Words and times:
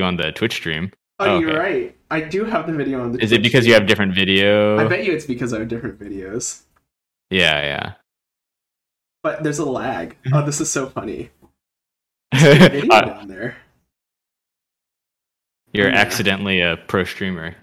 you 0.00 0.04
on 0.06 0.16
the 0.16 0.32
Twitch 0.32 0.54
stream. 0.54 0.90
Oh, 1.20 1.36
Oh, 1.36 1.38
you're 1.38 1.56
right. 1.58 1.94
I 2.10 2.22
do 2.22 2.44
have 2.44 2.66
the 2.66 2.72
video 2.72 3.02
on 3.02 3.12
the. 3.12 3.22
Is 3.22 3.30
it 3.30 3.36
Twitch 3.38 3.52
because 3.52 3.66
you 3.66 3.74
have 3.74 3.86
different 3.86 4.14
video? 4.14 4.78
I 4.78 4.88
bet 4.88 5.04
you 5.04 5.12
it's 5.12 5.26
because 5.26 5.52
I 5.52 5.60
have 5.60 5.68
different 5.68 5.98
videos. 6.00 6.62
Yeah, 7.30 7.60
yeah. 7.62 7.92
But 9.22 9.42
there's 9.44 9.58
a 9.58 9.64
lag. 9.64 10.16
Oh, 10.32 10.44
this 10.44 10.60
is 10.60 10.70
so 10.70 10.88
funny. 10.88 11.30
Video 12.34 12.90
Uh, 12.94 13.00
down 13.02 13.28
there. 13.28 13.56
you're 15.74 15.88
Oh, 15.88 15.90
yeah. 15.90 15.96
accidentally 15.96 16.60
a 16.60 16.76
pro 16.88 17.04
streamer. 17.04 17.54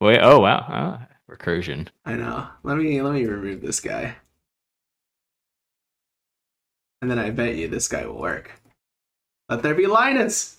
Wait. 0.00 0.20
Oh 0.22 0.38
wow. 0.40 0.64
Ah, 0.68 1.06
recursion. 1.30 1.88
I 2.04 2.14
know. 2.14 2.46
Let 2.62 2.76
me 2.76 3.02
let 3.02 3.14
me 3.14 3.24
remove 3.26 3.60
this 3.62 3.80
guy. 3.80 4.16
And 7.02 7.10
then 7.10 7.18
I 7.18 7.30
bet 7.30 7.56
you 7.56 7.68
this 7.68 7.88
guy 7.88 8.06
will 8.06 8.18
work. 8.20 8.50
Let 9.48 9.62
there 9.62 9.74
be 9.74 9.86
Linus. 9.86 10.56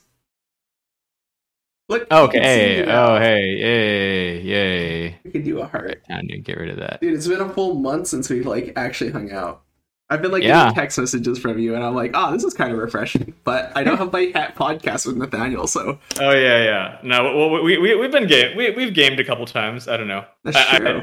Look. 1.88 2.08
Oh, 2.10 2.24
you 2.26 2.30
can 2.32 2.40
Okay. 2.42 2.80
me 2.82 2.86
now. 2.88 3.16
Oh 3.16 3.20
hey. 3.20 3.42
Yay. 3.58 4.42
Yay. 4.42 5.20
We 5.24 5.32
can 5.32 5.44
do 5.44 5.60
a 5.60 5.68
heart. 5.68 6.04
Time 6.10 6.28
to 6.28 6.38
get 6.38 6.58
rid 6.58 6.70
of 6.70 6.78
that. 6.78 7.00
Dude, 7.02 7.14
it's 7.14 7.28
been 7.28 7.42
a 7.42 7.50
full 7.50 7.76
month 7.76 8.08
since 8.08 8.30
we 8.30 8.42
like 8.42 8.74
actually 8.76 9.12
hung 9.12 9.32
out. 9.32 9.62
I've 10.10 10.22
been 10.22 10.32
like 10.32 10.44
Yeah. 10.44 10.66
getting 10.66 10.76
text 10.76 10.98
messages 11.00 11.40
from 11.40 11.58
you, 11.58 11.74
and 11.76 11.84
I'm 11.84 11.96
like, 11.96 12.12
oh, 12.14 12.32
this 12.32 12.44
is 12.44 12.54
kind 12.54 12.72
of 12.72 12.78
refreshing. 12.78 13.34
But 13.44 13.72
I 13.76 13.84
don't 13.84 13.98
have 13.98 14.12
my 14.14 14.32
hat 14.36 14.56
podcast 14.56 15.06
with 15.08 15.18
Nathaniel, 15.18 15.68
so 15.68 16.00
Oh 16.20 16.32
yeah, 16.32 16.64
yeah. 16.64 16.98
No, 17.04 17.24
well, 17.36 17.64
we 17.64 17.78
we 17.78 17.96
we've 17.96 18.12
been 18.12 18.28
game. 18.28 18.56
We 18.58 18.72
we've 18.72 18.94
gamed 18.94 19.20
a 19.20 19.24
couple 19.24 19.46
times. 19.46 19.88
I 19.88 19.98
don't 19.98 20.08
know. 20.08 20.26
that's 20.44 20.58
I- 20.58 20.76
I- 20.76 20.80
true. 20.80 21.02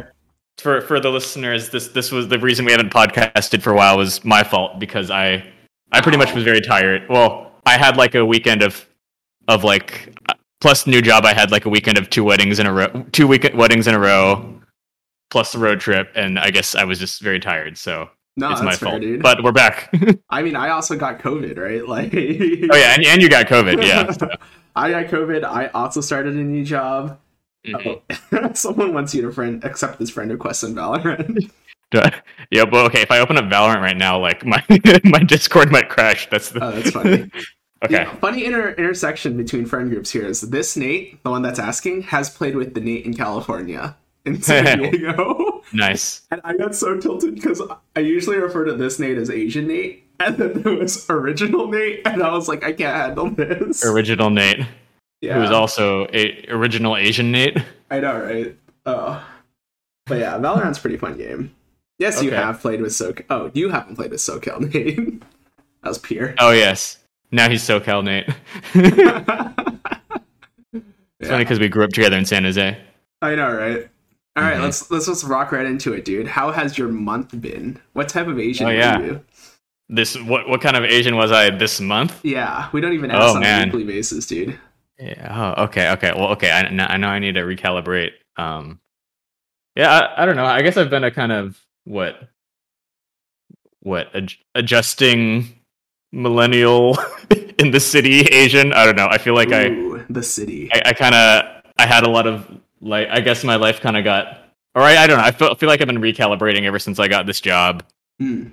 for 0.59 0.81
for 0.83 0.99
the 1.01 1.11
listeners, 1.11 1.71
this 1.71 1.89
this 1.89 2.11
was 2.11 2.27
the 2.29 2.39
reason 2.41 2.65
we 2.65 2.73
haven't 2.73 2.93
podcasted 2.93 3.63
for 3.63 3.71
a 3.71 3.77
while 3.77 3.97
was 3.99 4.25
my 4.25 4.43
fault 4.43 4.81
because 4.81 5.11
I 5.13 5.45
I 5.93 6.01
pretty 6.01 6.19
much 6.19 6.35
was 6.35 6.43
very 6.45 6.61
tired. 6.61 7.03
Well, 7.09 7.52
I 7.65 7.79
had 7.79 7.97
like 7.97 8.15
a 8.15 8.25
weekend 8.25 8.63
of 8.63 8.87
of 9.49 9.65
like 9.65 10.15
plus 10.61 10.87
new 10.87 11.03
job. 11.03 11.25
I 11.25 11.35
had 11.35 11.51
like 11.51 11.65
a 11.65 11.69
weekend 11.69 11.99
of 11.99 12.11
two 12.11 12.25
weddings 12.25 12.59
in 12.59 12.67
a 12.67 12.73
row, 12.73 13.07
two 13.13 13.27
weekend 13.27 13.57
weddings 13.57 13.87
in 13.87 13.95
a 13.95 13.99
row, 13.99 14.61
plus 15.31 15.53
the 15.53 15.59
road 15.59 15.81
trip, 15.81 16.11
and 16.15 16.39
I 16.39 16.51
guess 16.51 16.75
I 16.75 16.85
was 16.85 16.99
just 16.99 17.21
very 17.21 17.41
tired. 17.41 17.77
So 17.79 18.09
no, 18.37 18.51
it's 18.51 18.63
my 18.63 18.75
fair, 18.75 18.91
fault. 18.91 19.03
dude. 19.03 19.23
But 19.23 19.43
we're 19.43 19.53
back. 19.53 19.93
I 20.31 20.43
mean, 20.43 20.57
I 20.57 20.71
also 20.71 20.97
got 20.97 21.19
COVID, 21.19 21.59
right? 21.59 21.87
Like, 21.93 22.15
oh 22.15 22.77
yeah, 22.77 22.95
and, 22.95 23.05
and 23.05 23.21
you 23.23 23.29
got 23.29 23.47
COVID. 23.47 23.85
Yeah. 23.85 24.11
so, 24.13 24.29
I 24.75 24.91
got 24.91 25.07
COVID. 25.07 25.45
I 25.45 25.67
also 25.69 26.01
started 26.01 26.35
a 26.35 26.39
new 26.39 26.65
job. 26.65 27.19
mhm. 27.67 28.01
Oh. 28.33 28.53
Someone 28.55 28.95
wants 28.95 29.15
you 29.15 29.23
to 29.23 29.33
friend 29.33 29.63
accept 29.65 29.99
this 29.99 30.11
friend 30.11 30.31
request 30.31 30.65
in 30.65 30.75
Valorant. 30.75 31.51
Yeah, 32.51 32.67
but 32.67 32.85
okay. 32.87 33.01
If 33.01 33.11
I 33.11 33.19
open 33.21 33.39
up 33.39 33.45
Valorant 33.45 33.81
right 33.81 33.97
now, 33.97 34.19
like 34.21 34.45
my 34.53 34.63
my 35.05 35.21
Discord 35.21 35.73
might 35.73 35.89
crash. 35.89 36.29
That's 36.29 36.51
the 36.51 36.63
Oh, 36.63 36.71
that's 36.73 36.91
funny. 36.91 37.31
okay. 37.85 37.95
Yeah, 37.95 38.15
funny 38.17 38.45
inter- 38.45 38.73
intersection 38.75 39.39
between 39.39 39.65
friend 39.65 39.89
groups 39.91 40.11
here 40.11 40.27
is 40.27 40.43
this 40.43 40.77
Nate, 40.77 41.23
the 41.23 41.31
one 41.31 41.41
that's 41.41 41.59
asking, 41.59 42.03
has 42.03 42.29
played 42.29 42.55
with 42.55 42.75
the 42.75 42.81
Nate 42.81 43.07
in 43.07 43.15
California 43.15 43.97
in 44.27 44.43
San 44.43 44.79
Diego. 44.79 45.63
Nice. 45.73 46.23
and 46.31 46.43
I 46.45 46.55
got 46.57 46.75
so 46.75 46.99
tilted 47.01 47.35
because 47.37 47.63
I 47.97 48.01
usually 48.01 48.37
refer 48.37 48.67
to 48.67 48.75
this 48.75 48.99
Nate 48.99 49.17
as 49.17 49.31
Asian 49.31 49.67
Nate, 49.69 50.05
and 50.21 50.37
then 50.37 50.63
there 50.63 50.75
was 50.75 51.09
original 51.09 51.69
Nate, 51.69 52.07
and 52.07 52.23
I 52.23 52.33
was 52.35 52.49
like, 52.49 52.63
I 52.65 52.73
can't 52.75 52.95
handle 52.95 53.31
this. 53.31 53.83
Original 53.83 54.29
Nate. 54.29 54.61
yeah, 55.23 55.35
who 55.37 55.41
was 55.41 55.51
also 55.51 56.07
a 56.13 56.45
original 56.51 56.99
Asian 56.99 57.33
Nate. 57.33 57.57
I 57.91 58.01
know, 58.01 58.21
right? 58.23 58.57
Oh, 58.85 59.27
but 60.05 60.19
yeah, 60.19 60.37
Valorant's 60.39 60.77
a 60.79 60.83
pretty 60.83 60.99
fun 60.99 61.17
game. 61.17 61.55
Yes, 62.03 62.23
you 62.23 62.33
have 62.33 62.61
played 62.61 62.83
with 62.83 62.93
SoCal. 62.93 63.25
Oh, 63.31 63.51
you 63.55 63.71
haven't 63.71 63.97
played 63.97 64.11
with 64.11 64.21
SoCal 64.21 64.61
Nate. 64.73 64.97
that 65.83 65.89
was 65.89 65.99
Pierre. 65.99 66.35
Oh 66.39 66.51
yes, 66.51 66.99
now 67.31 67.49
he's 67.49 67.63
SoCal 67.63 68.05
Nate. 68.05 68.27
it's 68.75 68.99
Yeah. 71.21 71.29
funny 71.29 71.45
because 71.45 71.61
we 71.61 71.69
grew 71.69 71.85
up 71.85 71.91
together 71.91 72.17
in 72.17 72.25
San 72.25 72.45
Jose. 72.45 72.77
I 73.21 73.35
know, 73.35 73.53
right? 73.53 73.89
All 74.35 74.43
right, 74.43 74.57
Mhm. 74.57 74.63
let's 74.63 74.91
let's 74.91 75.07
just 75.07 75.25
rock 75.25 75.53
right 75.53 75.67
into 75.67 75.93
it, 75.93 76.05
dude. 76.05 76.27
How 76.27 76.51
has 76.51 76.77
your 76.79 76.89
month 76.89 77.39
been? 77.41 77.79
What 77.93 78.09
type 78.09 78.27
of 78.27 78.39
Asian 78.39 78.67
Oh, 78.67 78.71
yeah. 78.71 78.99
you? 78.99 79.21
This 79.89 80.17
what 80.23 80.49
what 80.49 80.61
kind 80.61 80.77
of 80.77 80.85
Asian 80.85 81.17
was 81.17 81.31
I 81.31 81.51
this 81.51 81.81
month? 81.81 82.19
Yeah, 82.25 82.69
we 82.73 82.81
don't 82.81 82.95
even 82.95 83.13
Oh, 83.13 83.17
ask 83.19 83.35
on 83.37 83.41
man. 83.43 83.63
a 83.63 83.65
weekly 83.67 83.85
basis, 83.85 84.27
dude. 84.27 84.59
Yeah. 84.99 85.55
Oh, 85.57 85.65
okay. 85.65 85.91
Okay. 85.93 86.13
Well, 86.17 86.29
okay. 86.31 86.51
I, 86.51 86.61
I 86.63 86.97
know 86.97 87.09
I 87.09 87.19
need 87.19 87.35
to 87.35 87.43
recalibrate. 87.43 88.13
Um. 88.37 88.81
Yeah. 89.77 89.91
I, 89.91 90.23
I 90.23 90.27
don't 90.27 90.37
know. 90.37 90.45
I 90.47 90.63
guess 90.63 90.77
I've 90.77 90.91
been 90.91 91.05
a 91.05 91.11
kind 91.11 91.33
of 91.33 91.61
what 91.85 92.29
what 93.81 94.15
ad- 94.15 94.33
adjusting 94.55 95.59
millennial 96.13 96.97
in 97.59 97.71
the 97.71 97.81
city 97.81 98.21
Asian. 98.21 98.73
I 98.73 98.85
don't 98.85 98.97
know. 98.97 99.09
I 99.09 99.19
feel 99.19 99.35
like 99.35 99.53
I. 99.53 99.69
The 100.11 100.23
city. 100.23 100.71
I, 100.73 100.83
I 100.87 100.93
kind 100.93 101.15
of 101.15 101.63
I 101.79 101.87
had 101.87 102.05
a 102.05 102.11
lot 102.11 102.27
of 102.27 102.47
like 102.81 103.09
I 103.09 103.21
guess 103.21 103.45
my 103.45 103.57
life 103.57 103.81
kind 103.81 103.97
of 103.97 104.05
got 104.05 104.39
or 104.75 104.83
I, 104.83 104.97
I 104.97 105.07
don't 105.07 105.19
know 105.19 105.25
I 105.25 105.31
feel, 105.31 105.55
feel 105.55 105.69
like 105.69 105.81
I've 105.81 105.87
been 105.87 106.01
recalibrating 106.01 106.63
ever 106.65 106.79
since 106.79 106.99
I 106.99 107.09
got 107.09 107.27
this 107.27 107.41
job. 107.41 107.85
Hmm. 108.19 108.49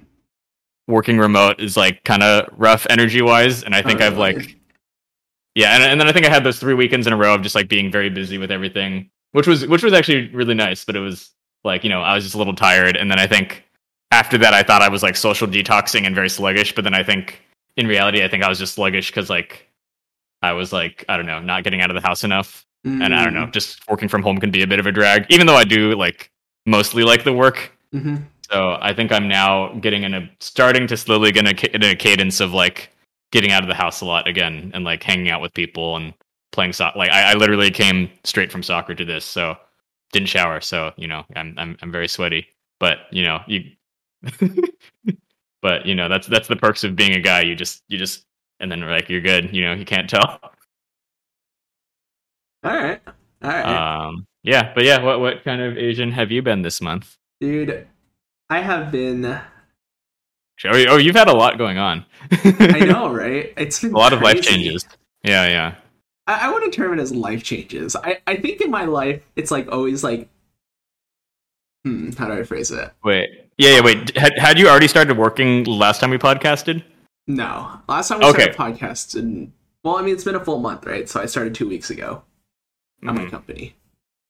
Working 0.88 1.19
remote 1.19 1.59
is 1.59 1.78
like 1.78 2.03
kind 2.03 2.23
of 2.23 2.50
rough 2.57 2.88
energy 2.90 3.22
wise, 3.22 3.63
and 3.63 3.75
I 3.75 3.81
think 3.84 4.01
Oh, 4.01 4.07
I've 4.07 4.17
like 4.17 4.57
yeah, 5.56 5.75
and, 5.75 5.84
and 5.84 6.00
then 6.00 6.07
I 6.07 6.11
think 6.11 6.25
I 6.25 6.29
had 6.29 6.44
those 6.44 6.59
three 6.59 6.73
weekends 6.73 7.06
in 7.06 7.13
a 7.13 7.17
row 7.17 7.35
of 7.35 7.41
just 7.41 7.56
like 7.56 7.67
being 7.67 7.91
very 7.91 8.09
busy 8.09 8.38
with 8.38 8.50
everything, 8.51 9.09
which 9.34 9.46
was 9.46 9.67
which 9.67 9.84
was 9.84 9.94
actually 9.94 10.29
really 10.29 10.53
nice, 10.53 10.85
but 10.85 10.96
it 10.96 11.00
was 11.00 11.31
like 11.64 11.84
you 11.84 11.90
know 11.90 12.02
I 12.02 12.16
was 12.16 12.24
just 12.24 12.36
a 12.36 12.38
little 12.38 12.56
tired, 12.56 12.96
and 12.97 13.09
then 13.09 13.20
I 13.20 13.28
think 13.28 13.64
after 14.12 14.38
that 14.40 14.53
I 14.53 14.64
thought 14.64 14.81
I 14.81 14.90
was 14.90 15.03
like 15.03 15.16
social 15.16 15.47
detoxing 15.47 16.06
and 16.06 16.16
very 16.16 16.30
sluggish, 16.30 16.74
but 16.74 16.84
then 16.84 16.94
I 16.94 17.03
think 17.03 17.42
in 17.78 17.88
reality 17.88 18.24
I 18.24 18.28
think 18.28 18.44
I 18.44 18.50
was 18.50 18.59
just 18.59 18.74
sluggish 18.75 19.09
because 19.09 19.30
like 19.30 19.68
I 20.42 20.53
was 20.53 20.72
like 20.74 21.06
I 21.09 21.18
don't 21.18 21.25
know 21.25 21.40
not 21.40 21.64
getting 21.64 21.81
out 21.81 21.90
of 21.90 21.96
the 21.96 22.08
house 22.08 22.24
enough. 22.24 22.66
And 22.86 23.14
I 23.14 23.25
don't 23.25 23.34
know, 23.34 23.46
just 23.47 23.86
working 23.90 24.08
from 24.08 24.24
home 24.24 24.38
can 24.38 24.52
be 24.52 24.62
a 24.64 24.68
bit 24.68 24.80
of 24.80 24.86
a 24.88 24.92
drag, 24.92 25.25
even 25.30 25.46
though 25.46 25.56
I 25.58 25.66
do 25.66 25.96
like 25.96 26.31
mostly 26.66 27.03
like 27.03 27.25
the 27.25 27.34
work. 27.34 27.72
hmm 27.91 28.16
So 28.50 28.78
I 28.81 28.94
think 28.94 29.12
I'm 29.12 29.28
now 29.28 29.74
getting 29.80 30.03
in 30.03 30.14
a 30.14 30.30
starting 30.40 30.88
to 30.88 30.96
slowly 30.96 31.34
get 31.34 31.46
in 31.46 31.58
a, 31.58 31.76
in 31.76 31.84
a 31.84 31.96
cadence 31.96 32.40
of 32.40 32.53
like 32.53 32.90
getting 33.34 33.52
out 33.52 33.64
of 33.64 33.68
the 33.68 33.76
house 33.76 34.00
a 34.00 34.06
lot 34.06 34.28
again 34.30 34.72
and 34.74 34.86
like 34.86 35.03
hanging 35.03 35.30
out 35.30 35.41
with 35.41 35.53
people 35.53 35.97
and 35.97 36.14
playing 36.53 36.72
soccer. 36.72 36.97
Like 36.97 37.12
I, 37.12 37.31
I 37.31 37.34
literally 37.34 37.70
came 37.70 38.09
straight 38.24 38.52
from 38.52 38.64
soccer 38.64 38.96
to 38.96 39.03
this, 39.06 39.26
so 39.26 39.58
didn't 40.12 40.30
shower. 40.30 40.62
So 40.62 40.92
you 40.97 41.08
know, 41.08 41.24
I'm 41.36 41.56
I'm 41.58 41.78
I'm 41.81 41.92
very 41.92 42.08
sweaty, 42.08 42.47
but 42.80 43.00
you 43.12 43.24
know 43.24 43.40
you. 43.47 43.72
but 45.62 45.86
you 45.86 45.96
know 45.96 46.09
that's 46.09 46.28
that's 46.28 46.47
the 46.47 46.56
perks 46.56 46.84
of 46.84 46.96
being 46.96 47.16
a 47.16 47.22
guy. 47.22 47.42
You 47.42 47.56
just 47.56 47.84
you 47.88 47.97
just 47.97 48.25
and 48.59 48.72
then 48.72 48.81
like 48.81 49.09
you're 49.09 49.22
good. 49.22 49.56
You 49.56 49.64
know 49.64 49.74
you 49.74 49.86
can't 49.86 50.09
tell. 50.09 50.40
All 52.62 52.75
right, 52.75 53.00
all 53.42 53.50
right, 53.50 53.64
Um, 53.64 54.28
yeah, 54.44 54.74
but 54.75 54.84
yeah, 54.84 55.02
what 55.02 55.22
what 55.22 55.44
kind 55.46 55.62
of 55.62 55.78
Asian 55.78 56.12
have 56.12 56.30
you 56.31 56.41
been 56.41 56.62
this 56.62 56.81
month? 56.81 57.16
dude. 57.40 57.88
I 58.50 58.62
have 58.62 58.91
been. 58.91 59.26
Oh, 59.26 59.41
oh 60.66 60.97
you've 60.97 61.16
had 61.16 61.30
a 61.30 61.34
lot 61.34 61.58
going 61.58 61.78
on. 61.78 62.06
I 62.31 62.80
know, 62.80 63.14
right? 63.14 63.53
It's 63.58 63.80
been 63.81 63.94
a 63.94 63.97
lot 63.97 64.12
of 64.12 64.22
life 64.22 64.41
changes. 64.41 64.86
Yeah, 65.24 65.47
yeah. 65.47 65.76
I, 66.29 66.47
I 66.47 66.51
wouldn't 66.53 66.73
term 66.75 66.94
it 66.97 67.01
as 67.01 67.12
life 67.12 67.44
changes. 67.44 67.95
I, 67.95 68.19
I 68.28 68.35
think 68.35 68.62
in 68.62 68.69
my 68.69 68.85
life, 68.85 69.23
it's 69.35 69.50
like 69.50 69.72
always 69.72 70.03
like, 70.03 70.29
hmm, 71.84 72.12
how 72.12 72.28
do 72.28 72.34
I 72.34 72.44
phrase 72.44 72.69
it? 72.69 72.91
Wait, 73.03 73.50
yeah, 73.57 73.72
yeah. 73.78 73.81
Wait, 73.81 74.16
had 74.16 74.38
had 74.38 74.59
you 74.59 74.69
already 74.69 74.88
started 74.88 75.17
working 75.17 75.63
last 75.63 76.00
time 76.00 76.12
we 76.12 76.19
podcasted? 76.19 76.84
No, 77.28 77.79
last 77.88 78.09
time 78.09 78.19
we 78.19 78.25
Okay. 78.25 78.53
started 78.53 78.78
podcast, 78.79 79.17
and 79.19 79.51
well, 79.84 79.97
I 79.97 80.03
mean, 80.03 80.13
it's 80.13 80.23
been 80.23 80.35
a 80.35 80.44
full 80.45 80.59
month, 80.59 80.85
right? 80.85 81.09
So 81.09 81.19
I 81.19 81.25
started 81.25 81.56
two 81.56 81.67
weeks 81.67 81.90
ago 81.90 82.23
at 83.07 83.13
my 83.16 83.25
Mhm. 83.25 83.31
company. 83.31 83.75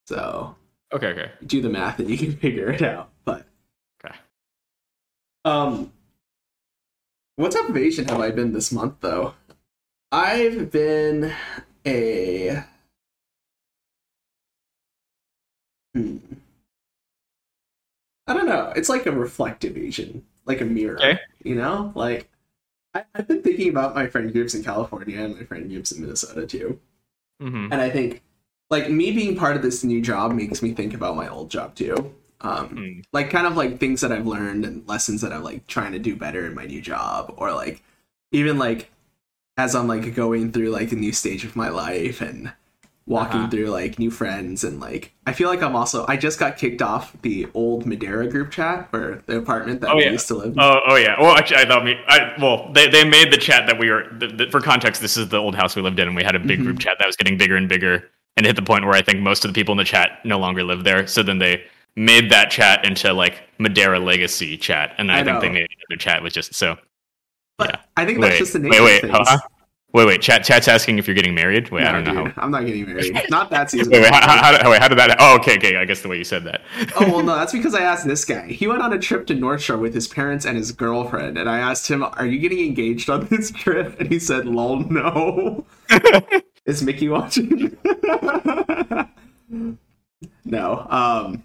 So 0.08 0.56
Okay, 0.94 1.08
okay. 1.08 1.31
do 1.46 1.62
the 1.62 1.70
math 1.70 2.00
and 2.00 2.10
you 2.10 2.18
can 2.18 2.31
figure 2.46 2.72
it 2.72 2.81
out. 2.81 3.10
But 3.26 3.46
Okay. 4.04 4.16
um, 5.44 5.92
what 7.36 7.52
type 7.52 7.68
of 7.70 7.76
Asian 7.76 8.06
have 8.08 8.22
I 8.22 8.31
been 8.31 8.54
this 8.54 8.72
month 8.72 8.96
though? 9.02 9.34
I've 10.12 10.72
been 10.72 11.34
a 11.86 12.64
hmm. 15.94 16.40
I 18.28 18.34
don't 18.34 18.46
know. 18.48 18.72
It's 18.76 18.90
like 18.90 19.06
a 19.06 19.12
reflective 19.12 19.78
Asian, 19.78 20.24
like 20.46 20.62
a 20.62 20.66
mirror. 20.66 20.98
Okay. 21.00 21.20
You 21.44 21.56
know, 21.56 21.92
like 21.96 22.30
I, 22.96 23.06
I've 23.16 23.28
been 23.28 23.44
thinking 23.44 23.70
about 23.70 23.96
my 23.96 24.08
friend 24.08 24.31
groups 24.34 24.56
in 24.56 24.64
California 24.64 25.20
and 25.22 25.38
my 25.38 25.46
friend 25.46 25.70
groups 25.70 25.92
in 25.92 26.02
Minnesota 26.02 26.48
too. 26.48 26.80
hmm 27.42 27.70
And 27.72 27.82
I 27.82 27.90
think 27.90 28.24
like 28.70 28.90
me 28.90 29.12
being 29.12 29.36
part 29.36 29.56
of 29.58 29.62
this 29.64 29.84
new 29.84 30.02
job 30.02 30.34
makes 30.34 30.62
me 30.62 30.74
think 30.74 30.94
about 30.94 31.16
my 31.16 31.30
old 31.30 31.52
job 31.52 31.75
too. 31.75 32.16
Um, 32.42 32.70
Mm. 32.70 33.04
like 33.14 33.30
kind 33.32 33.48
of 33.48 33.58
like 33.58 33.80
things 33.80 34.02
that 34.02 34.12
I've 34.14 34.28
learned 34.28 34.66
and 34.66 34.88
lessons 34.88 35.22
that 35.22 35.34
I'm 35.34 35.44
like 35.44 35.68
trying 35.68 35.94
to 35.94 36.00
do 36.00 36.16
better 36.16 36.46
in 36.48 36.56
my 36.56 36.66
new 36.66 36.82
job, 36.82 37.34
or 37.38 37.54
like 37.54 37.84
even 38.32 38.58
like 38.60 38.92
as 39.60 39.76
I'm 39.76 39.88
like 39.88 40.16
going 40.16 40.52
through 40.52 40.70
like 40.70 40.92
a 40.92 40.96
new 40.96 41.12
stage 41.12 41.44
of 41.44 41.56
my 41.56 41.70
life 41.70 42.22
and 42.22 42.54
walking 43.06 43.42
Uh-huh. 43.42 43.50
through 43.50 43.70
like 43.70 43.98
new 43.98 44.12
friends 44.12 44.64
and 44.64 44.80
like 44.80 45.12
I 45.26 45.34
feel 45.34 45.50
like 45.50 45.62
I'm 45.64 45.76
also 45.76 46.06
I 46.08 46.16
just 46.18 46.40
got 46.40 46.58
kicked 46.58 46.82
off 46.82 47.16
the 47.24 47.48
old 47.54 47.86
Madeira 47.86 48.28
group 48.28 48.52
chat 48.52 48.88
or 48.94 49.24
the 49.26 49.38
apartment 49.38 49.82
that 49.82 49.92
Oh, 49.92 49.98
we 49.98 50.04
yeah. 50.06 50.12
used 50.12 50.28
to 50.30 50.36
live 50.36 50.54
in. 50.54 50.60
Oh, 50.60 50.80
oh 50.88 50.96
yeah. 50.96 51.20
Well, 51.20 51.36
actually, 51.36 51.58
I 51.58 51.66
thought 51.66 51.84
me. 51.84 51.96
I 52.08 52.34
well, 52.40 52.72
they 52.74 52.88
they 52.88 53.04
made 53.04 53.34
the 53.34 53.38
chat 53.38 53.66
that 53.68 53.78
we 53.80 53.90
were. 53.90 54.06
The, 54.20 54.28
the, 54.28 54.46
for 54.52 54.62
context, 54.62 55.02
this 55.02 55.18
is 55.18 55.30
the 55.30 55.38
old 55.38 55.56
house 55.56 55.76
we 55.76 55.82
lived 55.82 56.00
in, 56.00 56.08
and 56.08 56.16
we 56.16 56.24
had 56.24 56.36
a 56.36 56.40
big 56.40 56.60
Mhm. 56.60 56.64
group 56.66 56.80
chat 56.80 56.98
that 57.00 57.06
was 57.08 57.16
getting 57.16 57.38
bigger 57.38 57.56
and 57.58 57.68
bigger, 57.68 57.96
and 58.38 58.46
it 58.46 58.50
hit 58.50 58.56
the 58.56 58.62
point 58.62 58.86
where 58.86 58.94
I 58.96 59.02
think 59.02 59.20
most 59.20 59.44
of 59.44 59.52
the 59.54 59.60
people 59.60 59.74
in 59.74 59.78
the 59.78 59.84
chat 59.84 60.20
no 60.24 60.38
longer 60.40 60.64
live 60.64 60.84
there. 60.84 61.08
So 61.08 61.24
then 61.24 61.40
they 61.40 61.64
made 61.96 62.30
that 62.32 62.52
chat 62.52 62.86
into 62.86 63.12
like 63.14 63.42
Madeira 63.58 64.00
Legacy 64.00 64.56
chat, 64.58 64.94
and 65.00 65.12
I, 65.12 65.20
I 65.22 65.24
think 65.24 65.42
they 65.42 65.50
made 65.50 65.68
another 65.90 66.00
chat 66.00 66.22
with 66.24 66.34
just 66.34 66.54
so. 66.54 66.78
But 67.60 67.70
yeah. 67.70 67.82
I 67.98 68.06
think 68.06 68.22
that's 68.22 68.34
Wait, 68.34 68.40
just 68.40 68.54
the 68.54 68.60
wait, 68.60 68.70
nature 68.72 68.84
wait, 68.84 69.04
of 69.04 69.28
things. 69.28 69.42
wait, 69.94 70.08
wait. 70.08 70.22
Chat, 70.22 70.44
chat's 70.46 70.68
asking 70.68 70.98
if 70.98 71.08
you're 71.08 71.16
getting 71.16 71.36
married. 71.36 71.70
Wait, 71.70 71.86
I 71.86 71.92
don't 71.92 72.06
know 72.06 72.26
how. 72.26 72.34
I'm 72.42 72.50
not 72.52 72.66
getting 72.66 72.86
married. 72.88 73.20
Not 73.30 73.50
that 73.52 73.70
season. 73.72 73.92
Wait, 73.92 74.02
wait, 74.02 74.14
how, 74.14 74.22
how, 74.22 74.58
how, 74.64 74.72
wait, 74.72 74.82
how 74.82 74.88
did 74.88 74.98
that? 74.98 75.18
Oh, 75.20 75.36
okay, 75.36 75.56
okay. 75.58 75.76
I 75.76 75.86
guess 75.86 76.02
the 76.02 76.08
way 76.08 76.18
you 76.18 76.24
said 76.24 76.46
that. 76.46 76.62
oh 76.98 77.06
well, 77.12 77.24
no, 77.24 77.36
that's 77.38 77.52
because 77.52 77.76
I 77.76 77.82
asked 77.82 78.08
this 78.08 78.24
guy. 78.26 78.48
He 78.48 78.66
went 78.68 78.82
on 78.82 78.94
a 78.94 79.00
trip 79.00 79.28
to 79.28 79.36
North 79.36 79.62
Shore 79.62 79.78
with 79.78 79.94
his 79.94 80.08
parents 80.08 80.46
and 80.46 80.58
his 80.58 80.72
girlfriend, 80.72 81.38
and 81.38 81.50
I 81.50 81.60
asked 81.60 81.88
him, 81.90 82.04
"Are 82.04 82.26
you 82.26 82.40
getting 82.40 82.66
engaged 82.66 83.10
on 83.10 83.26
this 83.30 83.52
trip?" 83.52 84.00
And 84.00 84.12
he 84.12 84.20
said, 84.20 84.46
"Lol, 84.46 84.80
no." 84.80 85.66
Is 86.66 86.84
Mickey 86.84 87.10
watching? 87.10 87.76
no, 90.46 90.88
um, 90.90 91.44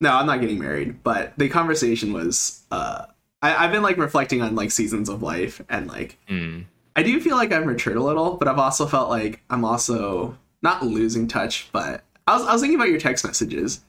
no, 0.00 0.12
I'm 0.12 0.26
not 0.26 0.40
getting 0.40 0.58
married. 0.58 1.02
But 1.02 1.36
the 1.38 1.48
conversation 1.48 2.12
was, 2.12 2.64
uh, 2.70 3.06
I, 3.42 3.64
I've 3.64 3.72
been 3.72 3.82
like 3.82 3.96
reflecting 3.98 4.42
on 4.42 4.54
like 4.54 4.70
seasons 4.70 5.08
of 5.08 5.22
life, 5.22 5.60
and 5.68 5.86
like 5.88 6.18
Hmm. 6.28 6.60
I 6.94 7.02
do 7.02 7.20
feel 7.20 7.36
like 7.36 7.52
I've 7.52 7.66
matured 7.66 7.96
a 7.96 8.02
little, 8.02 8.36
but 8.36 8.48
I've 8.48 8.58
also 8.58 8.86
felt 8.86 9.10
like 9.10 9.42
I'm 9.50 9.64
also 9.64 10.38
not 10.62 10.84
losing 10.86 11.28
touch. 11.28 11.68
But 11.72 12.02
I 12.26 12.36
was 12.36 12.46
I 12.46 12.52
was 12.52 12.62
thinking 12.62 12.78
about 12.78 12.88
your 12.88 13.00
text 13.00 13.24
messages. 13.24 13.84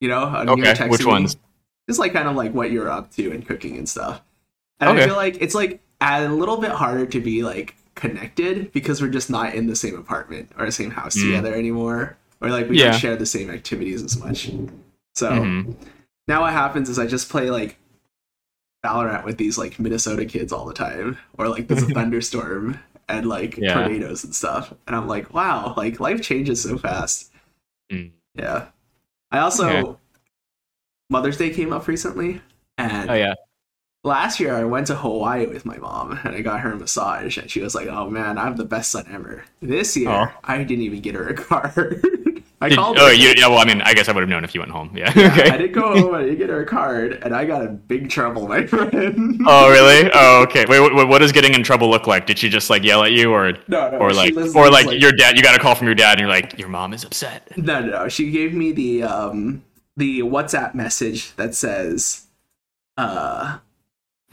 You 0.00 0.08
know, 0.08 0.28
when 0.30 0.58
you 0.58 0.64
were 0.64 0.70
Okay, 0.70 0.88
which 0.88 1.04
ones? 1.04 1.36
Just 1.88 1.98
like 1.98 2.12
kind 2.12 2.28
of 2.28 2.36
like 2.36 2.52
what 2.52 2.70
you're 2.70 2.90
up 2.90 3.10
to 3.12 3.30
and 3.32 3.46
cooking 3.46 3.76
and 3.76 3.88
stuff. 3.88 4.20
And 4.80 4.90
I 4.90 4.92
Okay. 4.92 5.06
feel 5.06 5.16
like 5.16 5.38
it's 5.40 5.54
like 5.54 5.80
a 6.00 6.28
little 6.28 6.58
bit 6.58 6.70
harder 6.70 7.06
to 7.06 7.20
be 7.20 7.42
like 7.42 7.74
connected 7.94 8.70
because 8.72 9.00
we're 9.00 9.08
just 9.08 9.30
not 9.30 9.54
in 9.54 9.66
the 9.66 9.74
same 9.76 9.96
apartment 9.98 10.52
or 10.58 10.66
the 10.66 10.72
same 10.72 10.90
house 10.90 11.16
Mm. 11.16 11.22
together 11.22 11.54
anymore, 11.54 12.16
or 12.42 12.50
like 12.50 12.68
we 12.68 12.78
Yeah. 12.78 12.90
don't 12.90 13.00
share 13.00 13.16
the 13.16 13.24
same 13.26 13.50
activities 13.50 14.02
as 14.02 14.18
much. 14.18 14.50
So 15.14 15.30
Mhm. 15.30 15.74
now 16.28 16.42
what 16.42 16.52
happens 16.52 16.88
is 16.90 16.98
I 16.98 17.06
just 17.06 17.30
play 17.30 17.50
like 17.50 17.78
Valorant 18.86 19.24
with 19.24 19.36
these 19.38 19.58
like 19.58 19.78
Minnesota 19.78 20.24
kids 20.24 20.52
all 20.52 20.64
the 20.66 20.74
time, 20.74 21.18
or 21.38 21.48
like 21.48 21.66
there's 21.68 21.82
a 21.82 21.86
thunderstorm 21.94 22.78
and 23.08 23.26
like 23.28 23.56
Yeah. 23.56 23.74
tornadoes 23.74 24.24
and 24.24 24.34
stuff, 24.34 24.72
and 24.86 24.94
I'm 24.96 25.08
like, 25.08 25.32
wow, 25.34 25.74
like 25.76 26.00
life 26.00 26.22
changes 26.22 26.62
so 26.62 26.78
fast. 26.78 27.32
Mm. 27.92 28.12
Yeah. 28.34 28.66
I 29.30 29.38
also 29.38 29.68
Okay. 29.68 29.98
Mother's 31.10 31.36
Day 31.36 31.50
came 31.50 31.72
up 31.72 31.86
recently, 31.88 32.40
and 32.78 33.10
Oh 33.10 33.14
yeah. 33.14 33.34
last 34.04 34.40
year 34.40 34.54
I 34.54 34.64
went 34.64 34.88
to 34.88 34.96
Hawaii 34.96 35.46
with 35.46 35.64
my 35.64 35.76
mom 35.78 36.18
and 36.24 36.34
I 36.34 36.40
got 36.42 36.60
her 36.60 36.72
a 36.72 36.76
massage, 36.76 37.38
and 37.38 37.50
she 37.50 37.60
was 37.60 37.74
like, 37.74 37.86
"Oh 37.88 38.10
man, 38.10 38.38
I'm 38.38 38.56
the 38.56 38.64
best 38.64 38.90
son 38.90 39.06
ever." 39.10 39.44
This 39.60 39.96
year 39.96 40.08
Aw. 40.10 40.32
I 40.44 40.58
didn't 40.64 40.84
even 40.84 41.00
get 41.00 41.14
her 41.14 41.28
a 41.28 41.34
card. 41.48 42.02
I 42.60 42.70
Did- 42.70 42.78
called 42.78 42.96
oh, 42.98 43.10
you, 43.10 43.34
yeah. 43.36 43.48
Well, 43.48 43.58
I 43.58 43.64
mean, 43.64 43.82
I 43.82 43.92
guess 43.92 44.08
I 44.08 44.12
would 44.12 44.22
have 44.22 44.30
known 44.30 44.42
if 44.42 44.54
you 44.54 44.60
went 44.60 44.72
home. 44.72 44.90
Yeah. 44.96 45.12
Yeah, 45.16 45.32
okay. 45.32 45.50
I 45.50 45.56
did 45.56 45.74
go 45.74 45.94
home. 45.94 46.14
I 46.14 46.22
did 46.24 46.38
get 46.38 46.48
her 46.48 46.62
a 46.62 46.66
card, 46.66 47.20
and 47.22 47.34
I 47.34 47.44
got 47.44 47.62
in 47.62 47.76
big 47.76 48.08
trouble, 48.08 48.48
my 48.48 48.64
friend. 48.72 49.40
Oh 49.46 49.70
really? 49.70 50.10
Oh 50.14 50.42
okay. 50.42 50.64
Wait, 50.66 50.80
wait, 50.80 51.08
what 51.08 51.18
does 51.18 51.32
getting 51.32 51.54
in 51.54 51.62
trouble 51.62 51.90
look 51.90 52.06
like? 52.06 52.26
Did 52.26 52.38
she 52.38 52.48
just 52.48 52.70
like 52.70 52.82
yell 52.82 53.04
at 53.04 53.12
you, 53.12 53.32
or 53.32 53.52
no, 53.68 53.90
no, 53.90 53.98
or 53.98 54.12
like 54.12 54.34
or 54.36 54.70
lives, 54.70 54.86
like, 54.86 55.00
your 55.00 55.12
dad? 55.12 55.36
You 55.36 55.42
got 55.42 55.54
a 55.54 55.58
call 55.58 55.74
from 55.74 55.86
your 55.86 55.94
dad, 55.94 56.12
and 56.12 56.20
you're 56.20 56.28
like, 56.28 56.58
your 56.58 56.68
mom 56.68 56.92
is 56.94 57.04
upset. 57.04 57.56
No, 57.58 57.80
no, 57.80 57.90
no. 57.90 58.08
She 58.08 58.30
gave 58.30 58.54
me 58.54 58.72
the 58.72 59.02
um 59.02 59.62
the 59.96 60.20
WhatsApp 60.20 60.74
message 60.74 61.34
that 61.36 61.54
says, 61.54 62.26
uh, 62.96 63.58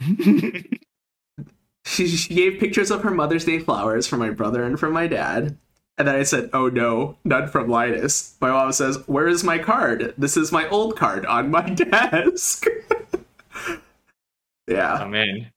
she, 1.84 2.06
she 2.06 2.34
gave 2.34 2.60
pictures 2.60 2.90
of 2.90 3.02
her 3.02 3.10
Mother's 3.10 3.44
Day 3.44 3.58
flowers 3.58 4.06
for 4.06 4.16
my 4.16 4.30
brother 4.30 4.64
and 4.64 4.78
for 4.78 4.90
my 4.90 5.06
dad. 5.06 5.56
And 5.96 6.08
then 6.08 6.16
I 6.16 6.24
said, 6.24 6.50
"Oh 6.52 6.68
no, 6.68 7.16
none 7.24 7.48
from 7.48 7.68
Linus." 7.68 8.34
My 8.40 8.50
mom 8.50 8.72
says, 8.72 8.98
"Where 9.06 9.28
is 9.28 9.44
my 9.44 9.58
card? 9.58 10.14
This 10.18 10.36
is 10.36 10.50
my 10.50 10.68
old 10.68 10.96
card 10.96 11.24
on 11.26 11.50
my 11.50 11.68
desk." 11.70 12.66
Yeah. 14.66 15.00
Oh 15.02 15.08
man, 15.08 15.50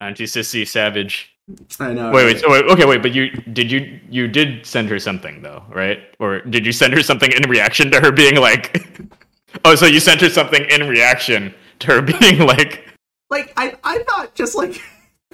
Auntie 0.00 0.24
Sissy 0.24 0.66
Savage. 0.68 1.34
I 1.80 1.92
know. 1.92 2.12
Wait, 2.12 2.26
wait, 2.26 2.38
so 2.40 2.50
wait, 2.50 2.64
okay, 2.66 2.84
wait, 2.84 3.02
but 3.02 3.12
you 3.12 3.30
did 3.30 3.72
you 3.72 3.98
you 4.08 4.28
did 4.28 4.64
send 4.66 4.88
her 4.90 4.98
something 4.98 5.42
though, 5.42 5.64
right? 5.70 6.00
Or 6.18 6.40
did 6.42 6.66
you 6.66 6.72
send 6.72 6.92
her 6.92 7.02
something 7.02 7.32
in 7.32 7.48
reaction 7.48 7.90
to 7.90 8.00
her 8.00 8.12
being 8.12 8.36
like? 8.36 8.86
Oh, 9.64 9.74
so 9.74 9.84
you 9.84 9.98
sent 9.98 10.20
her 10.20 10.28
something 10.28 10.64
in 10.70 10.88
reaction 10.88 11.52
to 11.80 11.86
her 11.88 12.00
being 12.02 12.38
like, 12.46 12.86
Like 13.30 13.52
I, 13.56 13.74
I 13.82 13.98
thought 14.04 14.32
just 14.36 14.54
like 14.54 14.80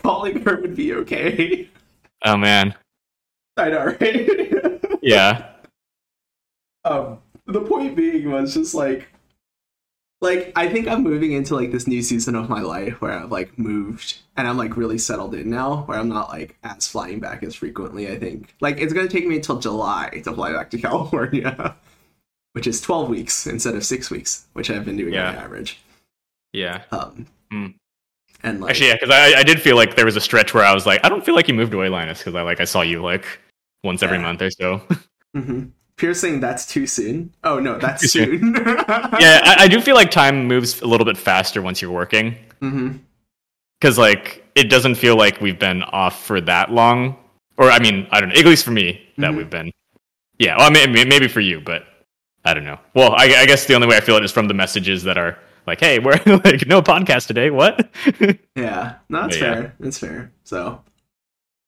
calling 0.03 0.41
her 0.41 0.59
would 0.59 0.75
be 0.75 0.95
okay. 0.95 1.69
"Oh 2.25 2.39
man, 2.39 2.75
I 3.57 3.71
know, 3.71 3.87
right? 4.01 4.81
yeah, 5.03 5.47
um 6.85 7.19
the 7.47 7.61
point 7.61 7.97
being 7.97 8.31
was 8.31 8.55
just 8.55 8.75
like 8.75 9.09
like 10.21 10.51
i 10.57 10.69
think 10.69 10.89
i'm 10.89 11.03
moving 11.03 11.33
into 11.33 11.55
like 11.55 11.71
this 11.73 11.87
new 11.87 12.01
season 12.03 12.35
of 12.35 12.49
my 12.49 12.61
life 12.61 13.01
where 13.01 13.13
i've 13.13 13.31
like 13.31 13.57
moved 13.59 14.19
and 14.37 14.49
i'm 14.49 14.57
like 14.57 14.77
really 14.77 14.99
settled 14.99 15.35
in 15.35 15.51
now 15.51 15.83
where 15.87 15.99
i'm 15.99 16.09
not 16.09 16.29
like 16.31 16.57
as 16.65 16.87
flying 16.89 17.21
back 17.21 17.43
as 17.43 17.55
frequently 17.55 18.11
i 18.11 18.19
think 18.19 18.55
like 18.61 18.79
it's 18.81 18.93
going 18.93 19.07
to 19.07 19.13
take 19.13 19.27
me 19.27 19.37
until 19.37 19.59
july 19.59 20.09
to 20.25 20.33
fly 20.33 20.53
back 20.53 20.71
to 20.71 20.79
california 20.87 21.77
which 22.55 22.67
is 22.67 22.81
12 22.81 23.09
weeks 23.11 23.47
instead 23.47 23.75
of 23.75 23.85
six 23.85 24.11
weeks 24.11 24.47
which 24.55 24.71
i've 24.71 24.85
been 24.85 24.97
doing 24.97 25.13
Yeah. 25.15 25.29
on 25.31 25.37
average 25.37 25.81
yeah." 26.53 26.83
um 26.91 27.27
Hmm. 27.53 27.67
and 28.43 28.61
like 28.61 28.71
Actually, 28.71 28.89
yeah, 28.89 28.95
because 28.95 29.11
I 29.11 29.39
I 29.41 29.43
did 29.45 29.61
feel 29.63 29.77
like 29.77 29.95
there 29.97 30.05
was 30.07 30.17
a 30.17 30.21
stretch 30.21 30.53
where 30.53 30.65
I 30.65 30.75
was 30.75 30.85
like, 30.85 31.01
I 31.05 31.09
don't 31.09 31.25
feel 31.25 31.37
like 31.37 31.47
you 31.47 31.55
moved 31.55 31.73
away, 31.75 31.89
Linus, 31.89 32.19
because 32.19 32.35
I 32.35 32.43
like 32.43 32.61
I 32.61 32.65
saw 32.65 32.83
you 32.83 33.01
like 33.03 33.39
once 33.85 34.03
every 34.03 34.19
month 34.19 34.43
or 34.43 34.51
so. 34.51 34.83
mhm. 35.37 35.71
piercing 35.97 36.41
that's 36.41 36.67
too 36.67 36.87
soon 36.87 37.33
oh 37.45 37.59
no 37.59 37.79
that's 37.79 38.03
Too 38.13 38.39
soon 38.39 38.55
yeah, 39.19 39.41
I, 39.45 39.55
I 39.61 39.69
do 39.69 39.81
feel 39.81 39.95
like 39.95 40.11
time 40.11 40.47
moves 40.47 40.81
a 40.83 40.87
little 40.87 41.05
bit 41.07 41.17
faster 41.17 41.63
once 41.63 41.81
you're 41.83 41.91
working. 41.91 42.37
hmm 42.61 42.97
because 43.81 43.99
like 43.99 44.43
it 44.55 44.71
doesn't 44.71 44.95
feel 44.95 45.17
like 45.17 45.39
we've 45.43 45.59
been 45.59 45.83
off 45.83 46.25
for 46.25 46.41
that 46.41 46.71
long 46.73 47.15
or 47.59 47.71
i 47.71 47.79
mean 47.79 48.07
i 48.11 48.21
don't 48.21 48.31
know 48.31 48.35
at 48.35 48.47
least 48.47 48.65
for 48.65 48.71
me 48.71 49.07
that 49.19 49.33
Mhm. 49.33 49.37
we've 49.37 49.51
been 49.51 49.71
yeah 50.39 50.57
well 50.57 50.71
maybe, 50.71 51.05
maybe 51.05 51.29
for 51.29 51.41
you 51.41 51.61
but 51.61 51.85
i 52.47 52.55
don't 52.55 52.65
know 52.65 52.79
well 52.95 53.13
I, 53.13 53.25
I 53.43 53.47
guess 53.47 53.67
the 53.67 53.75
only 53.75 53.87
way 53.87 53.97
i 53.99 54.01
feel 54.01 54.17
it 54.17 54.25
is 54.25 54.33
from 54.33 54.49
the 54.49 54.55
messages 54.55 55.03
that 55.05 55.19
are 55.19 55.39
like 55.67 55.79
hey 55.81 55.99
we're 55.99 56.13
like 56.45 56.67
no 56.67 56.81
podcast 56.81 57.27
today 57.27 57.51
what 57.51 57.91
Yeah, 58.57 58.95
no, 59.11 59.23
that's 59.23 59.37
But 59.39 59.45
yeah. 59.47 59.55
fair. 59.55 59.75
That's 59.79 59.99
fair. 59.99 60.33
So, 60.45 60.83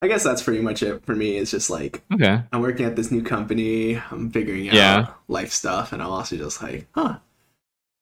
I 0.01 0.07
guess 0.09 0.23
that's 0.23 0.43
pretty 0.43 0.61
much 0.63 0.83
it 0.83 1.05
for 1.05 1.15
me. 1.15 1.37
It's 1.39 1.51
just 1.51 1.71
like 1.71 2.03
okay 2.13 2.43
I'm 2.53 2.61
working 2.61 2.87
at 2.87 2.95
this 2.97 3.11
new 3.11 3.23
company. 3.23 3.97
I'm 4.11 4.31
figuring 4.31 4.69
out 4.69 4.75
Yeah. 4.75 5.07
life 5.29 5.53
stuff, 5.53 5.93
and 5.93 6.01
I'm 6.03 6.09
also 6.11 6.37
just 6.37 6.63
like, 6.63 6.87
huh, 6.95 7.19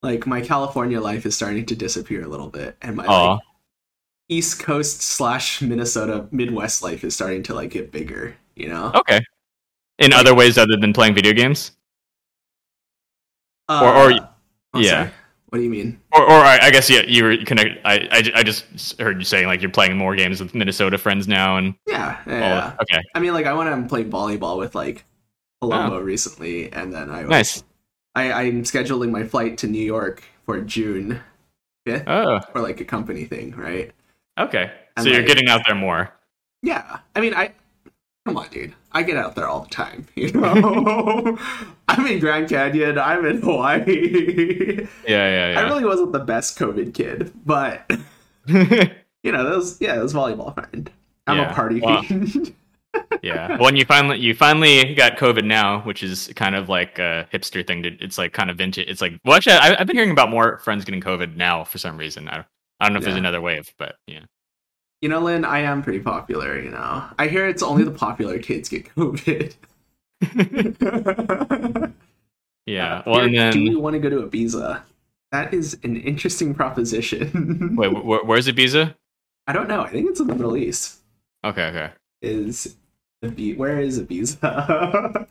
like 0.03 0.27
my 0.27 0.41
California 0.43 1.01
life 1.01 1.25
is 1.25 1.35
starting 1.35 1.65
to 1.67 1.75
disappear 1.77 2.23
a 2.23 2.29
little 2.29 2.51
bit, 2.51 2.77
and 2.83 2.97
my 2.97 3.07
like, 3.07 3.41
East 4.29 4.59
Coast 4.61 5.01
slash 5.03 5.63
Minnesota 5.63 6.27
Midwest 6.33 6.83
life 6.83 7.03
is 7.05 7.15
starting 7.15 7.43
to 7.45 7.55
like 7.55 7.71
get 7.71 7.93
bigger. 7.93 8.37
You 8.57 8.69
know? 8.69 8.91
okay 8.95 9.21
in 9.99 10.13
other 10.13 10.35
ways 10.35 10.59
other 10.59 10.77
than 10.77 10.93
playing 10.93 11.15
video 11.15 11.33
games 11.33 11.73
or- 13.69 13.95
or- 13.95 14.13
Uh, 14.13 14.79
yeah. 14.79 15.11
What 15.49 15.59
do 15.59 15.65
you 15.65 15.71
mean? 15.71 16.01
or, 16.13 16.23
or 16.23 16.33
I, 16.33 16.59
I 16.63 16.71
guess 16.71 16.91
yeah 16.91 17.03
you 17.07 17.23
were 17.25 17.37
connected 17.39 17.81
I, 17.85 18.09
I, 18.11 18.41
I 18.41 18.43
just 18.43 19.01
heard 19.01 19.19
you 19.19 19.25
saying 19.25 19.47
like 19.47 19.63
you're 19.63 19.71
playing 19.71 19.97
more 19.97 20.17
games 20.17 20.41
with 20.41 20.55
minnesota 20.55 20.99
friends 20.99 21.29
now 21.29 21.57
and 21.57 21.75
Yeah, 21.87 22.19
yeah. 22.27 22.73
all 22.73 22.83
okay. 22.83 23.01
I 23.15 23.21
mean, 23.21 23.33
like 23.33 23.47
I 23.47 23.53
went 23.53 23.71
and 23.71 23.89
played 23.89 24.11
volleyball 24.11 24.59
with 24.59 24.75
like 24.75 25.05
Palumbo 25.63 25.93
oh. 25.93 26.01
recently, 26.01 26.71
and 26.73 26.93
then 26.93 27.11
I 27.11 27.23
was, 27.23 27.31
nice. 27.31 27.65
I, 28.15 28.33
I'm 28.33 28.63
scheduling 28.65 29.11
my 29.11 29.25
flight 29.25 29.59
to 29.59 29.67
New 29.67 29.83
York 29.83 30.23
for 30.45 30.61
June 30.61 31.21
fifth 31.87 32.05
oh. 32.07 32.41
for 32.53 32.61
like 32.61 32.81
a 32.81 32.85
company 32.85 33.25
thing, 33.25 33.53
right? 33.53 33.93
okay. 34.39 34.73
So 34.99 35.05
And, 35.05 35.07
you're 35.07 35.23
getting 35.23 35.49
out 35.49 35.63
there 35.67 35.75
more. 35.77 36.13
Yeah, 36.63 36.99
I 37.15 37.21
mean, 37.21 37.35
I 37.35 37.53
come 38.27 38.37
on, 38.37 38.49
dude. 38.49 38.75
I 38.93 39.05
get 39.05 39.17
out 39.17 39.37
there 39.37 39.47
all 39.47 39.61
the 39.61 39.71
time. 39.71 40.07
You 40.17 40.33
know, 40.33 41.39
I'm 41.89 42.07
in 42.07 42.19
Grand 42.19 42.49
Canyon. 42.49 42.99
I'm 42.99 43.25
in 43.25 43.41
Hawaii. 43.41 43.85
yeah 43.87 44.87
yeah 45.07 45.53
yeah 45.53 45.61
I 45.61 45.63
really 45.63 45.85
wasn't 45.85 46.13
the 46.13 46.19
best 46.19 46.59
COVID 46.59 46.93
kid, 46.93 47.33
but 47.45 47.89
you 48.47 49.33
know, 49.33 49.45
those 49.45 49.81
yeah, 49.81 49.95
those 49.97 50.13
volleyball 50.13 50.53
friend. 50.55 50.91
I'm 51.27 51.39
Yeah, 51.39 51.51
a 51.51 51.55
party 51.55 51.81
wow. 51.81 52.03
fiend. 52.03 52.55
yeah. 53.23 53.57
When 53.61 53.77
you 53.77 53.85
finally 53.85 54.19
you 54.19 54.35
finally 54.35 54.95
got 54.95 55.17
COVID 55.17 55.45
now, 55.45 55.81
which 55.83 56.03
is 56.03 56.33
kind 56.35 56.57
of 56.57 56.69
like 56.69 56.99
a 56.99 57.29
hipster 57.33 57.65
thing. 57.65 57.85
To, 57.85 57.91
it's 58.01 58.19
like 58.19 58.33
kind 58.33 58.51
of 58.51 58.59
vintage. 58.59 58.89
It's 58.89 59.01
like 59.01 59.19
well, 59.25 59.37
actually, 59.37 59.57
I, 59.57 59.77
I've 59.81 59.87
been 59.87 59.97
hearing 59.97 60.11
about 60.11 60.31
more 60.31 60.59
friends 60.59 60.85
getting 60.85 61.01
COVID 61.01 61.37
now 61.37 61.63
for 61.63 61.79
some 61.79 61.97
reason. 61.97 62.29
I, 62.29 62.45
I 62.81 62.87
don't 62.87 62.95
know 62.95 62.99
if 62.99 63.05
there's 63.05 63.17
another 63.17 63.41
wave, 63.41 63.73
but 63.79 63.95
yeah. 64.07 64.25
You 65.01 65.09
know, 65.09 65.21
Lynn, 65.21 65.45
I 65.45 65.61
am 65.61 65.83
pretty 65.83 66.01
popular. 66.01 66.59
You 66.61 66.71
know, 66.71 67.05
I 67.19 67.29
hear 67.29 67.47
it's 67.47 67.63
only 67.63 67.85
the 67.85 67.91
popular 67.91 68.39
kids 68.39 68.69
get 68.69 68.95
COVID. 68.95 69.55
yeah. 72.67 73.03
Well, 73.07 73.21
and 73.21 73.35
then 73.37 73.53
do 73.53 73.61
you 73.61 73.79
want 73.79 73.95
to 73.95 74.01
go 74.01 74.11
to 74.11 74.27
Ibiza? 74.27 74.83
That 75.33 75.53
is 75.55 75.79
an 75.85 75.97
interesting 75.97 76.55
proposition. 76.55 77.75
wait, 77.77 77.93
wh- 77.93 78.27
where's 78.27 78.49
Ibiza? 78.49 78.95
I 79.47 79.53
don't 79.53 79.69
know. 79.69 79.83
I 79.83 79.91
think 79.91 80.11
it's 80.11 80.19
in 80.21 80.27
the 80.27 80.35
Middle 80.35 80.57
East. 80.57 81.01
Okay, 81.45 81.67
okay. 81.67 81.91
Is 82.23 82.77
Ibi- 83.23 83.57
where 83.57 83.79
is 83.79 84.01
Ibiza? 84.01 85.27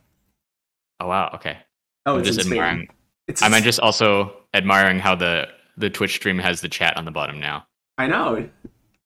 Oh 1.02 1.08
wow. 1.08 1.32
Okay. 1.36 1.58
oh, 2.06 2.14
I'm 2.14 2.20
it's 2.20 2.30
just 2.30 2.40
admiring. 2.40 2.88
It's 3.28 3.42
I'm 3.42 3.52
just 3.64 3.80
also 3.80 4.34
admiring 4.54 5.00
how 5.00 5.16
the 5.16 5.50
the 5.78 5.90
Twitch 5.90 6.16
stream 6.16 6.40
has 6.40 6.62
the 6.62 6.70
chat 6.70 6.96
on 6.96 7.06
the 7.06 7.12
bottom 7.12 7.40
now. 7.40 7.68
I 7.98 8.08
know 8.08 8.48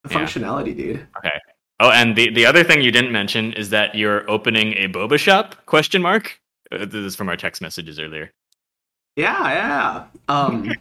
the 0.10 0.16
Yeah. 0.16 0.26
functionality, 0.26 0.76
dude. 0.76 1.08
Okay. 1.18 1.38
Oh, 1.80 1.92
and 1.92 2.16
the 2.16 2.30
the 2.32 2.46
other 2.46 2.64
thing 2.64 2.82
you 2.82 2.92
didn't 2.92 3.12
mention 3.12 3.54
is 3.54 3.70
that 3.70 3.96
you're 3.96 4.30
opening 4.30 4.74
a 4.74 4.88
boba 4.90 5.18
shop? 5.18 5.66
Question 5.66 6.02
mark. 6.02 6.40
Uh, 6.72 6.80
this 6.80 6.94
is 6.96 7.16
from 7.16 7.30
our 7.30 7.38
text 7.38 7.62
messages 7.62 8.00
earlier. 8.00 8.32
Yeah, 9.16 9.42
yeah. 9.54 10.04
Um, 10.28 10.72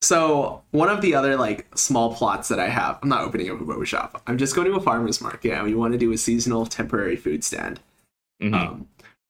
so 0.00 0.62
one 0.70 0.88
of 0.88 1.00
the 1.00 1.14
other 1.14 1.36
like 1.36 1.66
small 1.76 2.14
plots 2.14 2.48
that 2.48 2.58
I 2.60 2.68
have, 2.68 2.98
I'm 3.02 3.08
not 3.08 3.22
opening 3.22 3.50
up 3.50 3.60
a 3.60 3.64
boba 3.64 3.86
shop. 3.86 4.22
I'm 4.26 4.38
just 4.38 4.54
going 4.54 4.68
to 4.70 4.76
a 4.76 4.80
farmer's 4.80 5.20
market, 5.20 5.52
and 5.52 5.64
we 5.64 5.74
want 5.74 5.92
to 5.92 5.98
do 5.98 6.12
a 6.12 6.16
seasonal 6.18 6.66
temporary 6.66 7.16
food 7.16 7.42
stand. 7.44 7.80
Mhm. 8.42 8.54
Um, 8.54 8.88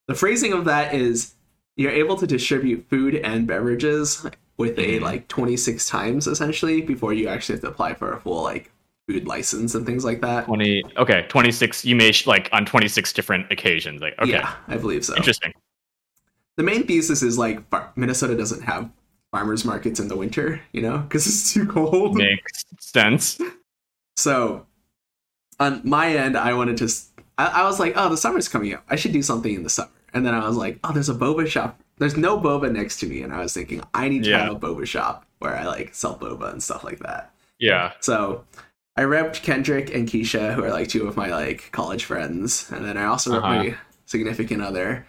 the 0.08 0.14
phrasing 0.14 0.52
of 0.52 0.64
that 0.66 0.94
is 0.94 1.34
you're 1.76 1.90
able 1.90 2.16
to 2.16 2.26
distribute 2.26 2.86
food 2.88 3.14
and 3.16 3.46
beverages 3.46 4.26
with 4.56 4.78
a 4.78 4.98
Mhm. 4.98 5.00
like 5.00 5.26
26 5.28 5.88
times 5.88 6.26
essentially 6.28 6.80
before 6.80 7.12
you 7.12 7.26
actually 7.26 7.54
have 7.56 7.62
to 7.62 7.68
apply 7.68 7.94
for 7.94 8.12
a 8.12 8.20
full 8.20 8.42
like 8.42 8.70
food 9.08 9.26
license 9.26 9.74
and 9.74 9.84
things 9.84 10.04
like 10.04 10.20
that. 10.22 10.46
Twenty. 10.46 10.82
Okay, 10.96 11.26
twenty 11.28 11.52
six. 11.52 11.84
You 11.84 11.96
may 11.96 12.12
sh- 12.12 12.26
like 12.26 12.48
on 12.52 12.64
twenty 12.64 12.88
six 12.88 13.12
different 13.12 13.50
occasions. 13.52 14.00
Like 14.00 14.18
okay, 14.18 14.30
Yeah, 14.32 14.54
I 14.68 14.76
believe 14.76 15.04
so. 15.04 15.14
interesting. 15.16 15.52
The 16.56 16.62
main 16.62 16.86
thesis 16.86 17.22
is 17.22 17.36
like 17.38 17.68
far- 17.68 17.92
Minnesota 17.96 18.36
doesn't 18.36 18.62
have 18.62 18.88
farmers 19.32 19.64
markets 19.64 19.98
in 19.98 20.06
the 20.08 20.16
winter, 20.16 20.60
you 20.72 20.80
know, 20.82 20.98
because 20.98 21.26
it's 21.26 21.52
too 21.52 21.66
cold. 21.66 22.14
Makes 22.16 22.64
sense. 22.78 23.40
So 24.16 24.66
on 25.60 25.80
my 25.84 26.14
end, 26.16 26.36
I 26.36 26.54
wanted 26.54 26.76
to. 26.78 26.88
I 27.36 27.64
was 27.64 27.80
like, 27.80 27.94
oh, 27.96 28.08
the 28.08 28.16
summer's 28.16 28.48
coming 28.48 28.72
up. 28.74 28.84
I 28.88 28.94
should 28.96 29.12
do 29.12 29.22
something 29.22 29.52
in 29.52 29.64
the 29.64 29.68
summer. 29.70 29.90
And 30.12 30.24
then 30.24 30.34
I 30.34 30.46
was 30.46 30.56
like, 30.56 30.78
oh, 30.84 30.92
there's 30.92 31.08
a 31.08 31.14
boba 31.14 31.48
shop. 31.48 31.80
There's 31.98 32.16
no 32.16 32.38
boba 32.38 32.70
next 32.70 33.00
to 33.00 33.06
me, 33.06 33.22
and 33.22 33.32
I 33.32 33.40
was 33.40 33.52
thinking, 33.52 33.82
I 33.92 34.08
need 34.08 34.22
to 34.24 34.30
Yeah. 34.30 34.44
have 34.44 34.54
a 34.54 34.58
boba 34.58 34.86
shop 34.86 35.26
where 35.40 35.56
I 35.56 35.64
like 35.64 35.92
sell 35.94 36.16
boba 36.16 36.52
and 36.52 36.62
stuff 36.62 36.84
like 36.84 37.00
that. 37.00 37.32
Yeah. 37.58 37.92
So 38.00 38.44
I 38.96 39.02
repped 39.02 39.42
Kendrick 39.42 39.92
and 39.94 40.08
Keisha, 40.08 40.54
who 40.54 40.62
are 40.64 40.70
like 40.70 40.88
two 40.88 41.06
of 41.08 41.16
my 41.16 41.28
like 41.30 41.70
college 41.72 42.04
friends, 42.04 42.70
and 42.70 42.84
then 42.84 42.96
I 42.96 43.04
also 43.04 43.32
repped 43.32 43.38
Uh-huh. 43.38 43.48
my 43.64 43.76
significant 44.06 44.62
other. 44.62 45.06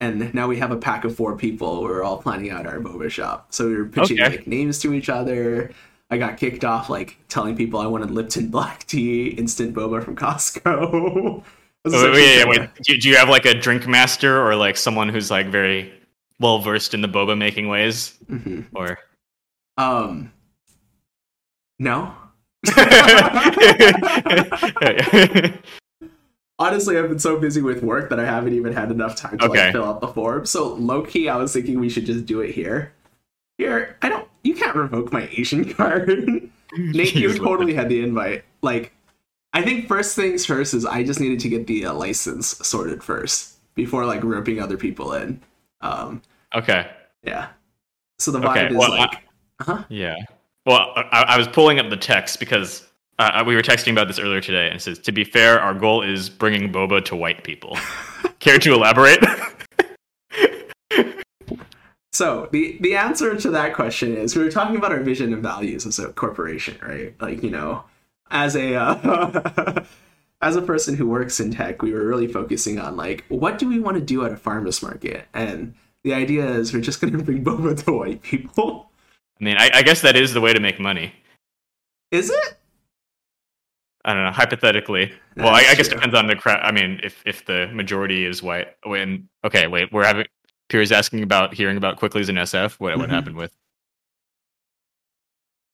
And 0.00 0.32
now 0.34 0.46
we 0.46 0.58
have 0.58 0.70
a 0.70 0.76
pack 0.76 1.04
of 1.04 1.16
four 1.16 1.36
people. 1.36 1.82
We're 1.82 2.02
all 2.04 2.18
planning 2.18 2.50
out 2.50 2.66
our 2.66 2.78
boba 2.78 3.10
shop. 3.10 3.46
So 3.50 3.66
we 3.66 3.76
were 3.76 3.86
pitching 3.86 4.20
Okay. 4.20 4.36
like 4.36 4.46
names 4.46 4.78
to 4.80 4.92
each 4.92 5.08
other. 5.08 5.70
I 6.10 6.18
got 6.18 6.36
kicked 6.36 6.64
off 6.64 6.88
like 6.90 7.16
telling 7.28 7.56
people 7.56 7.80
I 7.80 7.86
wanted 7.86 8.10
Lipton 8.10 8.48
black 8.48 8.86
tea, 8.86 9.28
instant 9.28 9.74
boba 9.74 10.04
from 10.04 10.14
Costco. 10.14 11.42
Was 11.84 11.92
Wait, 11.94 12.44
like, 12.44 12.58
wait. 12.58 12.68
Do, 12.82 12.96
do 12.98 13.08
you 13.08 13.16
have 13.16 13.28
like 13.28 13.46
a 13.46 13.54
drink 13.54 13.86
master 13.86 14.40
or 14.44 14.54
like 14.56 14.76
someone 14.76 15.08
who's 15.08 15.30
like 15.30 15.46
very 15.46 15.92
well 16.40 16.58
versed 16.58 16.94
in 16.94 17.00
the 17.00 17.08
boba 17.08 17.36
making 17.38 17.68
ways? 17.68 18.18
Mhm. 18.30 18.66
Or 18.74 18.98
Um, 19.78 20.32
no. 21.78 22.12
Honestly, 26.58 26.98
I've 26.98 27.08
been 27.10 27.18
so 27.18 27.38
busy 27.38 27.60
with 27.60 27.82
work 27.82 28.08
that 28.08 28.18
I 28.18 28.24
haven't 28.24 28.54
even 28.54 28.72
had 28.72 28.90
enough 28.90 29.14
time 29.14 29.36
to 29.38 29.44
Okay. 29.44 29.64
like 29.64 29.72
fill 29.72 29.84
out 29.84 30.00
the 30.00 30.08
form. 30.08 30.46
So 30.46 30.72
low 30.74 31.02
key, 31.02 31.28
I 31.28 31.36
was 31.36 31.52
thinking 31.52 31.78
we 31.80 31.90
should 31.90 32.06
just 32.06 32.24
do 32.24 32.40
it 32.40 32.52
here. 32.54 32.92
Here, 33.58 33.96
I 34.02 34.08
don't. 34.08 34.26
You 34.42 34.54
can't 34.54 34.74
revoke 34.74 35.12
my 35.12 35.28
Asian 35.32 35.70
card. 35.74 36.08
Nate, 36.76 37.14
you 37.14 37.36
totally 37.36 37.74
had 37.74 37.88
the 37.90 38.02
invite. 38.02 38.44
Like, 38.62 38.92
I 39.52 39.62
think 39.62 39.86
first 39.86 40.16
things 40.16 40.46
first 40.46 40.72
is 40.72 40.86
I 40.86 41.02
just 41.02 41.20
needed 41.20 41.40
to 41.40 41.48
get 41.48 41.66
the 41.66 41.86
uh, 41.86 41.92
license 41.94 42.48
sorted 42.66 43.04
first 43.04 43.54
before 43.74 44.06
like 44.06 44.24
roping 44.24 44.60
other 44.60 44.76
people 44.78 45.12
in. 45.12 45.40
Um, 45.82 46.22
Okay. 46.54 46.86
yeah. 47.22 47.48
So 48.18 48.30
the 48.30 48.38
vibe 48.38 48.50
Okay, 48.50 48.66
is 48.68 48.76
well, 48.76 48.90
like, 48.90 49.86
Yeah. 49.90 50.16
Well, 50.66 50.92
I, 50.96 51.24
I 51.28 51.38
was 51.38 51.46
pulling 51.48 51.78
up 51.78 51.88
the 51.90 51.96
text 51.96 52.40
because 52.40 52.86
uh, 53.18 53.44
we 53.46 53.54
were 53.54 53.62
texting 53.62 53.92
about 53.92 54.08
this 54.08 54.18
earlier 54.18 54.40
today, 54.40 54.66
and 54.66 54.76
it 54.76 54.80
says, 54.80 54.98
"To 54.98 55.12
be 55.12 55.24
fair, 55.24 55.60
our 55.60 55.72
goal 55.72 56.02
is 56.02 56.28
bringing 56.28 56.72
boba 56.72 57.04
to 57.06 57.16
white 57.16 57.44
people." 57.44 57.78
Care 58.40 58.58
to 58.58 58.74
elaborate? 58.74 59.24
So 62.16 62.48
the 62.50 62.78
the 62.80 62.96
answer 62.96 63.36
to 63.36 63.50
that 63.50 63.74
question 63.74 64.16
is 64.16 64.34
we 64.34 64.42
were 64.42 64.50
talking 64.50 64.76
about 64.76 64.90
our 64.90 65.02
vision 65.02 65.34
and 65.34 65.42
values 65.42 65.84
as 65.84 65.98
a 65.98 66.14
corporation, 66.14 66.78
right? 66.80 67.14
Like 67.20 67.42
you 67.42 67.50
know, 67.50 67.84
as 68.30 68.56
a 68.56 68.74
uh, 68.74 69.84
as 70.40 70.56
a 70.56 70.62
person 70.62 70.96
who 70.96 71.06
works 71.06 71.40
in 71.40 71.50
tech, 71.50 71.82
we 71.82 71.92
were 71.92 72.06
really 72.06 72.26
focusing 72.26 72.78
on 72.78 72.96
like 72.96 73.24
what 73.28 73.58
do 73.58 73.68
we 73.68 73.78
want 73.80 73.98
to 73.98 74.02
do 74.02 74.24
at 74.24 74.32
a 74.32 74.36
farmers 74.36 74.82
market, 74.82 75.26
and 75.34 75.74
the 76.04 76.14
idea 76.14 76.46
is 76.46 76.72
we're 76.72 76.80
just 76.80 77.02
going 77.02 77.12
to 77.12 77.22
bring 77.22 77.44
boba 77.44 77.84
to 77.84 77.92
white 77.92 78.22
people. 78.22 78.90
I 79.40 79.44
mean, 79.44 79.56
I, 79.58 79.70
I 79.74 79.82
guess 79.82 80.00
that 80.02 80.16
is 80.16 80.32
the 80.32 80.40
way 80.40 80.52
to 80.52 80.60
make 80.60 80.80
money. 80.80 81.12
Is 82.10 82.30
it? 82.30 82.56
I 84.04 84.14
don't 84.14 84.24
know. 84.24 84.30
Hypothetically, 84.30 85.12
well, 85.36 85.48
I, 85.48 85.58
I 85.70 85.74
guess 85.74 85.88
true. 85.88 85.96
depends 85.96 86.14
on 86.14 86.28
the 86.28 86.36
crowd. 86.36 86.60
I 86.62 86.70
mean, 86.70 87.00
if 87.02 87.22
if 87.26 87.44
the 87.44 87.68
majority 87.72 88.24
is 88.24 88.42
white, 88.42 88.68
when 88.84 89.28
okay, 89.44 89.66
wait, 89.66 89.92
we're 89.92 90.04
having 90.04 90.26
Pierre's 90.68 90.92
asking 90.92 91.22
about 91.24 91.54
hearing 91.54 91.76
about 91.76 91.96
Quickly's 91.96 92.28
in 92.28 92.36
SF. 92.36 92.74
What 92.78 92.96
what 92.98 93.08
Mhm. 93.08 93.12
happened 93.12 93.36
with? 93.36 93.52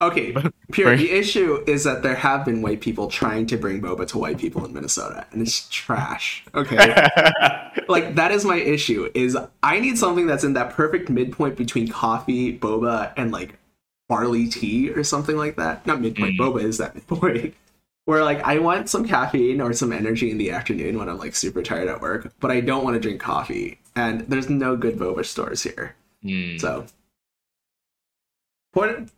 Okay, 0.00 0.34
Pierre. 0.72 0.96
The 0.96 1.10
issue 1.12 1.62
is 1.66 1.84
that 1.84 2.02
there 2.02 2.14
have 2.16 2.44
been 2.44 2.62
white 2.62 2.80
people 2.80 3.06
trying 3.08 3.46
to 3.46 3.56
bring 3.56 3.80
boba 3.80 4.06
to 4.08 4.18
white 4.18 4.38
people 4.38 4.64
in 4.64 4.72
Minnesota, 4.72 5.26
and 5.30 5.40
it's 5.42 5.68
trash. 5.68 6.42
Okay. 6.54 6.76
like 7.88 8.14
that 8.16 8.30
is 8.32 8.44
my 8.44 8.56
issue 8.56 9.10
is 9.14 9.36
i 9.62 9.78
need 9.80 9.96
something 9.98 10.26
that's 10.26 10.44
in 10.44 10.52
that 10.52 10.70
perfect 10.74 11.08
midpoint 11.08 11.56
between 11.56 11.88
coffee 11.88 12.56
boba 12.58 13.12
and 13.16 13.32
like 13.32 13.58
barley 14.08 14.46
tea 14.48 14.90
or 14.90 15.02
something 15.04 15.36
like 15.36 15.56
that 15.56 15.86
not 15.86 16.00
midpoint 16.00 16.38
Mm. 16.38 16.40
boba 16.40 16.62
is 16.62 16.78
that 16.78 16.94
midpoint 17.08 17.54
where 18.04 18.24
like 18.24 18.40
i 18.42 18.58
want 18.58 18.88
some 18.90 19.06
caffeine 19.06 19.60
or 19.60 19.72
some 19.72 19.92
energy 19.92 20.30
in 20.30 20.38
the 20.38 20.50
afternoon 20.50 20.98
when 20.98 21.08
i'm 21.08 21.18
like 21.18 21.34
super 21.34 21.62
tired 21.62 21.88
at 21.88 22.00
work 22.00 22.32
but 22.40 22.50
i 22.50 22.60
don't 22.60 22.84
want 22.84 22.94
to 22.94 23.00
drink 23.00 23.20
coffee 23.20 23.78
and 23.96 24.22
there's 24.22 24.50
no 24.50 24.76
good 24.76 24.96
boba 24.98 25.24
stores 25.24 25.62
here 25.62 25.94
Hmm. 26.22 26.56
so 26.58 26.86
point 28.72 29.10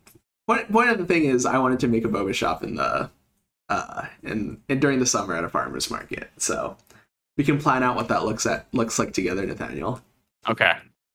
point, 0.47 0.71
point 0.71 0.89
of 0.89 0.97
the 0.97 1.05
thing 1.05 1.25
is 1.25 1.45
i 1.45 1.57
wanted 1.57 1.79
to 1.79 1.87
make 1.87 2.05
a 2.05 2.09
boba 2.09 2.33
shop 2.33 2.63
in 2.63 2.75
the 2.75 3.09
uh 3.69 4.05
in, 4.23 4.59
in 4.69 4.79
during 4.79 4.99
the 4.99 5.05
summer 5.05 5.35
at 5.35 5.43
a 5.43 5.49
farmer's 5.49 5.89
market 5.89 6.29
so 6.37 6.77
we 7.37 7.43
can 7.43 7.57
plan 7.59 7.83
out 7.83 7.95
what 7.95 8.07
that 8.07 8.23
looks 8.25 8.45
at 8.45 8.67
looks 8.73 8.97
like 8.99 9.13
together 9.13 9.45
nathaniel 9.45 10.01
Okay, 10.47 10.73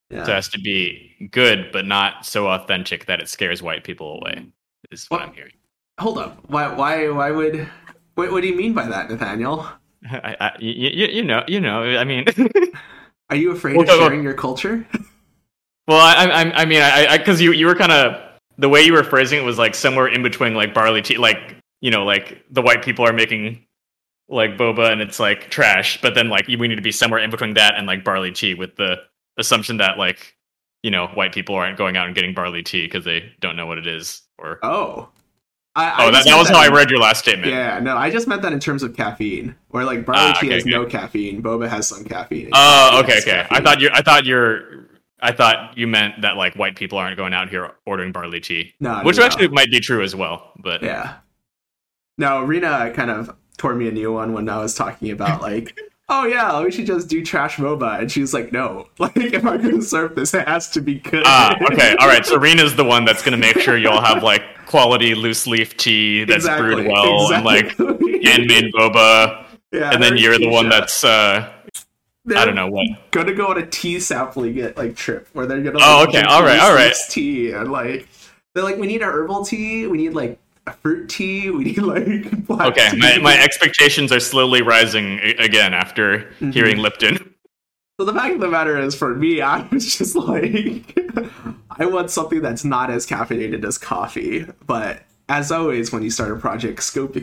yeah 0.09 0.23
so 0.25 0.31
it 0.31 0.35
has 0.35 0.49
to 0.49 0.59
be 0.59 1.29
good, 1.31 1.71
but 1.71 1.85
not 1.85 2.25
so 2.25 2.47
authentic 2.49 3.05
that 3.05 3.21
it 3.21 3.29
scares 3.29 3.61
white 3.63 3.83
people 3.85 4.19
away. 4.21 4.45
Is 4.91 5.05
what 5.07 5.19
Well- 5.21 5.29
I'm 5.29 5.33
hearing. 5.33 5.53
hold 5.99 6.17
up 6.17 6.37
why 6.49 6.73
why 6.73 7.09
why 7.09 7.31
would 7.31 7.67
what, 8.15 8.31
what 8.31 8.41
do 8.41 8.47
you 8.47 8.55
mean 8.55 8.73
by 8.73 8.85
that 8.87 9.09
nathaniel 9.09 9.65
I, 10.11 10.35
I, 10.39 10.51
you, 10.59 10.89
you, 11.07 11.23
know, 11.23 11.43
you 11.47 11.61
know. 11.61 11.83
I 11.83 12.03
mean, 12.03 12.25
are 13.29 13.35
you 13.35 13.51
afraid 13.51 13.77
Well, 13.77 13.89
of 13.89 13.99
sharing 13.99 14.23
your 14.23 14.33
culture 14.33 14.85
well, 15.87 15.99
I, 15.99 16.25
I, 16.25 16.61
I 16.61 16.65
mean, 16.65 16.81
I, 16.81 17.17
because 17.17 17.41
you, 17.41 17.51
you 17.53 17.65
were 17.65 17.75
kind 17.75 17.91
of 17.91 18.21
the 18.57 18.69
way 18.69 18.81
you 18.81 18.93
were 18.93 19.03
phrasing 19.03 19.39
it 19.39 19.43
was 19.43 19.57
like 19.57 19.75
somewhere 19.75 20.07
in 20.07 20.23
between, 20.23 20.53
like 20.53 20.73
barley 20.73 21.01
tea, 21.01 21.17
like 21.17 21.55
you 21.81 21.89
know, 21.91 22.03
like 22.05 22.43
the 22.51 22.61
white 22.61 22.83
people 22.83 23.05
are 23.05 23.13
making 23.13 23.65
like 24.31 24.57
boba 24.57 24.91
and 24.91 25.01
it's 25.01 25.19
like 25.19 25.49
trash, 25.49 26.01
but 26.01 26.15
then 26.15 26.29
like 26.29 26.47
we 26.47 26.67
need 26.67 26.75
to 26.77 26.81
be 26.81 26.91
somewhere 26.91 27.19
in 27.19 27.29
between 27.29 27.53
that 27.55 27.75
and 27.75 27.85
like 27.85 28.03
barley 28.03 28.31
tea, 28.31 28.53
with 28.55 28.75
the 28.77 28.97
assumption 29.37 29.77
that 29.77 29.97
like 29.97 30.35
you 30.83 30.89
know 30.91 31.07
white 31.07 31.33
people 31.33 31.53
aren't 31.55 31.77
going 31.77 31.97
out 31.97 32.07
and 32.07 32.15
getting 32.15 32.33
barley 32.33 32.63
tea 32.63 32.85
because 32.85 33.05
they 33.05 33.31
don't 33.39 33.55
know 33.55 33.65
what 33.65 33.77
it 33.77 33.87
is, 33.87 34.21
or 34.37 34.57
oh 34.63 35.09
I, 35.75 35.85
I 35.89 35.93
oh, 35.93 36.05
that, 36.07 36.11
just 36.11 36.25
that 36.25 36.31
meant 36.31 36.39
was 36.39 36.49
how 36.49 36.59
I 36.59 36.67
read 36.69 36.89
your 36.89 36.99
last 36.99 37.19
statement. 37.19 37.47
yeah 37.49 37.79
no 37.79 37.95
i 37.95 38.09
just 38.09 38.27
meant 38.27 38.41
that 38.41 38.51
in 38.51 38.59
terms 38.59 38.83
of 38.83 38.93
caffeine 38.93 39.55
where 39.69 39.85
like 39.85 40.05
barley 40.05 40.21
Ah, 40.21 40.37
tea 40.39 40.47
okay, 40.47 40.55
has 40.55 40.63
okay. 40.63 40.69
no 40.71 40.85
caffeine 40.85 41.41
boba 41.41 41.69
has 41.69 41.87
some 41.87 42.03
caffeine 42.03 42.49
Oh, 42.51 42.89
coffee 42.91 43.13
okay, 43.13 43.19
okay. 43.21 43.47
I 43.51 43.61
thought 43.61 43.79
you, 43.79 43.89
I 43.93 44.01
thought 44.01 44.25
you're, 44.25 44.87
I 45.21 45.31
thought 45.31 45.77
you 45.77 45.87
meant 45.87 46.21
that 46.23 46.35
like 46.35 46.55
white 46.55 46.75
people 46.75 46.97
aren't 46.97 47.15
going 47.15 47.33
out 47.33 47.49
here 47.49 47.71
ordering 47.85 48.11
barley 48.11 48.41
tea, 48.41 48.73
no, 48.81 48.97
no, 48.97 49.03
which 49.03 49.17
no. 49.17 49.23
actually 49.23 49.47
might 49.47 49.71
be 49.71 49.79
true 49.79 50.03
as 50.03 50.13
well. 50.15 50.51
But 50.59 50.83
Yeah. 50.83 51.15
No, 52.17 52.41
Rena 52.43 52.91
kind 52.93 53.09
of 53.09 53.33
tore 53.61 53.75
me 53.75 53.87
a 53.87 53.91
new 53.91 54.11
one 54.11 54.33
when 54.33 54.49
I 54.49 54.57
was 54.57 54.73
talking 54.73 55.11
about 55.11 55.39
like, 55.41 55.77
oh 56.09 56.25
yeah, 56.25 56.63
we 56.63 56.71
should 56.71 56.87
just 56.87 57.07
do 57.07 57.23
trash 57.23 57.57
boba, 57.57 57.99
and 57.99 58.11
she 58.11 58.21
was 58.21 58.33
like, 58.33 58.51
no, 58.51 58.87
like 58.97 59.15
if 59.17 59.45
I'm 59.45 59.61
gonna 59.61 59.83
serve 59.83 60.15
this, 60.15 60.33
it 60.33 60.47
has 60.47 60.69
to 60.71 60.81
be 60.81 60.95
good. 60.95 61.23
ah, 61.27 61.55
okay, 61.71 61.95
all 61.99 62.07
right. 62.07 62.25
So 62.25 62.37
Rena's 62.39 62.75
the 62.75 62.83
one 62.83 63.05
that's 63.05 63.21
to 63.21 63.37
make 63.37 63.59
sure 63.59 63.77
you'll 63.77 64.01
have 64.01 64.23
like 64.23 64.41
quality 64.65 65.13
loose 65.13 65.45
leaf 65.45 65.77
tea 65.77 66.23
that's 66.23 66.45
Exactly, 66.45 66.73
brewed 66.75 66.87
well 66.87 67.31
and 67.33 67.45
like 67.45 67.77
handmade 68.23 68.73
boba, 68.73 69.45
yeah, 69.71 69.91
and 69.93 70.01
then 70.01 70.17
you're 70.17 70.39
the 70.39 70.49
one 70.49 70.67
that's 70.69 71.03
uh, 71.03 71.51
they're 72.25 72.37
I 72.39 72.45
don't 72.45 72.55
know 72.55 72.67
what. 72.67 72.87
gonna 73.11 73.33
go 73.33 73.47
on 73.47 73.59
a 73.59 73.65
tea 73.67 73.99
sampling 73.99 74.57
it 74.57 74.75
like 74.77 74.95
trip 74.95 75.27
where 75.33 75.45
they're 75.45 75.61
gonna 75.61 75.77
Oh, 75.81 76.03
okay, 76.07 76.21
all 76.23 76.41
right, 76.41 76.59
all 76.59 76.73
right. 76.73 76.93
tea 77.09 77.51
and 77.51 77.71
like 77.71 78.07
they're 78.55 78.63
like 78.63 78.77
we 78.77 78.87
need 78.87 79.01
a 79.03 79.05
herbal 79.05 79.45
tea, 79.45 79.85
we 79.87 79.97
need 79.99 80.13
like 80.13 80.39
a 80.67 80.73
fruit 80.73 81.09
tea, 81.09 81.49
we 81.49 81.63
need 81.65 81.77
like 81.79 82.45
black 82.47 82.67
Okay, 82.71 82.89
tea. 82.91 82.97
my, 82.97 83.17
my 83.19 83.37
expectations 83.41 84.11
are 84.11 84.19
slowly 84.19 84.61
rising 84.61 85.19
again 85.39 85.73
after 85.73 86.31
Mhm. 86.39 86.53
hearing 86.53 86.77
Lipton. 86.77 87.33
So 87.99 88.05
the 88.05 88.13
fact 88.13 88.33
of 88.35 88.39
the 88.41 88.47
matter 88.47 88.79
is, 88.79 88.95
for 88.95 89.13
me, 89.15 89.41
I 89.41 89.67
was 89.71 89.95
just 89.97 90.15
like, 90.27 90.97
I 91.69 91.85
want 91.85 92.09
something 92.09 92.41
that's 92.41 92.63
not 92.65 92.89
as 92.89 93.05
caffeinated 93.05 93.63
as 93.65 93.77
coffee. 93.77 94.45
But 94.65 95.03
as 95.29 95.51
always, 95.51 95.91
when 95.91 96.01
you 96.03 96.09
start 96.09 96.31
a 96.31 96.35
project, 96.35 96.81
scope 96.83 97.15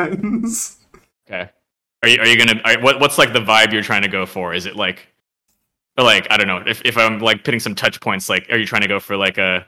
expands. 0.00 0.78
Okay. 1.28 1.50
Are 2.02 2.08
you 2.08 2.18
are 2.20 2.26
you 2.26 2.36
gonna? 2.36 2.60
Are, 2.64 2.80
what 2.80 3.00
what's 3.00 3.18
like 3.18 3.32
the 3.32 3.40
vibe 3.40 3.72
you're 3.72 3.82
trying 3.82 4.02
to 4.02 4.08
go 4.08 4.26
for? 4.26 4.52
Is 4.54 4.66
it 4.66 4.76
like, 4.76 5.06
like 5.96 6.26
I 6.30 6.36
don't 6.36 6.46
know. 6.46 6.62
If 6.66 6.82
if 6.84 6.96
I'm 6.98 7.18
like 7.20 7.42
putting 7.44 7.60
some 7.60 7.74
touch 7.74 8.00
points, 8.00 8.28
like, 8.28 8.46
are 8.50 8.58
you 8.58 8.66
trying 8.66 8.82
to 8.82 8.88
go 8.88 9.00
for 9.00 9.16
like 9.16 9.38
a, 9.38 9.66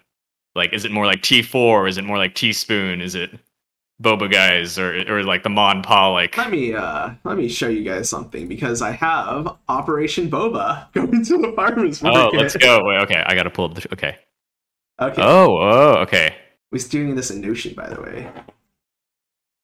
like, 0.59 0.75
is 0.75 0.85
it 0.85 0.91
more 0.93 1.07
like 1.07 1.23
T 1.23 1.41
four? 1.43 1.89
Is 1.89 1.97
it 1.97 2.05
more 2.05 2.19
like 2.19 2.35
teaspoon? 2.35 3.01
Is 3.01 3.15
it 3.15 3.31
boba 4.03 4.31
guys 4.31 4.79
or 4.79 5.03
or 5.11 5.23
like 5.25 5.43
the 5.43 5.49
Mon 5.49 5.83
Pa? 5.83 6.09
Like, 6.13 6.37
let 6.37 6.51
me 6.51 6.75
uh 6.75 7.11
let 7.25 7.39
me 7.39 7.49
show 7.49 7.69
you 7.69 7.83
guys 7.83 8.09
something 8.11 8.47
because 8.47 8.83
I 8.83 8.91
have 8.91 9.57
Operation 9.69 10.31
Boba 10.31 10.93
going 10.99 11.25
to 11.25 11.39
the 11.39 11.53
farmers 11.57 12.03
oh, 12.05 12.13
market. 12.13 12.37
let's 12.37 12.57
go. 12.57 12.85
Wait, 12.85 12.99
okay, 12.99 13.23
I 13.27 13.35
gotta 13.35 13.51
pull 13.51 13.65
up 13.67 13.75
the. 13.75 13.93
Okay. 13.95 14.19
Okay, 15.01 15.23
Oh, 15.23 15.57
oh, 15.59 15.95
okay. 16.03 16.35
we're 16.73 16.79
doing 16.89 17.15
this 17.15 17.31
in 17.31 17.41
Notion, 17.41 17.73
by 17.75 17.89
the 17.89 18.01
way. 18.03 18.31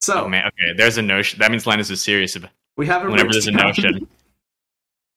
So 0.01 0.25
Oh 0.25 0.29
man, 0.29 0.47
okay. 0.47 0.75
There's 0.77 0.97
a 0.99 1.03
notion. 1.03 1.39
That 1.41 1.51
means 1.51 1.67
Linus 1.67 1.91
is 1.91 2.03
serious 2.03 2.37
about. 2.37 2.51
we 2.77 2.87
have 2.87 3.05
a 3.05 3.11
Whenever 3.11 3.33
there's 3.33 3.47
a 3.49 3.53
notion. 3.53 4.07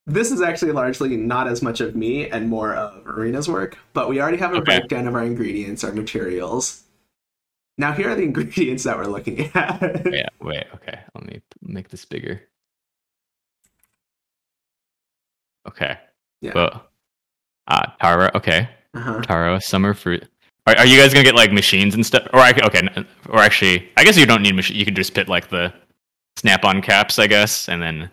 This 0.10 0.32
is 0.32 0.42
actually 0.42 0.72
largely 0.72 1.18
not 1.18 1.48
as 1.50 1.62
much 1.62 1.82
of 1.82 1.94
me 1.96 2.30
and 2.30 2.48
more 2.48 2.74
of 2.74 3.06
Arena's 3.06 3.50
work, 3.50 3.78
but 3.94 4.08
we 4.08 4.22
already 4.22 4.38
have 4.38 4.54
a 4.54 4.58
Okay. 4.58 4.80
breakdown 4.80 5.06
of 5.06 5.14
our 5.16 5.24
ingredients, 5.24 5.84
our 5.84 5.92
materials. 5.92 6.84
Now 7.78 7.92
here 7.92 8.10
are 8.10 8.16
the 8.16 8.24
ingredients 8.32 8.86
that 8.86 8.98
we're 8.98 9.06
looking 9.06 9.52
at. 9.54 9.82
Yeah. 10.12 10.30
Wait. 10.42 10.64
Okay. 10.76 10.98
Let 11.14 11.26
me 11.26 11.42
make 11.62 11.90
this 11.90 12.06
bigger. 12.06 12.42
Okay. 15.68 15.98
Yeah. 16.42 16.54
Well, 16.56 16.88
uh, 17.68 17.88
taro. 18.02 18.30
Okay. 18.34 18.70
Uh-huh. 18.94 19.22
Taro, 19.22 19.60
summer 19.60 19.94
fruit. 19.94 20.26
Are, 20.66 20.78
are 20.78 20.86
you 20.86 20.98
guys 21.00 21.14
gonna 21.14 21.26
get 21.26 21.36
like 21.36 21.52
machines 21.52 21.94
and 21.94 22.06
stuff? 22.06 22.28
Or 22.34 22.40
I, 22.40 22.54
okay, 22.64 22.82
or 23.30 23.40
actually, 23.40 23.90
I 23.98 24.04
guess 24.04 24.18
you 24.18 24.26
don't 24.26 24.42
need 24.42 24.56
machine. 24.56 24.78
You 24.78 24.86
can 24.86 24.96
just 24.96 25.14
put 25.14 25.28
like 25.28 25.50
the 25.50 25.74
snap-on 26.38 26.82
caps, 26.82 27.20
I 27.20 27.28
guess, 27.28 27.68
and 27.70 27.82
then 27.82 28.10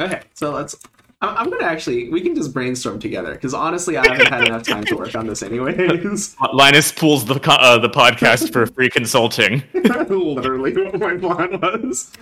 Okay, 0.00 0.22
so 0.34 0.50
let's. 0.52 0.76
I'm, 1.22 1.50
gonna 1.50 1.64
actually. 1.64 2.08
We 2.08 2.20
can 2.20 2.34
just 2.34 2.52
brainstorm 2.52 2.98
together 2.98 3.32
because 3.32 3.54
honestly, 3.54 3.96
I 3.96 4.06
haven't 4.06 4.26
had 4.26 4.48
enough 4.48 4.64
time 4.64 4.84
to 4.84 4.96
work 4.96 5.14
on 5.14 5.26
this 5.26 5.42
anyways. 5.42 6.36
Linus 6.52 6.90
pulls 6.90 7.24
the 7.24 7.40
uh, 7.48 7.78
the 7.78 7.88
podcast 7.88 8.52
for 8.52 8.66
free 8.66 8.90
consulting. 8.90 9.62
Literally, 9.74 10.74
what 10.74 10.98
my 10.98 11.16
plan 11.16 11.60
was. 11.60 12.12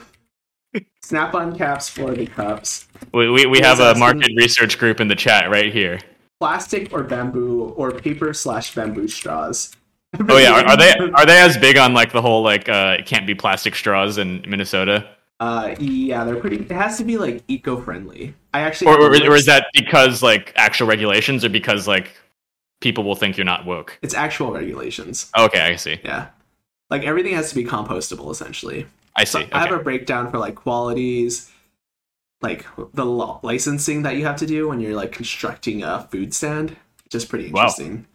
Snap-on 1.03 1.57
caps 1.57 1.89
for 1.89 2.15
the 2.15 2.27
cups. 2.27 2.89
We 3.13 3.31
we, 3.31 3.47
we 3.47 3.61
have 3.61 3.81
a 3.81 3.95
market 3.97 4.31
research 4.37 4.79
group 4.79 5.01
in 5.01 5.09
the 5.09 5.17
chat 5.17 5.51
right 5.51 5.73
here. 5.73 5.99
Plastic 6.39 6.93
or 6.93 7.03
bamboo 7.03 7.75
or 7.77 7.91
paper 7.91 8.35
slash 8.35 8.75
bamboo 8.75 9.09
straws. 9.09 9.75
Oh 10.29 10.37
yeah, 10.37 10.53
are, 10.61 10.65
are 10.67 10.77
they 10.77 10.93
are 11.15 11.27
they 11.27 11.41
as 11.41 11.57
big 11.57 11.79
on 11.79 11.95
like 11.95 12.13
the 12.13 12.23
whole 12.23 12.43
like 12.43 12.69
uh 12.69 12.97
it 12.99 13.07
can't 13.07 13.27
be 13.27 13.35
plastic 13.35 13.75
straws 13.75 14.19
in 14.19 14.45
Minnesota, 14.47 15.09
Uh, 15.41 15.75
yeah, 15.81 16.23
they're 16.25 16.37
pretty. 16.37 16.57
It 16.57 16.71
has 16.71 16.99
to 16.99 17.05
be 17.05 17.17
like 17.17 17.43
eco-friendly. 17.49 18.35
I 18.53 18.61
actually, 18.61 18.89
or 18.89 19.01
or, 19.01 19.11
or 19.11 19.35
is 19.37 19.47
that 19.47 19.69
because 19.73 20.23
like 20.23 20.53
actual 20.57 20.87
regulations, 20.87 21.45
or 21.45 21.49
because 21.49 21.89
like 21.89 22.15
people 22.81 23.05
will 23.05 23.15
think 23.15 23.39
you're 23.39 23.47
not 23.47 23.65
woke? 23.65 23.99
It's 24.03 24.13
actual 24.15 24.53
regulations. 24.53 25.31
Okay, 25.39 25.61
I 25.61 25.77
see. 25.77 25.99
Yeah, 26.05 26.29
like 26.91 27.05
everything 27.05 27.35
has 27.35 27.49
to 27.49 27.55
be 27.55 27.65
compostable 27.65 28.31
essentially. 28.31 28.87
I 29.17 29.25
So 29.25 29.41
see. 29.41 29.49
I 29.51 29.61
have 29.61 29.73
a 29.73 29.83
breakdown 29.83 30.31
for 30.31 30.37
like 30.39 30.57
qualities, 30.57 31.51
like 32.43 32.67
the 32.93 33.07
licensing 33.07 34.03
that 34.03 34.17
you 34.17 34.27
have 34.27 34.37
to 34.37 34.47
do 34.47 34.69
when 34.69 34.79
you're 34.81 34.95
like 34.95 35.13
constructing 35.13 35.83
a 35.83 36.07
food 36.11 36.35
stand. 36.35 36.77
Just 37.09 37.31
pretty 37.31 37.51
Wow. 37.51 37.63
interesting. 37.63 38.07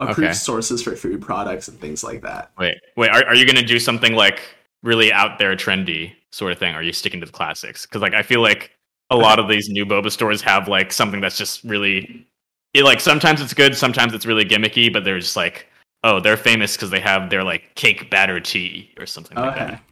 Approved 0.00 0.20
Okay. 0.20 0.32
sources 0.32 0.82
for 0.82 0.96
food 0.96 1.20
products 1.20 1.68
and 1.68 1.78
things 1.78 2.02
like 2.02 2.22
that. 2.22 2.52
Wait, 2.58 2.78
wait. 2.96 3.10
Are, 3.10 3.22
are 3.26 3.34
you 3.34 3.44
gonna 3.44 3.62
do 3.62 3.78
something 3.78 4.14
like 4.14 4.40
really 4.82 5.12
out 5.12 5.38
there, 5.38 5.54
trendy 5.56 6.12
sort 6.32 6.52
of 6.52 6.58
thing? 6.58 6.74
Are 6.74 6.82
you 6.82 6.92
sticking 6.92 7.20
to 7.20 7.26
the 7.26 7.32
classics? 7.32 7.86
Because 7.86 8.02
like 8.02 8.14
I 8.14 8.22
feel 8.22 8.40
like 8.40 8.72
a 9.10 9.16
lot 9.16 9.38
of 9.38 9.48
these 9.48 9.68
new 9.68 9.84
boba 9.84 10.10
stores 10.10 10.40
have 10.42 10.68
like 10.68 10.92
something 10.92 11.20
that's 11.20 11.36
just 11.36 11.64
really, 11.64 12.26
it, 12.74 12.84
like 12.84 13.00
sometimes 13.00 13.40
it's 13.40 13.52
good, 13.54 13.76
sometimes 13.76 14.14
it's 14.14 14.26
really 14.26 14.44
gimmicky, 14.44 14.92
but 14.92 15.04
they're 15.04 15.18
just 15.18 15.36
like, 15.36 15.66
oh, 16.04 16.20
they're 16.20 16.36
famous 16.36 16.76
because 16.76 16.90
they 16.90 17.00
have 17.00 17.28
their 17.28 17.42
like 17.42 17.74
cake 17.74 18.10
batter 18.10 18.40
tea 18.40 18.90
or 18.98 19.06
something 19.06 19.36
like 19.36 19.56
Okay. 19.56 19.66
that. 19.66 19.82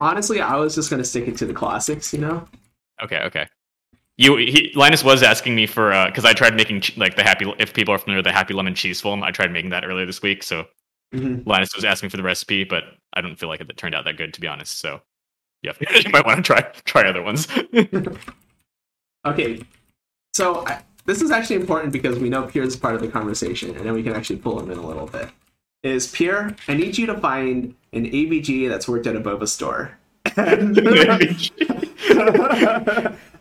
Honestly, 0.00 0.40
I 0.40 0.56
was 0.56 0.74
just 0.74 0.90
gonna 0.90 1.04
stick 1.04 1.28
it 1.28 1.36
to 1.38 1.46
the 1.46 1.54
classics. 1.54 2.12
You 2.12 2.20
know. 2.20 2.48
Okay, 3.02 3.20
okay. 3.22 3.46
You 4.18 4.36
he, 4.36 4.72
Linus 4.74 5.02
was 5.02 5.22
asking 5.22 5.54
me 5.54 5.66
for 5.66 5.92
uh, 5.92 6.06
because 6.06 6.24
I 6.24 6.32
tried 6.34 6.54
making 6.54 6.82
like 6.96 7.16
the 7.16 7.22
happy 7.22 7.50
if 7.58 7.72
people 7.72 7.94
are 7.94 7.98
familiar 7.98 8.18
with 8.18 8.26
the 8.26 8.32
happy 8.32 8.52
lemon 8.52 8.74
cheese 8.74 9.00
foam, 9.00 9.22
I 9.22 9.30
tried 9.30 9.50
making 9.52 9.70
that 9.70 9.84
earlier 9.84 10.04
this 10.04 10.20
week. 10.20 10.42
So 10.42 10.66
Mhm. 11.12 11.46
Linus 11.46 11.74
was 11.74 11.84
asking 11.84 12.10
for 12.10 12.16
the 12.16 12.22
recipe, 12.22 12.64
but 12.64 12.84
I 13.12 13.20
don't 13.20 13.36
feel 13.36 13.48
like 13.48 13.60
it 13.60 13.76
turned 13.76 13.94
out 13.94 14.04
that 14.04 14.16
good 14.16 14.32
to 14.34 14.40
be 14.40 14.46
honest. 14.46 14.78
So 14.78 15.00
yeah, 15.62 15.72
you 15.80 16.10
might 16.10 16.26
want 16.26 16.38
to 16.38 16.42
try 16.42 16.62
try 16.84 17.08
other 17.08 17.22
ones. 17.22 17.46
Okay, 19.24 19.62
so 20.34 20.66
I, 20.66 20.82
this 21.04 21.22
is 21.22 21.30
actually 21.30 21.54
important 21.56 21.92
because 21.92 22.18
we 22.18 22.28
know 22.28 22.42
Pierre's 22.42 22.74
part 22.74 22.96
of 22.96 23.00
the 23.00 23.06
conversation, 23.06 23.76
and 23.76 23.86
then 23.86 23.92
we 23.92 24.02
can 24.02 24.14
actually 24.14 24.38
pull 24.38 24.58
him 24.58 24.68
in 24.70 24.78
a 24.78 24.84
little 24.84 25.06
bit. 25.06 25.28
Is 25.84 26.08
Pierre? 26.08 26.56
I 26.66 26.74
need 26.74 26.98
you 26.98 27.06
to 27.06 27.16
find 27.18 27.74
an 27.92 28.06
ABG 28.06 28.68
that's 28.68 28.88
worked 28.88 29.06
at 29.06 29.14
a 29.14 29.20
boba 29.20 29.46
store. 29.46 29.96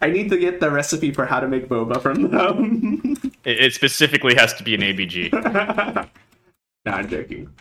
I 0.03 0.07
need 0.07 0.29
to 0.29 0.37
get 0.37 0.59
the 0.59 0.69
recipe 0.69 1.11
for 1.11 1.25
how 1.25 1.39
to 1.39 1.47
make 1.47 1.67
boba 1.67 1.99
from 2.01 2.29
them. 2.29 3.15
it, 3.43 3.59
it 3.59 3.73
specifically 3.73 4.35
has 4.35 4.53
to 4.55 4.63
be 4.63 4.75
an 4.75 4.81
ABG. 4.81 6.09
No, 6.85 6.91
I'm 6.93 7.07
joking. 7.09 7.51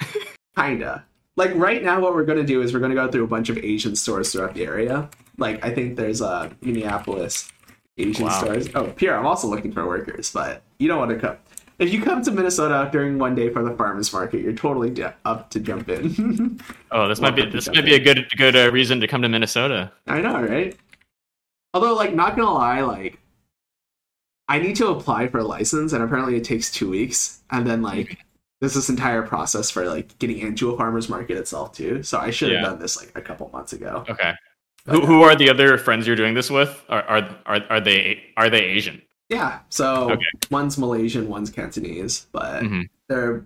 Kinda. 0.56 1.04
Like 1.36 1.54
right 1.54 1.82
now, 1.82 2.00
what 2.00 2.14
we're 2.14 2.24
gonna 2.24 2.42
do 2.44 2.60
is 2.62 2.74
we're 2.74 2.80
gonna 2.80 2.94
go 2.94 3.10
through 3.10 3.24
a 3.24 3.28
bunch 3.28 3.48
of 3.48 3.58
Asian 3.58 3.96
stores 3.96 4.32
throughout 4.32 4.54
the 4.54 4.64
area. 4.64 5.08
Like 5.38 5.64
I 5.64 5.70
think 5.74 5.96
there's 5.96 6.20
a 6.20 6.50
Minneapolis 6.60 7.50
Asian 7.96 8.26
Wow. 8.26 8.38
stores. 8.38 8.68
Oh, 8.74 8.84
Pierre, 8.88 9.18
I'm 9.18 9.26
also 9.26 9.48
looking 9.48 9.72
for 9.72 9.86
workers, 9.86 10.30
but 10.32 10.62
you 10.78 10.88
don't 10.88 10.98
want 10.98 11.10
to 11.10 11.18
come. 11.18 11.36
If 11.78 11.92
you 11.92 12.02
come 12.02 12.22
to 12.22 12.30
Minnesota 12.30 12.88
during 12.92 13.18
one 13.18 13.34
day 13.34 13.48
for 13.50 13.64
the 13.64 13.74
farmers 13.76 14.12
market, 14.12 14.42
you're 14.42 14.52
totally 14.52 14.90
d- 14.90 15.04
up 15.24 15.50
to 15.50 15.58
jump 15.60 15.88
in. 15.88 16.60
Oh, 16.92 17.08
this 17.08 17.20
might 17.20 17.34
be 17.34 17.46
this 17.46 17.66
might 17.68 17.86
be 17.86 17.94
a 17.94 17.98
good 17.98 18.26
good 18.36 18.54
uh, 18.54 18.70
reason 18.70 19.00
to 19.00 19.06
come 19.08 19.22
to 19.22 19.28
Minnesota. 19.28 19.90
I 20.06 20.20
know, 20.20 20.42
right? 20.42 20.76
Although, 21.72 21.94
like, 21.94 22.14
not 22.14 22.36
gonna 22.36 22.52
lie, 22.52 22.82
like, 22.82 23.18
I 24.48 24.58
need 24.58 24.76
to 24.76 24.88
apply 24.88 25.28
for 25.28 25.38
a 25.38 25.44
license, 25.44 25.94
and 25.94 26.04
apparently 26.04 26.36
it 26.36 26.44
takes 26.44 26.70
two 26.70 26.90
weeks, 26.90 27.40
and 27.50 27.66
then 27.66 27.80
like, 27.80 28.18
there's 28.62 28.74
this 28.74 28.88
entire 28.88 29.22
process 29.22 29.70
for 29.70 29.84
like 29.86 30.16
getting 30.20 30.38
into 30.38 30.70
a 30.70 30.76
farmer's 30.76 31.08
market 31.08 31.36
itself 31.36 31.72
too. 31.72 32.00
So 32.04 32.18
I 32.20 32.30
should 32.30 32.52
have 32.52 32.62
Yeah. 32.62 32.68
done 32.68 32.78
this 32.78 32.96
like 32.96 33.10
a 33.16 33.20
couple 33.20 33.50
months 33.52 33.72
ago. 33.72 34.04
Okay. 34.08 34.32
Who, 34.86 35.04
who 35.04 35.22
are 35.24 35.34
the 35.34 35.50
other 35.50 35.76
friends 35.78 36.06
you're 36.06 36.14
doing 36.14 36.34
this 36.34 36.48
with? 36.48 36.80
Are 36.88 37.02
are 37.02 37.36
are, 37.44 37.60
are 37.70 37.80
they 37.80 38.22
are 38.36 38.48
they 38.48 38.62
Asian? 38.62 39.02
Yeah. 39.28 39.58
So 39.68 40.12
Okay. 40.12 40.24
one's 40.48 40.78
Malaysian, 40.78 41.28
one's 41.28 41.50
Cantonese, 41.50 42.26
but 42.30 42.62
Mhm. 42.62 42.84
they're 43.08 43.44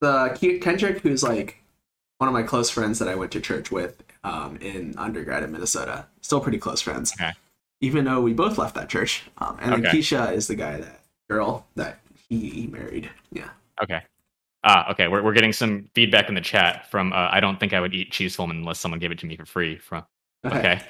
the 0.00 0.36
Kendrick, 0.60 0.98
who's 1.00 1.22
like 1.22 1.62
one 2.18 2.28
of 2.28 2.34
my 2.34 2.42
close 2.42 2.68
friends 2.68 2.98
that 2.98 3.08
I 3.08 3.14
went 3.14 3.32
to 3.32 3.40
church 3.40 3.70
with 3.70 4.02
um, 4.22 4.56
in 4.58 4.94
undergrad 4.98 5.42
in 5.44 5.50
Minnesota. 5.52 6.06
Still 6.20 6.40
pretty 6.40 6.58
close 6.58 6.82
friends. 6.82 7.14
Okay. 7.18 7.32
Even 7.80 8.04
though 8.04 8.20
we 8.20 8.34
both 8.34 8.58
left 8.58 8.74
that 8.74 8.90
church. 8.90 9.22
Um, 9.38 9.56
and 9.62 9.72
then 9.72 9.82
Keisha 9.92 10.32
is 10.32 10.46
the 10.46 10.54
guy 10.54 10.78
that 10.78 11.00
girl 11.30 11.66
that 11.76 12.00
he 12.28 12.66
married. 12.70 13.10
Yeah. 13.32 13.48
Okay. 13.82 14.00
Ah, 14.62 14.90
okay. 14.92 15.08
We're 15.08 15.22
we're 15.22 15.34
getting 15.34 15.52
some 15.52 15.88
feedback 15.94 16.28
in 16.28 16.34
the 16.34 16.40
chat 16.40 16.90
from 16.90 17.12
uh, 17.12 17.28
I 17.30 17.40
don't 17.40 17.60
think 17.60 17.72
I 17.72 17.80
would 17.80 17.94
eat 17.94 18.10
cheese 18.12 18.34
foam 18.34 18.50
unless 18.50 18.78
someone 18.78 18.98
gave 18.98 19.10
it 19.10 19.18
to 19.20 19.26
me 19.26 19.36
for 19.36 19.44
free. 19.46 19.78
From 19.78 20.04
okay, 20.46 20.80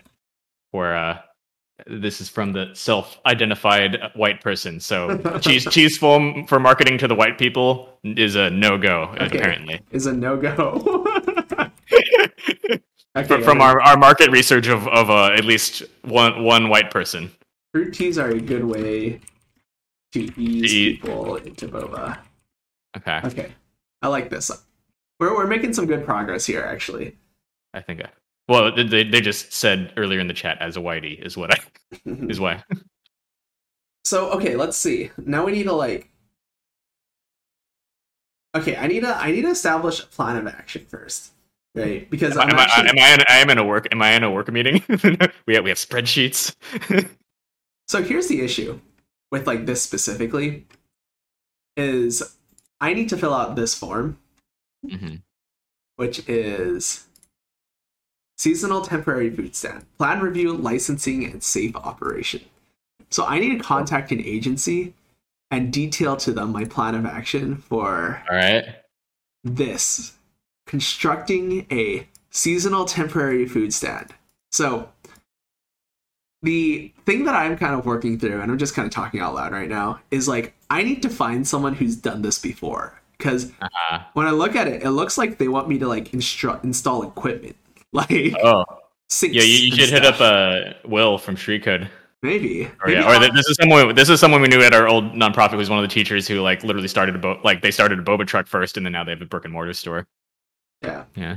where 0.71 0.97
uh, 0.97 1.19
this 1.87 2.21
is 2.21 2.29
from 2.29 2.53
the 2.53 2.71
self-identified 2.75 3.97
uh, 3.97 4.11
white 4.15 4.41
person. 4.41 4.79
So 4.79 5.19
cheese 5.41 5.65
cheese 5.71 5.99
foam 5.99 6.47
for 6.47 6.61
marketing 6.61 6.99
to 6.99 7.09
the 7.09 7.15
white 7.15 7.37
people 7.39 7.99
is 8.05 8.37
a 8.37 8.51
no 8.51 8.79
go 8.79 9.15
Okay. 9.21 9.39
apparently. 9.39 9.81
Is 9.91 10.07
a 10.07 10.13
no 10.13 10.37
go. 10.37 10.79
from, 13.27 13.43
from 13.43 13.61
our, 13.61 13.81
our 13.83 13.97
market 13.97 14.31
research 14.31 14.67
of, 14.67 14.87
of 14.89 15.11
uh, 15.11 15.33
at 15.33 15.45
least 15.45 15.83
one 16.03 16.45
one 16.45 16.69
white 16.69 16.91
person. 16.91 17.31
fruit 17.73 17.93
teas 17.93 18.19
are 18.19 18.31
a 18.31 18.41
good 18.41 18.65
way 18.65 19.21
to 20.13 20.21
ease 20.41 20.73
eat. 20.73 21.03
people 21.03 21.37
into 21.37 21.67
boba. 21.69 22.19
Okay, 22.97 23.21
Okay. 23.25 23.53
I 24.03 24.09
like 24.09 24.31
this. 24.31 24.51
We're, 25.19 25.35
we're 25.35 25.47
making 25.47 25.73
some 25.73 25.87
good 25.87 26.05
progress 26.05 26.45
here, 26.45 26.63
actually. 26.63 27.17
I 27.73 27.81
think. 27.81 28.03
I, 28.03 28.11
Well, 28.49 28.75
they 28.75 29.05
they 29.05 29.21
just 29.21 29.53
said 29.53 29.93
earlier 29.97 30.21
in 30.21 30.27
the 30.29 30.35
chat 30.35 30.59
as 30.61 30.77
a 30.77 30.81
whitey 30.81 31.25
is 31.25 31.37
what 31.37 31.53
I 31.53 31.59
is 32.05 32.39
why. 32.39 32.63
so 34.05 34.31
okay, 34.33 34.57
let's 34.57 34.77
see. 34.77 35.11
Now 35.17 35.45
we 35.45 35.53
need 35.53 35.65
to 35.65 35.73
like. 35.73 36.11
Okay, 38.55 38.77
I 38.77 38.87
need 38.87 39.01
to 39.01 39.17
I 39.17 39.31
need 39.33 39.43
to 39.43 39.49
establish 39.49 40.01
a 40.01 40.07
plan 40.07 40.37
of 40.37 40.47
action 40.47 40.87
first, 40.87 41.33
right? 41.75 42.09
Because 42.09 42.37
am, 42.37 42.51
I'm 42.51 42.59
I, 42.59 42.63
actually, 42.63 42.89
am 42.91 42.99
I 42.99 43.15
in, 43.15 43.21
I 43.29 43.37
am 43.39 43.51
in 43.51 43.59
a 43.59 43.65
work 43.65 43.89
am 43.91 44.03
I 44.03 44.13
in 44.13 44.23
a 44.23 44.31
work 44.31 44.53
meeting? 44.53 44.85
we 45.47 45.55
have 45.55 45.65
we 45.65 45.71
have 45.71 45.79
spreadsheets. 45.79 46.55
So 47.87 48.03
here's 48.03 48.29
the 48.29 48.41
issue 48.41 48.81
with 49.31 49.47
like 49.47 49.67
this 49.67 49.83
specifically 49.83 50.67
is 51.77 52.37
I 52.81 52.95
need 52.95 53.09
to 53.11 53.17
fill 53.17 53.35
out 53.35 53.57
this 53.57 53.75
form, 53.75 54.19
Mhm. 54.85 55.23
which 55.97 56.29
is 56.29 57.07
seasonal 58.37 58.83
temporary 58.83 59.31
food 59.31 59.55
stand, 59.55 59.87
plan 59.97 60.21
review, 60.21 60.53
licensing, 60.53 61.25
and 61.25 61.43
safe 61.43 61.75
operation. 61.77 62.43
So 63.11 63.25
I 63.25 63.39
need 63.39 63.57
to 63.57 63.65
contact 63.65 64.11
an 64.13 64.21
agency 64.21 64.95
and 65.51 65.73
detail 65.73 66.17
to 66.17 66.33
them 66.33 66.51
my 66.51 66.65
plan 66.65 66.95
of 66.95 67.07
action 67.07 67.57
for 67.59 68.23
All 68.29 68.37
right. 68.37 68.65
this 69.45 70.15
constructing 70.67 71.67
a 71.71 72.09
seasonal 72.31 72.85
temporary 72.87 73.47
food 73.47 73.73
stand. 73.73 74.13
So 74.51 74.91
the 76.43 76.93
thing 77.07 77.25
that 77.25 77.35
I'm 77.35 77.57
kind 77.57 77.75
of 77.75 77.87
working 77.87 78.19
through, 78.19 78.41
and 78.41 78.51
I'm 78.51 78.59
just 78.59 78.75
kind 78.75 78.85
of 78.87 78.93
talking 78.93 79.21
out 79.21 79.35
loud 79.35 79.53
right 79.53 79.69
now, 79.69 80.01
is 80.11 80.27
like 80.29 80.55
I 80.71 80.83
need 80.83 81.03
to 81.03 81.09
find 81.11 81.47
someone 81.47 81.75
who's 81.75 81.97
done 81.97 82.23
this 82.23 82.39
before. 82.39 83.01
Because 83.19 83.53
Uh-huh. 83.63 84.01
when 84.15 84.27
I 84.27 84.31
look 84.31 84.57
at 84.57 84.67
it, 84.69 84.83
it 84.83 84.91
looks 84.91 85.17
like 85.17 85.39
they 85.39 85.49
want 85.49 85.69
me 85.69 85.79
to 85.79 85.87
like 85.89 86.11
instru- 86.13 86.63
install 86.65 87.03
equipment, 87.05 87.57
like 87.93 88.35
Oh, 88.43 88.65
yeah. 89.23 89.43
You, 89.43 89.43
you 89.43 89.77
should 89.77 89.91
hit 89.91 90.05
up 90.05 90.17
stuff. 90.17 90.21
uh 90.21 90.73
Will 90.89 91.17
from 91.19 91.37
Shriekhood. 91.37 91.89
maybe. 92.23 92.65
Or 92.65 92.87
Maybe 92.87 92.99
yeah, 93.01 93.07
or 93.07 93.15
I'll- 93.15 93.33
this 93.33 93.47
is 93.47 93.57
someone. 93.61 93.95
This 93.95 94.09
is 94.09 94.19
someone 94.19 94.41
we 94.43 94.49
knew 94.49 94.63
at 94.63 94.75
our 94.75 94.89
old 94.89 95.13
nonprofit. 95.13 95.53
Who 95.53 95.57
was 95.59 95.71
one 95.71 95.79
of 95.79 95.89
the 95.89 95.95
teachers 95.95 96.27
who 96.27 96.41
like 96.41 96.65
literally 96.65 96.89
started 96.89 97.15
a 97.15 97.19
boat. 97.19 97.45
Like 97.45 97.63
they 97.63 97.71
started 97.71 97.99
a 98.01 98.03
boba 98.03 98.27
truck 98.27 98.47
first, 98.49 98.77
and 98.77 98.85
then 98.85 98.93
now 98.93 99.05
they 99.05 99.13
have 99.13 99.23
a 99.23 99.27
brick 99.27 99.45
and 99.45 99.53
mortar 99.53 99.73
store. 99.75 100.07
Yeah. 100.83 101.05
Yeah. 101.15 101.37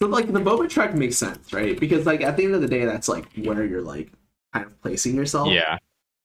So 0.00 0.06
like 0.06 0.32
the 0.32 0.38
boba 0.40 0.68
truck 0.70 0.94
makes 0.94 1.16
sense, 1.16 1.52
right? 1.52 1.78
Because 1.78 2.06
like 2.06 2.20
at 2.20 2.36
the 2.36 2.44
end 2.44 2.54
of 2.54 2.60
the 2.60 2.68
day, 2.68 2.84
that's 2.84 3.08
like 3.08 3.26
where 3.42 3.64
you're 3.64 3.82
like 3.82 4.12
kind 4.52 4.64
of 4.64 4.80
placing 4.80 5.16
yourself. 5.16 5.48
Yeah. 5.48 5.78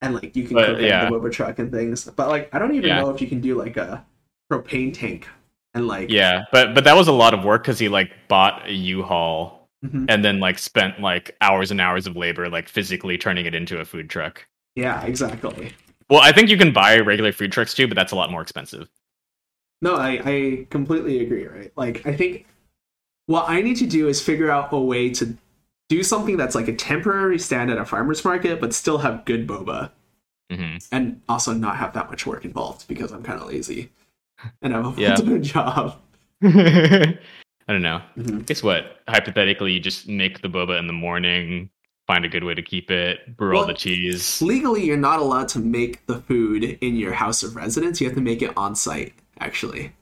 And 0.03 0.13
like 0.13 0.35
you 0.35 0.43
can 0.45 0.53
But, 0.55 0.65
cook 0.67 0.81
yeah. 0.81 1.09
the 1.09 1.15
Boba 1.15 1.31
truck 1.31 1.57
and 1.59 1.71
things. 1.71 2.05
But 2.05 2.27
like 2.29 2.49
I 2.53 2.59
don't 2.59 2.75
even 2.75 2.89
Yeah. 2.89 3.01
know 3.01 3.09
if 3.09 3.21
you 3.21 3.27
can 3.27 3.41
do 3.41 3.55
like 3.57 3.77
a 3.77 4.05
propane 4.51 4.93
tank 4.93 5.27
and 5.73 5.87
like 5.87 6.09
Yeah, 6.11 6.43
but 6.51 6.75
but 6.75 6.83
that 6.83 6.95
was 6.95 7.07
a 7.07 7.11
lot 7.13 7.33
of 7.33 7.43
work 7.43 7.63
because 7.63 7.79
he 7.79 7.89
like 7.89 8.11
bought 8.27 8.67
a 8.67 8.73
U-Haul 8.73 9.67
Mhm. 9.83 10.05
and 10.09 10.23
then 10.23 10.39
like 10.39 10.59
spent 10.59 11.01
like 11.01 11.35
hours 11.41 11.71
and 11.71 11.81
hours 11.81 12.05
of 12.07 12.15
labor 12.15 12.49
like 12.49 12.69
physically 12.69 13.17
turning 13.17 13.45
it 13.45 13.55
into 13.55 13.79
a 13.79 13.85
food 13.85 14.09
truck. 14.09 14.45
yeah, 14.75 15.03
exactly. 15.05 15.71
Well, 16.09 16.19
I 16.21 16.31
think 16.31 16.49
you 16.49 16.57
can 16.57 16.71
buy 16.73 16.99
regular 16.99 17.31
food 17.31 17.51
trucks 17.51 17.73
too, 17.73 17.87
but 17.87 17.95
that's 17.95 18.11
a 18.11 18.15
lot 18.15 18.29
more 18.31 18.41
expensive. 18.41 18.89
No, 19.81 19.95
I 19.95 20.21
I 20.25 20.67
completely 20.69 21.21
agree. 21.25 21.45
Right, 21.47 21.71
like 21.75 22.05
I 22.05 22.15
think 22.15 22.45
what 23.27 23.45
I 23.49 23.61
need 23.61 23.77
to 23.77 23.85
do 23.87 24.07
is 24.09 24.21
figure 24.21 24.49
out 24.51 24.71
a 24.73 24.79
way 24.79 25.09
to 25.11 25.37
do 25.89 26.03
something 26.03 26.37
that's 26.37 26.55
like 26.55 26.67
a 26.67 26.75
temporary 26.75 27.37
stand 27.39 27.69
at 27.71 27.77
a 27.77 27.85
farmer's 27.85 28.23
market, 28.25 28.59
but 28.61 28.73
still 28.73 28.97
have 28.99 29.25
good 29.25 29.47
boba, 29.47 29.91
hmm 30.51 30.77
and 30.91 31.21
also 31.29 31.53
not 31.53 31.77
have 31.77 31.93
that 31.93 32.09
much 32.09 32.25
work 32.25 32.45
involved 32.45 32.87
because 32.87 33.11
I'm 33.11 33.23
kind 33.23 33.39
of 33.41 33.47
lazy 33.47 33.89
and 34.61 34.73
I 34.73 34.81
have 34.81 34.97
a 34.97 35.01
Yeah. 35.01 35.15
full-time 35.15 35.41
job. 35.55 35.99
I 36.43 37.17
don't 37.67 37.81
know. 37.81 38.01
Mhm. 38.17 38.45
Guess 38.45 38.61
what? 38.63 39.01
Hypothetically, 39.07 39.71
you 39.71 39.79
just 39.79 40.07
make 40.07 40.41
the 40.41 40.49
boba 40.49 40.77
in 40.77 40.87
the 40.87 40.93
morning, 40.93 41.69
find 42.07 42.25
a 42.25 42.29
good 42.29 42.43
way 42.43 42.53
to 42.53 42.61
keep 42.61 42.91
it, 42.91 43.37
brew 43.37 43.57
all 43.57 43.65
the 43.65 43.73
cheese. 43.73 44.41
Legally, 44.41 44.83
you're 44.85 44.97
not 44.97 45.19
allowed 45.19 45.47
to 45.49 45.59
make 45.59 46.05
the 46.07 46.19
food 46.21 46.63
in 46.81 46.97
your 46.97 47.13
house 47.13 47.41
of 47.43 47.55
residence. 47.55 48.01
You 48.01 48.07
have 48.07 48.15
to 48.15 48.21
make 48.21 48.41
it 48.41 48.51
on 48.57 48.75
site, 48.75 49.13
actually. 49.39 49.93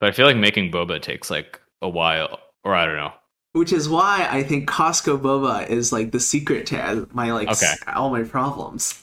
But 0.00 0.08
I 0.08 0.12
feel 0.12 0.26
like 0.26 0.36
making 0.36 0.72
boba 0.72 1.00
takes 1.02 1.30
like 1.30 1.60
a 1.82 1.88
while, 1.88 2.40
or 2.64 2.74
I 2.74 2.86
don't 2.86 2.96
know. 2.96 3.12
Which 3.54 3.72
is 3.72 3.88
why 3.88 4.28
I 4.30 4.42
think 4.42 4.68
Costco 4.68 5.20
boba 5.20 5.68
is 5.70 5.92
like 5.92 6.10
the 6.10 6.20
secret 6.20 6.66
to 6.66 7.08
my 7.12 7.32
like 7.32 7.48
Okay. 7.48 7.72
all 7.94 8.10
my 8.10 8.22
problems. 8.24 9.00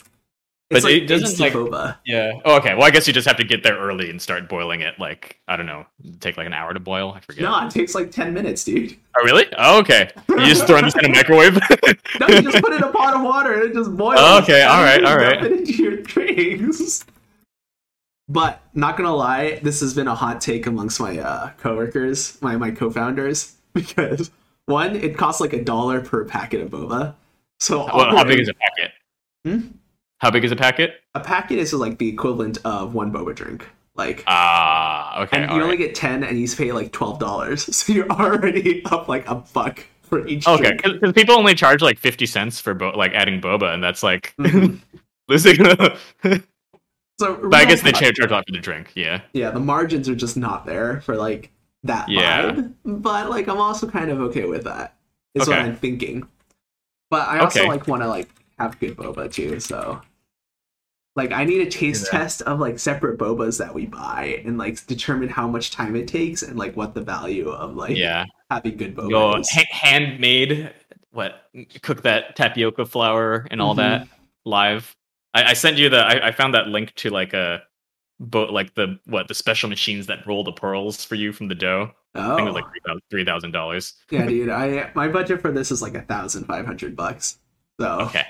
But 0.69 0.77
It's 0.77 0.83
like 0.85 0.93
it 0.95 1.05
doesn't, 1.07 1.39
like- 1.39 1.51
boba. 1.53 1.97
Yeah. 2.05 2.33
Oh, 2.45 2.55
okay. 2.57 2.75
Well, 2.75 2.83
I 2.83 2.91
guess 2.91 3.05
you 3.07 3.13
just 3.13 3.27
have 3.27 3.37
to 3.37 3.43
get 3.45 3.63
there 3.63 3.77
early 3.77 4.09
and 4.09 4.21
start 4.21 4.47
boiling 4.49 4.81
it. 4.81 4.99
Like 4.99 5.37
I 5.47 5.55
don't 5.55 5.65
know, 5.65 5.85
take 6.19 6.35
like 6.37 6.47
an 6.47 6.53
hour 6.53 6.73
to 6.73 6.79
boil. 6.81 7.13
I 7.13 7.21
forget. 7.21 7.43
No, 7.43 7.65
it 7.65 7.71
takes 7.71 7.95
like 7.95 8.11
ten 8.11 8.33
minutes, 8.33 8.63
dude. 8.65 8.97
Oh, 9.17 9.23
really? 9.23 9.45
Oh, 9.57 9.79
okay. 9.79 10.09
You 10.29 10.37
just 10.45 10.67
throwing 10.67 10.83
this 10.85 10.95
in 10.95 11.05
a 11.05 11.09
microwave? 11.15 11.53
No, 12.19 12.27
you 12.27 12.41
just 12.41 12.61
put 12.63 12.73
it 12.73 12.77
in 12.77 12.83
a 12.83 12.91
pot 12.91 13.13
of 13.15 13.21
water 13.21 13.53
and 13.53 13.63
it 13.63 13.73
just 13.73 13.95
boils. 13.97 14.19
Oh, 14.21 14.39
okay, 14.43 14.63
all 14.63 14.83
right, 14.83 15.03
all 15.03 15.17
dump. 15.17 15.43
It 15.43 15.51
into 15.51 15.73
your 15.73 15.97
drinks. 15.97 17.05
But 18.29 18.61
not 18.73 18.95
gonna 18.97 19.15
lie, 19.15 19.59
this 19.63 19.79
has 19.81 19.93
been 19.93 20.07
a 20.07 20.15
hot 20.15 20.39
take 20.41 20.67
amongst 20.67 20.99
my 21.01 21.17
uh, 21.19 21.49
coworkers, 21.57 22.37
my 22.41 22.55
my 22.55 22.71
co-founders, 22.71 23.55
because 23.73 24.31
one, 24.67 24.95
it 24.95 25.17
costs 25.17 25.41
like 25.41 25.53
a 25.53 25.63
dollar 25.63 26.01
per 26.01 26.25
packet 26.25 26.61
of 26.61 26.69
boba. 26.69 27.15
So 27.59 27.85
Well, 27.93 28.15
how 28.15 28.23
big 28.23 28.39
is 28.39 28.49
a 28.49 28.53
packet? 28.53 28.91
Hmm? 29.45 29.67
How 30.19 30.29
big 30.31 30.43
is 30.43 30.51
a 30.51 30.55
packet? 30.55 30.95
a 31.15 31.19
packet 31.19 31.57
is 31.59 31.73
like 31.73 31.97
the 31.97 32.07
equivalent 32.07 32.57
of 32.63 32.93
one 32.93 33.11
boba 33.11 33.35
drink. 33.35 33.67
Like 33.95 34.23
Ah, 34.27 35.21
okay. 35.23 35.41
and 35.43 35.51
you 35.51 35.61
only 35.61 35.75
get 35.77 35.93
10 35.95 36.23
and 36.23 36.39
you 36.39 36.47
pay 36.55 36.71
like 36.71 36.91
$12 36.93 37.59
so 37.73 37.91
you're 37.93 38.09
already 38.09 38.83
up 38.85 39.07
like 39.09 39.27
a 39.27 39.35
buck 39.35 39.85
for 40.03 40.25
each 40.27 40.47
Okay, 40.47 40.71
because 40.81 41.11
people 41.13 41.35
only 41.37 41.53
charge 41.55 41.81
like 41.81 41.97
fifty 41.99 42.25
cents 42.25 42.59
for 42.59 42.73
bo- 42.73 42.91
like 42.97 43.13
adding 43.13 43.39
boba, 43.41 43.73
and 43.73 43.81
that's 43.83 44.03
like 44.03 44.33
Mhm. 44.39 44.79
losing. 45.27 45.57
but 45.57 46.35
I 47.53 47.65
guess 47.65 47.81
they 47.81 47.91
charge 47.91 48.17
for 48.17 48.27
the 48.27 48.59
drink. 48.61 48.91
Yeah. 48.95 49.21
yeah 49.33 49.51
the 49.51 49.59
margins 49.59 50.07
are 50.09 50.15
just 50.15 50.35
not 50.37 50.65
there 50.65 51.01
for 51.01 51.15
like 51.15 51.51
that 51.83 52.07
Yeah. 52.09 52.51
vibe 52.51 52.73
but 52.85 53.29
like 53.29 53.47
i'm 53.47 53.59
also 53.59 53.89
kind 53.89 54.09
of 54.11 54.19
okay 54.21 54.45
with 54.45 54.63
that 54.65 54.95
is 55.35 55.47
what 55.47 55.59
i'm 55.59 55.75
thinking 55.75 56.27
but 57.09 57.27
i 57.27 57.39
also 57.39 57.61
Okay. 57.61 57.69
like 57.69 57.87
want 57.87 58.01
to 58.03 58.07
like 58.07 58.29
have 58.59 58.79
good 58.79 58.95
boba 58.95 59.31
too 59.31 59.59
so 59.59 60.01
like 61.15 61.31
i 61.31 61.43
need 61.43 61.61
a 61.65 61.69
taste 61.69 62.07
Yeah. 62.11 62.19
test 62.19 62.41
of 62.43 62.59
like 62.59 62.79
separate 62.79 63.17
bobas 63.17 63.57
that 63.57 63.73
we 63.73 63.85
buy 63.87 64.41
and 64.45 64.57
like 64.57 64.85
determine 64.87 65.29
how 65.29 65.47
much 65.47 65.71
time 65.71 65.95
it 65.95 66.07
takes 66.07 66.41
and 66.43 66.57
like 66.57 66.75
what 66.77 66.93
the 66.93 67.01
value 67.01 67.49
of 67.49 67.75
like 67.75 67.97
Yeah. 67.97 68.25
having 68.49 68.77
good 68.77 68.95
boba 68.95 69.09
Go 69.09 69.35
is. 69.37 69.49
ha- 69.51 69.63
handmade. 69.71 70.71
What? 71.11 71.49
Cook 71.81 72.03
that 72.03 72.37
tapioca 72.37 72.85
flour 72.85 73.45
and 73.51 73.61
all 73.61 73.73
Mhm. 73.73 73.77
that 73.77 74.07
live. 74.45 74.95
I, 75.33 75.43
I 75.51 75.53
sent 75.53 75.77
you 75.77 75.89
the. 75.89 75.97
I, 75.97 76.27
I 76.27 76.31
found 76.31 76.53
that 76.53 76.67
link 76.67 76.93
to 76.95 77.09
like 77.09 77.33
a 77.33 77.63
boat, 78.21 78.51
like 78.51 78.75
the 78.75 78.97
what 79.05 79.27
the 79.27 79.33
special 79.33 79.67
machines 79.69 80.07
that 80.07 80.25
roll 80.25 80.43
the 80.43 80.51
pearls 80.53 81.03
for 81.03 81.15
you 81.15 81.33
from 81.33 81.47
the 81.49 81.55
dough. 81.55 81.91
Oh. 82.15 82.21
I 82.33 82.35
think 82.35 82.39
it 82.39 82.51
oh 82.51 82.53
was 82.53 82.55
like 82.55 82.99
three 83.09 83.25
thousand 83.25 83.51
dollars. 83.51 83.93
yeah 84.09 84.25
dude 84.25 84.49
i 84.49 84.91
my 84.95 85.07
budget 85.07 85.41
for 85.41 85.51
this 85.51 85.71
is 85.71 85.81
like 85.81 85.95
a 85.95 86.01
thousand 86.01 86.45
five 86.45 86.65
hundred 86.65 86.95
bucks 86.95 87.37
so 87.79 88.01
Okay. 88.01 88.25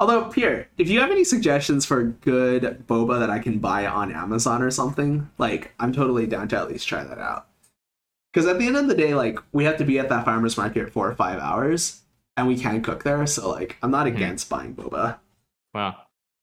Although, 0.00 0.24
Pierre, 0.24 0.68
if 0.76 0.88
you 0.90 0.98
have 1.00 1.12
any 1.12 1.22
suggestions 1.22 1.86
for 1.86 2.02
good 2.02 2.84
boba 2.88 3.20
that 3.20 3.30
I 3.30 3.38
can 3.38 3.60
buy 3.60 3.86
on 3.86 4.10
Amazon 4.12 4.60
or 4.60 4.70
something, 4.72 5.30
like 5.38 5.72
I'm 5.78 5.92
totally 5.92 6.26
down 6.26 6.48
to 6.48 6.56
at 6.58 6.68
least 6.68 6.88
try 6.88 7.04
that 7.04 7.18
out. 7.18 7.46
Because 8.32 8.48
at 8.48 8.58
the 8.58 8.66
end 8.66 8.76
of 8.76 8.88
the 8.88 8.96
day, 8.96 9.14
like 9.14 9.38
we 9.52 9.64
have 9.64 9.76
to 9.78 9.84
be 9.84 10.00
at 10.00 10.08
that 10.08 10.24
farmer's 10.24 10.56
market 10.58 10.92
for 10.92 11.14
five 11.14 11.38
hours, 11.38 12.00
and 12.36 12.48
we 12.48 12.58
can 12.58 12.82
cook 12.82 13.04
there. 13.04 13.24
So 13.28 13.48
like, 13.48 13.76
I'm 13.82 13.92
not 13.92 14.06
Mhm. 14.06 14.16
against 14.16 14.50
buying 14.50 14.74
boba. 14.74 15.18
Wow. 15.72 15.96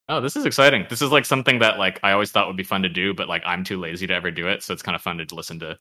Oh, 0.10 0.20
this 0.20 0.36
is 0.36 0.46
exciting. 0.46 0.86
This 0.90 1.02
is 1.02 1.12
like 1.12 1.26
something 1.26 1.60
that 1.60 1.78
like 1.78 2.00
I 2.04 2.12
always 2.12 2.32
thought 2.32 2.48
would 2.48 2.58
be 2.58 2.64
fun 2.64 2.82
to 2.84 2.90
do, 2.90 3.14
but 3.14 3.30
like 3.30 3.44
I'm 3.46 3.64
too 3.64 3.80
lazy 3.80 4.08
to 4.08 4.14
ever 4.14 4.32
do 4.32 4.48
it. 4.48 4.64
So 4.64 4.74
it's 4.74 4.82
kind 4.82 4.96
of 4.96 5.02
fun 5.02 5.18
to 5.18 5.36
listen 5.36 5.60
to 5.60 5.78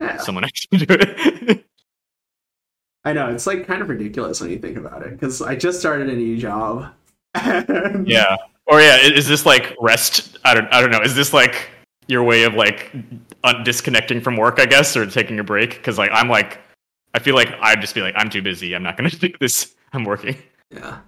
Yeah, 0.00 0.18
someone 0.18 0.44
actually 0.44 0.86
do 0.86 0.94
it. 0.98 1.64
I 3.04 3.12
know 3.12 3.30
it's 3.30 3.46
like 3.46 3.66
kind 3.66 3.82
of 3.82 3.88
ridiculous 3.88 4.40
when 4.40 4.50
you 4.50 4.58
think 4.58 4.76
about 4.76 5.02
it. 5.02 5.10
Because 5.10 5.42
I 5.42 5.56
just 5.56 5.80
started 5.80 6.08
a 6.08 6.14
new 6.14 6.36
job. 6.36 6.92
yeah. 7.36 8.36
Or 8.66 8.80
yeah, 8.80 8.98
is 8.98 9.26
this 9.26 9.44
like 9.44 9.74
rest? 9.80 10.38
I 10.44 10.54
don't. 10.54 10.72
I 10.72 10.80
don't 10.80 10.90
know. 10.90 11.00
Is 11.00 11.14
this 11.14 11.32
like 11.32 11.68
your 12.06 12.22
way 12.22 12.44
of 12.44 12.54
like 12.54 12.92
un- 13.44 13.64
disconnecting 13.64 14.20
from 14.20 14.36
work? 14.36 14.60
I 14.60 14.66
guess, 14.66 14.96
or 14.96 15.04
taking 15.06 15.40
a 15.40 15.44
break? 15.44 15.70
Because 15.70 15.98
like 15.98 16.10
I'm 16.12 16.28
like, 16.28 16.60
I 17.14 17.18
feel 17.18 17.34
like 17.34 17.52
I'd 17.60 17.80
just 17.80 17.94
be 17.94 18.02
like, 18.02 18.14
I'm 18.16 18.30
too 18.30 18.42
busy. 18.42 18.74
I'm 18.74 18.82
not 18.82 18.96
going 18.96 19.10
to 19.10 19.18
do 19.18 19.32
this. 19.40 19.74
I'm 19.92 20.04
working. 20.04 20.36
Yeah. 20.70 20.98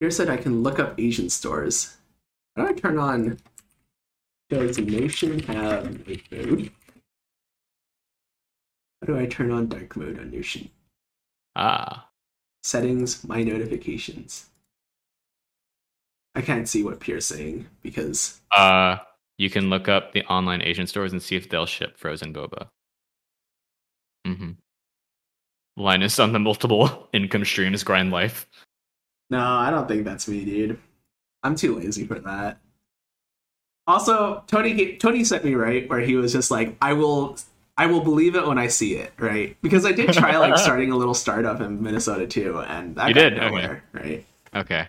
Here 0.00 0.10
said 0.10 0.28
I 0.28 0.36
can 0.36 0.62
look 0.62 0.78
up 0.78 0.98
Asian 0.98 1.28
stores. 1.28 1.96
How 2.56 2.64
do 2.64 2.68
I 2.68 2.72
turn 2.72 2.98
on? 2.98 3.38
Does 4.48 4.78
Notion 4.78 5.40
have 5.40 6.06
night 6.06 6.22
mode? 6.30 6.70
How 9.00 9.06
do 9.06 9.18
I 9.18 9.26
turn 9.26 9.50
on 9.50 9.68
dark 9.68 9.96
mode 9.96 10.18
on 10.18 10.30
Notion? 10.30 10.70
Ah. 11.56 12.08
Settings, 12.62 13.26
my 13.26 13.42
notifications. 13.42 14.46
I 16.34 16.40
can't 16.42 16.68
see 16.68 16.84
what 16.84 17.00
Pierre's 17.00 17.26
saying 17.26 17.66
because 17.82 18.40
Uh, 18.56 18.98
you 19.38 19.50
can 19.50 19.70
look 19.70 19.88
up 19.88 20.12
the 20.12 20.24
online 20.26 20.62
Asian 20.62 20.86
stores 20.86 21.12
and 21.12 21.22
see 21.22 21.34
if 21.36 21.48
they'll 21.48 21.66
ship 21.66 21.98
frozen 21.98 22.32
boba. 22.32 22.68
Mm-hmm. 24.26 24.52
Linus 25.76 26.18
on 26.18 26.32
the 26.32 26.38
multiple 26.38 27.08
income 27.12 27.44
streams 27.44 27.82
grind 27.82 28.10
life. 28.12 28.46
No, 29.30 29.40
I 29.40 29.70
don't 29.70 29.86
think 29.88 30.04
that's 30.04 30.26
me, 30.28 30.44
dude. 30.44 30.78
I'm 31.42 31.54
too 31.54 31.78
lazy 31.78 32.06
for 32.06 32.18
that. 32.20 32.58
Also, 33.86 34.42
Tony 34.46 34.96
Tony 34.96 35.24
sent 35.24 35.44
me 35.44 35.54
right 35.54 35.88
where 35.88 36.00
he 36.00 36.16
was 36.16 36.32
just 36.32 36.50
like, 36.50 36.76
"I 36.82 36.92
will, 36.92 37.36
I 37.76 37.86
will 37.86 38.00
believe 38.02 38.34
it 38.36 38.46
when 38.46 38.58
I 38.58 38.66
see 38.68 38.94
it." 38.96 39.12
Right? 39.18 39.56
Because 39.62 39.86
I 39.86 39.92
did 39.92 40.12
try 40.12 40.36
like 40.36 40.58
starting 40.58 40.90
a 40.92 40.96
little 40.96 41.14
startup 41.14 41.60
in 41.60 41.82
Minnesota 41.82 42.26
too, 42.26 42.58
and 42.60 42.96
that 42.96 43.08
You 43.08 43.14
did? 43.14 43.36
nowhere. 43.36 43.82
Right? 43.92 44.26
Okay. 44.54 44.86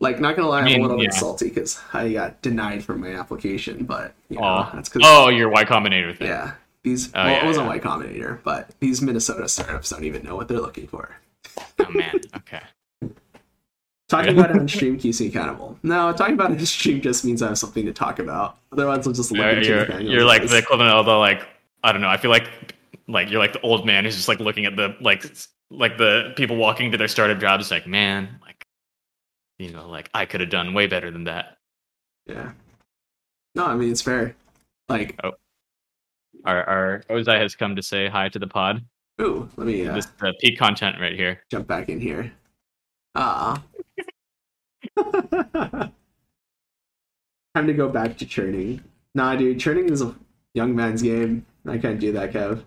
Like, 0.00 0.18
not 0.20 0.34
gonna 0.36 0.48
lie, 0.48 0.58
I'm 0.58 0.64
mean, 0.64 0.80
a 0.80 0.82
little 0.82 0.98
bit 0.98 1.12
salty 1.14 1.48
because 1.48 1.80
I 1.92 2.12
got 2.12 2.42
denied 2.42 2.82
from 2.84 3.00
my 3.00 3.14
application, 3.14 3.84
but 3.84 4.14
you 4.28 4.36
know, 4.36 4.44
Oh. 4.44 4.70
that's 4.74 4.88
because 4.88 5.08
Oh, 5.08 5.28
your 5.28 5.48
Y 5.48 5.64
Combinator 5.64 6.16
thing. 6.16 6.26
yeah, 6.26 6.54
these 6.82 7.08
Oh, 7.14 7.22
well, 7.22 7.30
yeah, 7.30 7.42
it 7.44 7.46
wasn't 7.46 7.66
yeah. 7.66 7.70
Y 7.72 7.78
Combinator, 7.78 8.38
but 8.42 8.68
these 8.80 9.00
Minnesota 9.00 9.48
startups 9.48 9.90
don't 9.90 10.02
even 10.02 10.24
know 10.24 10.34
what 10.34 10.48
they're 10.48 10.58
looking 10.60 10.88
for. 10.88 11.14
Oh 11.78 11.90
man. 11.90 12.20
Okay. 12.36 12.60
Talking 14.12 14.38
about 14.38 14.50
it 14.50 14.58
on 14.60 14.68
stream 14.76 14.98
keeps 14.98 15.20
me 15.20 15.28
accountable. 15.28 15.78
No, 15.82 16.12
talking 16.12 16.34
about 16.34 16.50
it 16.52 16.58
on 16.58 16.66
stream 16.66 17.00
just 17.00 17.24
means 17.24 17.40
I 17.42 17.48
have 17.48 17.58
something 17.58 17.86
to 17.86 17.92
talk 17.92 18.18
about. 18.18 18.58
Otherwise, 18.72 19.06
I'll 19.06 19.12
just 19.12 19.32
look 19.32 19.40
into 19.56 19.66
you're, 19.66 20.00
you're 20.00 20.24
like 20.24 20.46
the 20.46 20.58
equivalent 20.58 20.92
of 20.94 21.06
the 21.06 21.12
like 21.14 21.46
I 21.82 21.92
don't 21.92 22.02
know. 22.02 22.08
I 22.08 22.18
feel 22.18 22.30
like 22.30 22.48
like 23.08 23.30
you're 23.30 23.40
like 23.40 23.52
the 23.54 23.60
old 23.62 23.86
man 23.86 24.04
who's 24.04 24.14
just 24.14 24.28
like 24.28 24.38
looking 24.38 24.66
at 24.66 24.76
the 24.76 24.94
like 25.00 25.24
like 25.70 25.96
the 25.98 26.32
people 26.36 26.56
walking 26.56 26.92
to 26.92 26.98
their 26.98 27.08
startup 27.08 27.40
jobs 27.40 27.70
like 27.70 27.86
man 27.86 28.28
like 28.42 28.66
you 29.58 29.70
know 29.72 29.88
like 29.88 30.10
I 30.12 30.26
could 30.26 30.40
have 30.42 30.50
done 30.50 30.74
way 30.74 30.86
better 30.86 31.10
than 31.10 31.24
that. 31.24 31.56
yeah. 32.26 32.52
No, 33.54 33.66
I 33.66 33.74
mean 33.74 33.90
it's 33.90 34.02
fair. 34.02 34.34
Like, 34.88 35.18
Our 36.44 36.64
our 36.68 37.02
Ozai 37.08 37.40
has 37.40 37.54
come 37.54 37.76
to 37.76 37.82
say 37.82 38.08
hi 38.08 38.28
to 38.28 38.38
the 38.38 38.46
pod. 38.46 38.84
ooh, 39.20 39.48
let 39.56 39.66
me 39.66 39.86
uh, 39.86 39.94
This 39.94 40.06
the 40.20 40.34
peak 40.40 40.58
content 40.58 40.96
right 41.00 41.14
here. 41.14 41.42
jump 41.50 41.66
back 41.66 41.88
in 41.88 41.98
here. 42.00 42.32
Ah. 43.14 43.62
Time 47.54 47.66
to 47.66 47.72
go 47.74 47.88
back 47.88 48.16
to 48.18 48.26
churning. 48.26 48.82
Nah, 49.14 49.36
dude, 49.36 49.60
churning 49.60 49.90
is 49.90 50.00
a 50.02 50.14
young 50.54 50.74
man's 50.74 51.02
game. 51.02 51.44
I 51.66 51.78
can't 51.78 52.00
do 52.00 52.12
that, 52.12 52.32
Kev. 52.32 52.62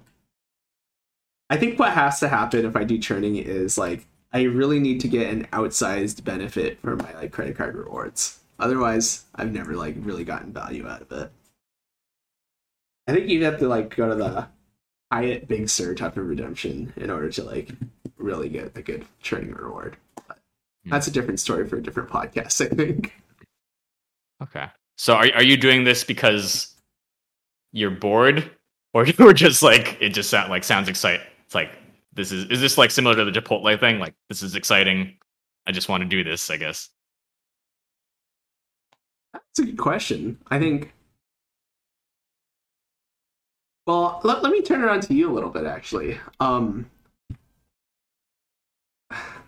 I 1.49 1.57
think 1.57 1.79
what 1.79 1.93
has 1.93 2.19
to 2.19 2.27
happen 2.27 2.65
if 2.65 2.75
I 2.75 2.83
do 2.83 2.97
churning 2.97 3.35
is 3.35 3.77
like 3.77 4.05
I 4.33 4.43
really 4.43 4.79
need 4.79 4.99
to 5.01 5.07
get 5.07 5.31
an 5.31 5.45
outsized 5.53 6.23
benefit 6.23 6.79
for 6.81 6.95
my 6.95 7.13
like 7.13 7.31
credit 7.31 7.55
card 7.57 7.75
rewards. 7.75 8.39
Otherwise, 8.59 9.25
I've 9.35 9.51
never 9.51 9.75
like 9.75 9.95
really 9.99 10.23
gotten 10.23 10.53
value 10.53 10.87
out 10.87 11.01
of 11.01 11.11
it. 11.11 11.31
I 13.07 13.13
think 13.13 13.29
you'd 13.29 13.43
have 13.43 13.59
to 13.59 13.67
like 13.67 13.95
go 13.95 14.09
to 14.09 14.15
the 14.15 14.47
Hyatt 15.11 15.47
Big 15.47 15.69
Sur 15.69 15.93
type 15.93 16.17
of 16.17 16.27
redemption 16.27 16.93
in 16.97 17.09
order 17.09 17.29
to 17.31 17.43
like 17.43 17.71
really 18.17 18.49
get 18.49 18.75
a 18.75 18.81
good 18.81 19.05
churning 19.21 19.53
reward. 19.53 19.97
But 20.85 20.91
that's 20.91 21.07
a 21.07 21.11
different 21.11 21.39
story 21.39 21.67
for 21.67 21.77
a 21.77 21.83
different 21.83 22.09
podcast, 22.09 22.61
I 22.65 22.73
think. 22.73 23.13
Okay. 24.41 24.67
So 24.97 25.15
are 25.15 25.27
are 25.33 25.43
you 25.43 25.57
doing 25.57 25.83
this 25.83 26.03
because 26.03 26.75
you're 27.71 27.91
bored, 27.91 28.49
or 28.93 29.05
you're 29.19 29.33
just 29.33 29.63
like 29.63 29.97
it 29.99 30.09
just 30.09 30.29
sound 30.29 30.49
like 30.49 30.63
sounds 30.63 30.87
exciting? 30.87 31.25
It's 31.45 31.55
like 31.55 31.71
this 32.13 32.31
is 32.31 32.45
is 32.45 32.61
this 32.61 32.77
like 32.77 32.91
similar 32.91 33.15
to 33.15 33.25
the 33.25 33.31
Chipotle 33.31 33.79
thing? 33.79 33.99
Like 33.99 34.13
this 34.29 34.43
is 34.43 34.55
exciting. 34.55 35.17
I 35.67 35.71
just 35.71 35.89
want 35.89 36.03
to 36.03 36.09
do 36.09 36.23
this. 36.23 36.49
I 36.49 36.57
guess. 36.57 36.89
That's 39.33 39.59
a 39.59 39.65
good 39.65 39.77
question. 39.77 40.39
I 40.49 40.59
think. 40.59 40.93
Well, 43.87 44.19
let, 44.23 44.41
let 44.41 44.51
me 44.51 44.63
turn 44.63 44.83
it 44.83 44.89
on 44.89 44.99
to 45.01 45.13
you 45.13 45.31
a 45.31 45.33
little 45.33 45.51
bit, 45.51 45.65
actually. 45.65 46.17
Um, 46.39 46.89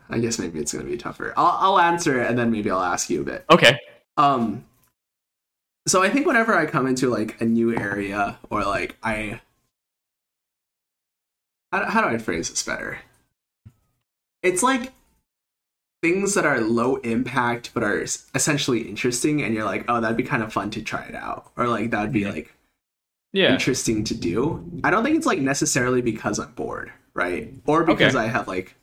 I 0.10 0.20
guess 0.20 0.40
maybe 0.40 0.60
it's 0.60 0.74
going 0.74 0.86
to 0.86 0.92
be 0.92 0.98
tougher. 0.98 1.34
I'll, 1.38 1.58
I'll 1.60 1.80
answer 1.80 2.22
it 2.22 2.30
and 2.30 2.38
then 2.38 2.52
maybe 2.52 2.70
I'll 2.72 2.82
ask 2.82 3.10
you 3.10 3.22
a 3.22 3.26
bit. 3.26 3.46
Okay. 3.50 3.78
Um, 4.18 4.66
so 5.88 6.04
I 6.04 6.10
think 6.10 6.26
whenever 6.26 6.54
I 6.56 6.66
come 6.66 6.88
into 6.88 7.10
like 7.10 7.40
a 7.42 7.46
new 7.46 7.76
area 7.78 8.38
or 8.50 8.64
like 8.64 8.98
I, 9.04 9.42
how, 11.72 11.86
how 11.90 12.02
do 12.02 12.08
I 12.08 12.18
phrase 12.18 12.50
this 12.50 12.64
better? 12.64 13.00
It's 14.44 14.64
like 14.64 14.94
things 16.02 16.36
that 16.36 16.46
are 16.46 16.62
low 16.62 16.98
impact 16.98 17.72
but 17.74 17.84
are 17.84 18.00
essentially 18.36 18.82
interesting, 18.82 19.42
and 19.42 19.54
you're 19.54 19.66
like, 19.66 19.84
oh, 19.90 20.00
that'd 20.00 20.16
be 20.16 20.24
kind 20.24 20.44
of 20.44 20.54
fun 20.54 20.70
to 20.72 20.82
try 20.82 21.04
it 21.04 21.16
out, 21.16 21.52
or 21.58 21.68
like 21.68 21.90
that'd 21.90 22.12
be 22.14 22.26
like 22.26 22.54
Yeah. 23.34 23.52
interesting 23.52 24.04
to 24.06 24.16
do. 24.16 24.64
I 24.84 24.90
don't 24.92 25.04
think 25.04 25.18
it's 25.18 25.26
like 25.26 25.40
necessarily 25.40 26.02
because 26.02 26.40
I'm 26.40 26.54
bored, 26.54 26.92
right? 27.14 27.54
Or 27.66 27.84
because 27.84 28.16
Okay. 28.16 28.24
I 28.26 28.28
have 28.28 28.48
like 28.48 28.76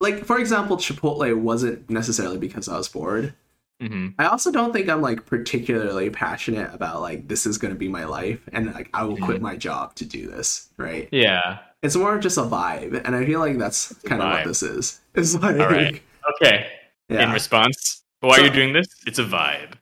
like 0.00 0.24
for 0.24 0.38
example, 0.38 0.76
Chipotle 0.76 1.34
wasn't 1.36 1.88
necessarily 1.90 2.38
because 2.38 2.68
I 2.68 2.76
was 2.76 2.88
bored. 2.88 3.34
hmm 3.80 4.08
I 4.18 4.26
also 4.26 4.50
don't 4.50 4.72
think 4.72 4.88
I'm 4.88 5.00
like 5.02 5.24
particularly 5.26 6.10
passionate 6.10 6.72
about 6.74 7.00
like 7.00 7.28
this 7.28 7.46
is 7.46 7.58
going 7.58 7.72
to 7.72 7.78
be 7.78 7.88
my 7.88 8.04
life 8.04 8.40
and 8.52 8.72
like 8.74 8.88
I 8.92 9.04
will 9.04 9.16
quit 9.16 9.38
Mhm. 9.38 9.42
my 9.42 9.56
job 9.56 9.94
to 9.96 10.04
do 10.04 10.26
this, 10.28 10.68
right? 10.76 11.08
Yeah. 11.12 11.58
It's 11.82 11.94
more 11.94 12.16
of 12.16 12.20
just 12.20 12.38
a 12.38 12.42
vibe 12.42 13.00
and 13.04 13.14
I 13.14 13.24
feel 13.24 13.38
like 13.40 13.56
that's 13.58 13.92
kind 14.04 14.20
of 14.20 14.28
what 14.32 14.44
this 14.44 14.62
is. 14.64 15.00
It's 15.14 15.34
like 15.34 15.56
right. 15.58 16.02
Okay. 16.34 16.66
In 17.08 17.30
response, 17.30 18.02
why 18.20 18.36
are 18.38 18.40
you 18.40 18.48
So- 18.48 18.52
doing 18.54 18.72
this? 18.72 18.88
It's 19.06 19.18
a 19.20 19.24
vibe. 19.24 19.74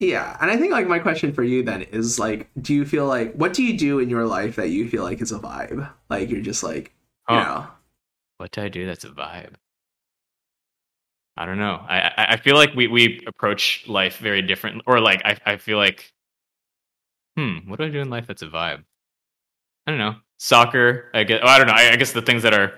Yeah, 0.00 0.36
and 0.40 0.50
I 0.50 0.56
think 0.56 0.72
like 0.72 0.86
my 0.88 0.98
question 0.98 1.32
for 1.32 1.42
you 1.44 1.62
then 1.62 1.82
is 1.82 2.18
like 2.18 2.48
do 2.60 2.74
you 2.74 2.84
feel 2.84 3.06
like 3.06 3.32
what 3.34 3.52
do 3.54 3.62
you 3.62 3.76
do 3.78 3.98
in 4.00 4.10
your 4.10 4.26
life 4.26 4.56
that 4.56 4.68
you 4.70 4.88
feel 4.88 5.02
like 5.02 5.20
is 5.22 5.32
a 5.32 5.38
vibe? 5.38 5.88
Like 6.10 6.30
you're 6.30 6.40
just 6.42 6.62
like, 6.62 6.92
you 7.28 7.36
know, 7.36 7.66
What 8.38 8.52
do 8.52 8.62
I 8.62 8.68
do? 8.68 8.86
That's 8.86 9.04
a 9.04 9.10
vibe. 9.10 9.54
I 11.36 11.46
don't 11.46 11.58
know. 11.58 11.84
I 11.88 12.26
I, 12.32 12.36
feel 12.36 12.54
like 12.54 12.74
we 12.74 12.86
we 12.86 13.24
approach 13.26 13.88
life 13.88 14.18
very 14.18 14.42
different, 14.42 14.82
or 14.86 15.00
like 15.00 15.22
I 15.24 15.36
I 15.44 15.56
feel 15.56 15.78
like, 15.78 16.12
hmm, 17.36 17.58
what 17.66 17.78
do 17.78 17.86
I 17.86 17.88
do 17.88 18.00
in 18.00 18.10
life 18.10 18.26
that's 18.28 18.42
a 18.42 18.46
vibe? 18.46 18.84
I 19.86 19.90
don't 19.90 19.98
know. 19.98 20.16
Soccer. 20.38 21.10
I 21.14 21.24
guess. 21.24 21.40
Oh, 21.42 21.48
I 21.48 21.58
don't 21.58 21.66
know. 21.66 21.72
I, 21.74 21.92
I 21.92 21.96
guess 21.96 22.12
the 22.12 22.22
things 22.22 22.42
that 22.44 22.54
are. 22.54 22.74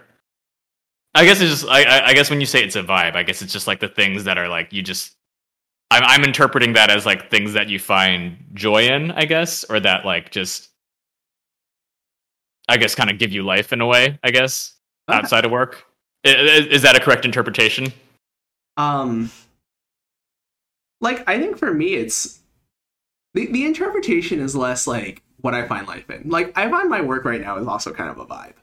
I 1.15 1.25
guess 1.25 1.41
it's 1.41 1.51
just. 1.51 1.67
I 1.67 2.07
I 2.07 2.15
guess 2.15 2.31
when 2.31 2.41
you 2.41 2.47
say 2.47 2.63
it's 2.65 2.77
a 2.77 2.83
vibe, 2.83 3.17
I 3.17 3.23
guess 3.23 3.43
it's 3.43 3.53
just 3.53 3.67
like 3.67 3.81
the 3.81 3.89
things 3.89 4.25
that 4.25 4.39
are 4.39 4.49
like 4.49 4.73
you 4.73 4.83
just. 4.83 5.17
I'm 5.91 6.03
I'm 6.05 6.25
interpreting 6.25 6.73
that 6.75 6.91
as 6.91 7.07
like 7.07 7.31
things 7.31 7.53
that 7.53 7.69
you 7.69 7.79
find 7.79 8.39
joy 8.55 8.85
in, 8.89 9.11
I 9.13 9.27
guess, 9.27 9.65
or 9.65 9.81
that 9.81 10.05
like 10.07 10.31
just. 10.31 10.71
I 12.69 12.79
guess 12.79 12.95
kind 12.95 13.11
of 13.11 13.19
give 13.19 13.33
you 13.33 13.43
life 13.45 13.73
in 13.73 13.81
a 13.81 13.87
way. 13.87 14.19
I 14.25 14.31
guess 14.31 14.76
Okay. 15.09 15.19
outside 15.19 15.45
of 15.45 15.51
work. 15.51 15.85
I- 16.25 16.31
i- 16.31 16.69
Is 16.71 16.83
that 16.83 16.97
a 16.97 17.01
correct 17.01 17.25
interpretation? 17.25 17.93
Um, 18.77 19.31
like 21.01 21.29
I 21.29 21.39
think 21.39 21.59
for 21.59 21.73
me, 21.73 21.95
it's 21.95 22.41
the 23.35 23.47
the 23.47 23.65
interpretation 23.65 24.41
is 24.41 24.57
less 24.57 24.87
like 24.87 25.23
what 25.41 25.55
I 25.55 25.67
find 25.67 25.87
life 25.87 26.09
in. 26.11 26.29
Like 26.29 26.57
I 26.59 26.69
find 26.71 26.89
my 26.91 27.01
work 27.01 27.25
right 27.25 27.41
now 27.41 27.59
is 27.59 27.67
also 27.67 27.93
kind 27.93 28.11
of 28.11 28.19
a 28.19 28.27
vibe. 28.27 28.55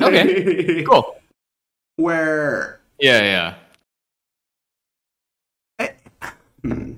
Okay. 0.00 0.84
Cool. 0.88 1.16
Where 1.96 2.80
Yeah, 2.98 3.54
yeah. 5.80 5.94
hmm, 6.62 6.94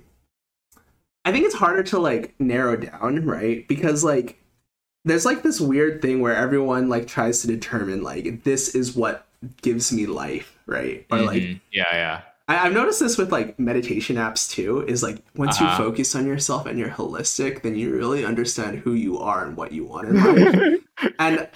I 1.24 1.32
think 1.32 1.46
it's 1.46 1.54
harder 1.54 1.82
to 1.84 1.98
like 1.98 2.34
narrow 2.38 2.76
down, 2.76 3.24
right? 3.24 3.66
Because 3.66 4.04
like 4.04 4.38
there's 5.04 5.24
like 5.24 5.42
this 5.42 5.60
weird 5.60 6.00
thing 6.02 6.20
where 6.20 6.34
everyone 6.34 6.88
like 6.88 7.06
tries 7.06 7.40
to 7.42 7.46
determine 7.46 8.02
like 8.02 8.44
this 8.44 8.74
is 8.74 8.94
what 8.96 9.26
gives 9.62 9.92
me 9.92 10.06
life, 10.06 10.56
right? 10.66 11.06
Or 11.10 11.20
like 11.20 11.42
Mhm. 11.42 11.60
yeah, 11.72 11.84
yeah. 11.92 12.20
I, 12.48 12.66
I've 12.66 12.72
noticed 12.72 13.00
this 13.00 13.16
with 13.18 13.30
like 13.32 13.58
meditation 13.58 14.16
apps 14.16 14.50
too. 14.50 14.80
Is 14.86 15.02
like 15.02 15.18
once 15.36 15.60
Uh-huh. 15.60 15.70
you 15.70 15.76
focus 15.90 16.14
on 16.14 16.26
yourself 16.26 16.66
and 16.66 16.78
you're 16.78 16.88
holistic, 16.90 17.62
then 17.62 17.74
you 17.76 17.90
really 17.94 18.24
understand 18.24 18.78
who 18.78 18.92
you 18.94 19.18
are 19.18 19.44
and 19.44 19.56
what 19.56 19.72
you 19.72 19.84
want 19.84 20.08
in 20.08 20.16
life. 20.24 20.80
and 21.18 21.48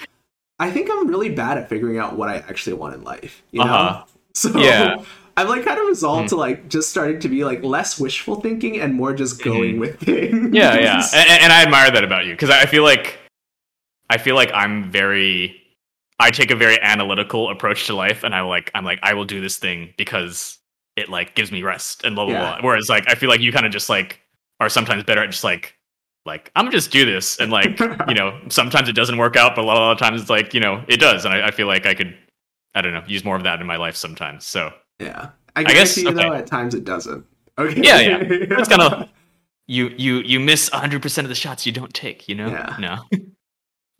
I 0.58 0.70
think 0.70 0.90
I'm 0.90 1.06
really 1.08 1.30
bad 1.30 1.56
at 1.56 1.68
figuring 1.68 1.98
out 1.98 2.16
what 2.16 2.28
I 2.28 2.36
actually 2.48 2.74
want 2.74 2.94
in 2.96 3.04
life. 3.04 3.42
You 3.52 3.60
know, 3.64 3.72
Uh-huh. 3.72 4.04
so 4.34 4.58
Yeah. 4.58 4.96
I've 5.36 5.48
like 5.48 5.64
kind 5.64 5.78
of 5.78 5.86
resolved 5.86 6.26
Mm. 6.26 6.30
to 6.30 6.36
like 6.36 6.68
just 6.68 6.90
starting 6.90 7.20
to 7.20 7.28
be 7.28 7.44
like 7.44 7.62
less 7.62 7.98
wishful 8.00 8.40
thinking 8.40 8.80
and 8.80 8.92
more 8.94 9.14
just 9.14 9.42
going 9.42 9.76
Mhm. 9.76 9.80
with 9.80 10.00
things. 10.04 10.52
yeah, 10.54 10.74
yeah. 10.78 11.06
And, 11.14 11.42
and 11.44 11.52
I 11.52 11.62
admire 11.62 11.90
that 11.92 12.02
about 12.04 12.26
you 12.26 12.32
because 12.32 12.50
I 12.50 12.66
feel 12.66 12.82
like 12.82 13.16
I 14.10 14.18
feel 14.18 14.34
like 14.34 14.50
I'm 14.54 14.90
very 14.90 15.60
I 16.20 16.30
take 16.30 16.50
a 16.50 16.56
very 16.56 16.80
analytical 16.82 17.50
approach 17.50 17.86
to 17.86 17.94
life 17.94 18.24
and 18.24 18.34
I 18.34 18.40
like 18.42 18.70
I'm 18.74 18.84
like 18.84 18.98
I 19.02 19.14
will 19.14 19.24
do 19.24 19.40
this 19.40 19.56
thing 19.58 19.94
because 19.96 20.58
it 20.96 21.08
like 21.08 21.34
gives 21.34 21.52
me 21.52 21.62
rest 21.62 22.04
and 22.04 22.14
blah 22.16 22.24
blah 22.26 22.34
Yeah. 22.34 22.40
blah. 22.60 22.68
Whereas 22.68 22.88
like 22.88 23.04
I 23.08 23.14
feel 23.14 23.28
like 23.28 23.40
you 23.40 23.52
kind 23.52 23.66
of 23.66 23.72
just 23.72 23.88
like 23.88 24.20
are 24.60 24.68
sometimes 24.68 25.04
better 25.04 25.22
at 25.22 25.30
just 25.30 25.44
like 25.44 25.74
like 26.26 26.50
I'm 26.56 26.64
gonna 26.64 26.72
just 26.76 26.90
do 26.90 27.04
this 27.06 27.38
and 27.38 27.50
like 27.52 27.78
you 28.08 28.14
know 28.14 28.38
sometimes 28.48 28.88
it 28.88 28.94
doesn't 28.94 29.16
work 29.18 29.36
out 29.36 29.54
but 29.54 29.62
a 29.62 29.66
lot, 29.66 29.76
a 29.76 29.80
lot 29.80 29.92
of 29.92 29.98
times 29.98 30.20
it's 30.20 30.30
like 30.30 30.52
you 30.54 30.60
know 30.60 30.82
it 30.88 30.98
does 30.98 31.24
and 31.24 31.32
I, 31.32 31.46
I 31.48 31.50
feel 31.52 31.66
like 31.66 31.86
I 31.86 31.94
could 31.94 32.16
I 32.74 32.80
don't 32.82 32.92
know 32.92 33.02
use 33.06 33.24
more 33.24 33.36
of 33.36 33.44
that 33.44 33.60
in 33.60 33.66
my 33.66 33.76
life 33.76 33.94
sometimes 33.96 34.44
so 34.44 34.72
yeah. 34.98 35.30
I, 35.56 35.64
guess- 35.64 35.74
guess 35.74 35.96
you 35.98 36.08
okay. 36.10 36.16
though 36.22 36.34
at 36.34 36.46
times 36.46 36.74
it 36.74 36.84
doesn't. 36.84 37.24
Okay. 37.56 37.80
Yeah, 37.82 37.98
yeah. 38.00 38.18
It's 38.22 38.68
kind 38.68 38.82
of 38.82 39.08
you 39.66 39.88
you 39.96 40.18
you 40.18 40.38
miss 40.40 40.70
100% 40.70 41.18
of 41.18 41.28
the 41.28 41.34
shots 41.34 41.66
you 41.66 41.72
don't 41.72 41.92
take, 41.92 42.28
you 42.28 42.34
know? 42.36 42.48
Yeah. 42.48 42.76
No. 42.78 42.98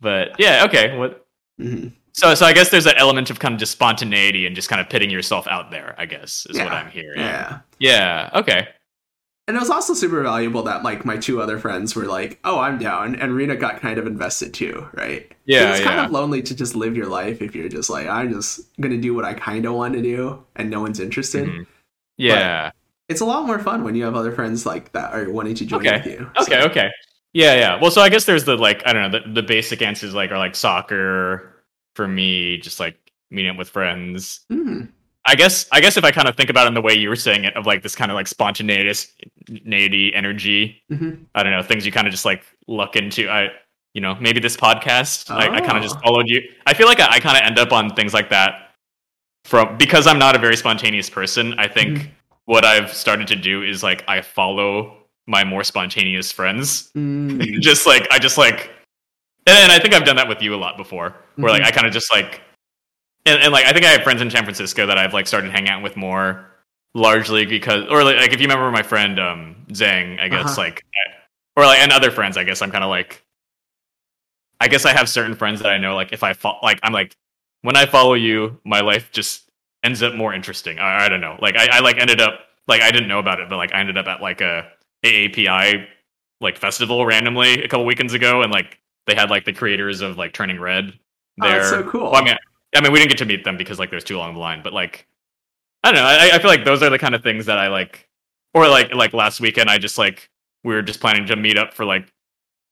but 0.01 0.39
yeah, 0.39 0.63
okay. 0.65 0.97
What 0.97 1.25
Mhm. 1.59 1.93
So, 2.13 2.33
so 2.35 2.45
I 2.45 2.53
guess 2.53 2.69
there's 2.69 2.85
an 2.85 2.95
element 2.97 3.29
of 3.29 3.39
kind 3.39 3.53
of 3.53 3.59
just 3.59 3.71
spontaneity 3.71 4.45
and 4.45 4.55
just 4.55 4.67
kind 4.67 4.81
of 4.81 4.89
pitting 4.89 5.09
yourself 5.09 5.47
out 5.47 5.71
there. 5.71 5.95
I 5.97 6.05
guess 6.05 6.45
is 6.49 6.57
what 6.57 6.71
I'm 6.71 6.89
hearing. 6.89 7.19
Yeah. 7.19 7.59
Yeah. 7.79 8.29
Okay. 8.33 8.67
And 9.47 9.55
it 9.57 9.59
was 9.59 9.69
also 9.69 9.93
super 9.93 10.21
valuable 10.21 10.61
that 10.63 10.83
like 10.83 11.05
my 11.05 11.17
two 11.17 11.41
other 11.41 11.57
friends 11.57 11.95
were 11.95 12.05
like, 12.05 12.39
"Oh, 12.43 12.59
I'm 12.59 12.77
down," 12.77 13.15
and 13.15 13.33
Rena 13.33 13.55
got 13.55 13.79
kind 13.81 13.97
of 13.97 14.05
invested 14.05 14.53
too, 14.53 14.87
right? 14.93 15.31
Yeah. 15.45 15.71
it's 15.71 15.79
yeah. 15.79 15.85
kind 15.87 15.99
of 16.01 16.11
lonely 16.11 16.41
to 16.43 16.55
just 16.55 16.75
live 16.75 16.95
your 16.95 17.07
life 17.07 17.41
if 17.41 17.55
you're 17.55 17.69
just 17.69 17.89
like, 17.89 18.07
I'm 18.07 18.31
just 18.31 18.61
gonna 18.79 18.97
do 18.97 19.13
what 19.15 19.25
I 19.25 19.33
kind 19.33 19.65
of 19.65 19.73
want 19.73 19.93
to 19.95 20.01
do, 20.01 20.43
and 20.55 20.69
no 20.69 20.81
one's 20.81 20.99
interested. 20.99 21.47
Mhm. 21.47 21.65
Yeah. 22.17 22.71
It's 23.07 23.21
a 23.21 23.25
lot 23.25 23.45
more 23.47 23.57
fun 23.59 23.83
when 23.83 23.95
you 23.95 24.03
have 24.05 24.15
other 24.15 24.31
friends 24.31 24.65
like 24.67 24.91
that 24.91 25.13
are 25.13 25.29
wanting 25.31 25.55
to 25.55 25.65
join 25.65 25.79
Okay. 25.87 25.97
with 25.97 26.05
you. 26.05 26.31
Okay. 26.41 26.59
So- 26.61 26.67
Okay. 26.67 26.91
Yeah. 27.33 27.55
Yeah. 27.55 27.79
Well, 27.81 27.91
so 27.91 28.01
I 28.01 28.09
guess 28.09 28.25
there's 28.25 28.43
the 28.45 28.57
like 28.57 28.81
I 28.85 28.93
don't 28.93 29.11
know 29.11 29.19
the, 29.19 29.33
the 29.33 29.43
basic 29.43 29.81
answers 29.81 30.13
like 30.13 30.31
are 30.31 30.37
like 30.37 30.55
soccer 30.55 31.63
for 31.95 32.07
me, 32.07 32.57
just 32.57 32.79
like 32.79 32.97
meeting 33.31 33.51
up 33.51 33.57
with 33.57 33.69
friends. 33.69 34.41
Mhm. 34.51 34.89
I 35.27 35.35
guess 35.35 35.67
I 35.71 35.79
guess 35.81 35.95
if 35.97 36.03
I 36.03 36.11
kind 36.11 36.27
of 36.27 36.35
think 36.35 36.49
about 36.49 36.65
it 36.65 36.69
in 36.69 36.73
the 36.73 36.81
way 36.81 36.93
you 36.95 37.09
were 37.09 37.15
saying 37.15 37.43
it, 37.43 37.55
of 37.55 37.65
like 37.67 37.83
this 37.83 37.95
kind 37.95 38.09
of 38.09 38.15
like 38.15 38.27
spontaneity 38.27 40.13
energy. 40.15 40.81
Mhm. 40.91 41.25
I 41.35 41.43
don't 41.43 41.51
know 41.51 41.61
things 41.61 41.85
you 41.85 41.91
kind 41.91 42.07
of 42.07 42.11
just 42.11 42.25
like 42.25 42.43
look 42.67 42.95
into. 42.95 43.29
I 43.29 43.49
you 43.93 44.01
know 44.01 44.15
maybe 44.15 44.39
this 44.39 44.57
podcast. 44.57 45.29
I, 45.31 45.53
I 45.55 45.59
kind 45.61 45.77
of 45.77 45.83
just 45.83 45.97
Oh. 45.97 46.01
followed 46.03 46.25
you. 46.27 46.41
I 46.65 46.73
feel 46.73 46.87
like 46.87 46.99
I, 46.99 47.07
I 47.11 47.19
kind 47.19 47.37
of 47.37 47.43
end 47.43 47.59
up 47.59 47.71
on 47.71 47.93
things 47.95 48.13
like 48.13 48.29
that 48.29 48.71
from 49.45 49.77
because 49.77 50.07
I'm 50.07 50.19
not 50.19 50.35
a 50.35 50.39
very 50.39 50.55
spontaneous 50.57 51.09
person. 51.09 51.53
I 51.59 51.67
think 51.67 51.97
Mhm. 51.99 52.09
what 52.45 52.65
I've 52.65 52.91
started 52.93 53.27
to 53.27 53.35
do 53.35 53.61
is 53.63 53.83
like 53.83 54.03
I 54.07 54.21
follow 54.21 54.98
my 55.29 55.43
more 55.43 55.63
spontaneous 55.63 56.31
friends. 56.31 56.91
Mm. 56.97 57.39
just 57.61 57.85
like 57.85 58.07
I 58.11 58.17
just 58.17 58.37
like, 58.37 58.71
and, 59.45 59.71
I 59.71 59.79
think 59.79 59.93
I've 59.93 60.03
done 60.03 60.15
that 60.15 60.27
with 60.27 60.41
you 60.41 60.55
a 60.55 60.57
lot 60.57 60.75
before. 60.75 61.15
Where 61.35 61.51
like 61.51 61.61
Mhm. 61.61 61.67
I 61.67 61.71
kind 61.71 61.87
of 61.87 61.93
just 61.93 62.11
like, 62.11 62.41
and, 63.25 63.41
and 63.41 63.53
like 63.53 63.65
I 63.65 63.71
think 63.71 63.85
I 63.85 63.89
have 63.89 64.01
friends 64.03 64.21
in 64.21 64.29
San 64.31 64.43
Francisco 64.43 64.87
that 64.87 64.97
I've 64.97 65.13
like 65.13 65.27
started 65.27 65.51
hanging 65.51 65.69
out 65.69 65.83
with 65.83 65.95
more, 65.95 66.45
largely 66.95 67.45
because, 67.45 67.85
or 67.89 68.03
like, 68.03 68.17
like 68.17 68.33
if 68.33 68.41
you 68.41 68.47
remember 68.47 68.71
my 68.71 68.81
friend 68.83 69.19
um 69.19 69.55
Zhang, 69.69 70.19
I 70.19 70.27
guess 70.27 70.45
Uh-huh. 70.57 70.61
like, 70.61 70.83
or 71.55 71.65
like 71.65 71.79
and 71.79 71.91
other 71.91 72.09
friends, 72.11 72.35
I 72.35 72.43
guess 72.43 72.61
I'm 72.63 72.71
kind 72.71 72.83
of 72.83 72.89
like, 72.89 73.23
I 74.59 74.67
guess 74.67 74.83
I 74.85 74.93
have 74.93 75.07
certain 75.07 75.35
friends 75.35 75.61
that 75.61 75.69
I 75.69 75.77
know 75.77 75.93
like 75.95 76.11
if 76.11 76.23
I 76.23 76.33
fo- 76.33 76.59
like 76.63 76.79
I'm 76.81 76.91
like 76.91 77.15
when 77.61 77.77
I 77.77 77.85
follow 77.85 78.15
you, 78.15 78.59
my 78.65 78.81
life 78.81 79.11
just 79.11 79.43
ends 79.83 80.01
up 80.01 80.15
more 80.15 80.33
interesting. 80.33 80.79
I, 80.79 81.05
I 81.05 81.09
don't 81.09 81.21
know, 81.21 81.37
like 81.39 81.55
I, 81.55 81.77
I 81.77 81.79
like 81.81 81.97
ended 81.99 82.19
up 82.19 82.39
like 82.67 82.81
I 82.81 82.89
didn't 82.91 83.07
know 83.09 83.19
about 83.19 83.39
it, 83.39 83.47
but 83.49 83.57
like 83.57 83.73
I 83.73 83.79
ended 83.79 83.97
up 83.97 84.07
at 84.07 84.21
like 84.21 84.41
a 84.41 84.71
AAPI 85.03 85.85
like 86.41 86.57
festival 86.57 87.05
randomly 87.05 87.63
a 87.63 87.67
couple 87.67 87.85
weekends 87.85 88.13
ago, 88.13 88.41
and 88.41 88.51
like 88.51 88.79
they 89.07 89.15
had 89.15 89.29
like 89.29 89.45
the 89.45 89.53
creators 89.53 90.01
of 90.01 90.17
like 90.17 90.33
Turning 90.33 90.59
Red 90.59 90.93
Oh, 91.41 91.47
there. 91.47 91.57
that's 91.59 91.69
so 91.69 91.83
cool. 91.89 92.11
Well, 92.11 92.15
I 92.15 92.23
mean, 92.23 92.35
I 92.75 92.81
mean, 92.81 92.91
we 92.91 92.99
didn't 92.99 93.09
get 93.09 93.17
to 93.19 93.25
meet 93.25 93.43
them 93.43 93.55
because 93.57 93.79
like 93.79 93.89
there's 93.89 94.03
too 94.03 94.17
long 94.17 94.31
of 94.31 94.35
a 94.35 94.39
line, 94.39 94.61
but 94.63 94.73
like 94.73 95.07
I 95.83 95.91
don't 95.91 96.01
know. 96.01 96.07
I, 96.07 96.35
I 96.35 96.39
feel 96.39 96.49
like 96.49 96.65
those 96.65 96.83
are 96.83 96.89
the 96.89 96.99
kind 96.99 97.15
of 97.15 97.23
things 97.23 97.45
that 97.45 97.57
I 97.57 97.67
like, 97.69 98.07
or 98.53 98.67
like 98.67 98.93
like 98.93 99.13
last 99.13 99.39
weekend, 99.39 99.69
I 99.69 99.77
just 99.77 99.97
like 99.97 100.29
we 100.63 100.73
were 100.73 100.81
just 100.81 100.99
planning 100.99 101.25
to 101.27 101.35
meet 101.35 101.57
up 101.57 101.73
for 101.73 101.85
like 101.85 102.11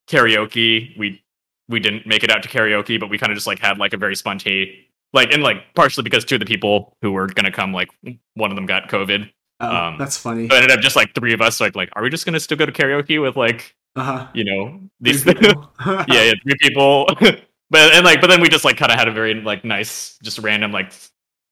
karaoke. 0.10 0.98
We 0.98 1.24
we 1.70 1.80
didn't 1.80 2.06
make 2.06 2.24
it 2.24 2.30
out 2.32 2.44
to 2.44 2.50
karaoke, 2.50 3.00
but 3.00 3.10
we 3.10 3.18
kind 3.18 3.32
of 3.32 3.38
just 3.38 3.48
like 3.48 3.60
had 3.60 3.78
like 3.78 3.94
a 3.94 3.98
very 3.98 4.16
spontaneous 4.16 4.70
like 5.14 5.32
and 5.34 5.42
like 5.42 5.74
partially 5.74 6.04
because 6.04 6.26
two 6.26 6.36
of 6.36 6.40
the 6.40 6.46
people 6.46 6.96
who 7.02 7.12
were 7.14 7.28
gonna 7.28 7.52
come 7.52 7.72
like 7.74 7.90
one 8.36 8.52
of 8.52 8.56
them 8.56 8.66
got 8.66 8.90
COVID. 8.90 9.30
Oh, 9.60 9.76
um, 9.76 9.98
that's 9.98 10.18
funny. 10.18 10.48
So 10.50 10.56
ended 10.56 10.72
up 10.72 10.80
just 10.82 10.96
like 10.96 11.16
three 11.16 11.34
of 11.34 11.42
us 11.42 11.60
like 11.60 11.76
like 11.76 11.90
are 11.96 12.04
we 12.04 12.10
just 12.10 12.26
gonna 12.26 12.40
still 12.40 12.58
go 12.58 12.66
to 12.66 12.72
karaoke 12.72 13.22
with 13.22 13.36
like 13.36 13.76
Uh-huh. 13.96 14.28
you 14.34 14.44
know 14.44 14.80
these 15.00 15.24
people. 15.24 15.72
yeah, 15.86 16.06
yeah, 16.08 16.34
three 16.44 16.56
people. 16.62 17.08
but 17.20 17.94
and 17.96 18.06
like, 18.06 18.22
but 18.22 18.28
then 18.30 18.42
we 18.42 18.50
just 18.50 18.64
like 18.66 18.78
kind 18.78 18.92
of 18.92 19.00
had 19.00 19.08
a 19.08 19.12
very 19.12 19.34
like 19.36 19.66
nice, 19.66 20.18
just 20.24 20.40
random 20.40 20.72
like 20.72 20.92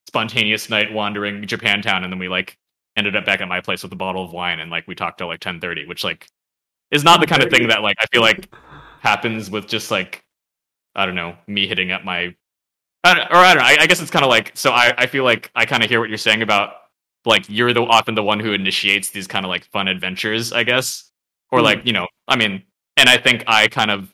spontaneous 0.08 0.70
night 0.70 0.94
wandering 0.94 1.42
Japantown, 1.44 2.04
and 2.04 2.12
then 2.14 2.20
we 2.20 2.28
like 2.30 2.58
ended 2.96 3.16
up 3.16 3.26
back 3.26 3.42
at 3.42 3.48
my 3.48 3.60
place 3.62 3.82
with 3.84 3.92
a 3.92 3.96
bottle 3.96 4.24
of 4.24 4.32
wine, 4.32 4.60
and 4.60 4.70
like 4.72 4.88
we 4.88 4.96
talked 4.96 5.18
till 5.18 5.28
like 5.28 5.40
ten 5.40 5.60
thirty, 5.60 5.86
which 5.88 6.04
like 6.04 6.28
is 6.92 7.04
not 7.04 7.20
the 7.20 7.28
kind 7.28 7.42
of 7.44 7.50
thing 7.50 7.68
that 7.70 7.82
like 7.82 7.98
I 8.00 8.06
feel 8.08 8.22
like 8.22 8.54
happens 9.00 9.50
with 9.50 9.68
just 9.68 9.90
like 9.92 10.24
I 10.94 11.06
don't 11.08 11.16
know 11.16 11.36
me 11.48 11.68
hitting 11.68 11.92
up 11.92 12.04
my. 12.04 12.36
I 13.04 13.20
or 13.30 13.36
I 13.38 13.54
don't 13.54 13.62
know. 13.64 13.68
I, 13.68 13.78
I 13.82 13.88
guess 13.88 14.02
it's 14.02 14.12
kind 14.12 14.24
of 14.26 14.30
like 14.30 14.52
so. 14.56 14.72
I, 14.72 14.94
I 14.98 15.06
feel 15.08 15.24
like 15.24 15.52
I 15.56 15.66
kind 15.66 15.84
of 15.84 15.90
hear 15.90 16.00
what 16.00 16.10
you're 16.10 16.18
saying 16.18 16.42
about 16.44 16.74
like 17.26 17.46
you're 17.50 17.74
the 17.74 17.82
often 17.82 18.16
the 18.16 18.24
one 18.24 18.40
who 18.40 18.54
initiates 18.54 19.10
these 19.12 19.28
kind 19.28 19.46
of 19.46 19.50
like 19.50 19.66
fun 19.66 19.88
adventures. 19.88 20.54
I 20.54 20.64
guess, 20.64 21.12
or 21.52 21.60
Hmm. 21.60 21.66
like 21.66 21.86
you 21.86 21.94
know, 21.94 22.08
I 22.28 22.36
mean, 22.36 22.64
and 22.98 23.10
I 23.10 23.18
think 23.18 23.44
I 23.48 23.68
kind 23.68 23.92
of 23.92 24.14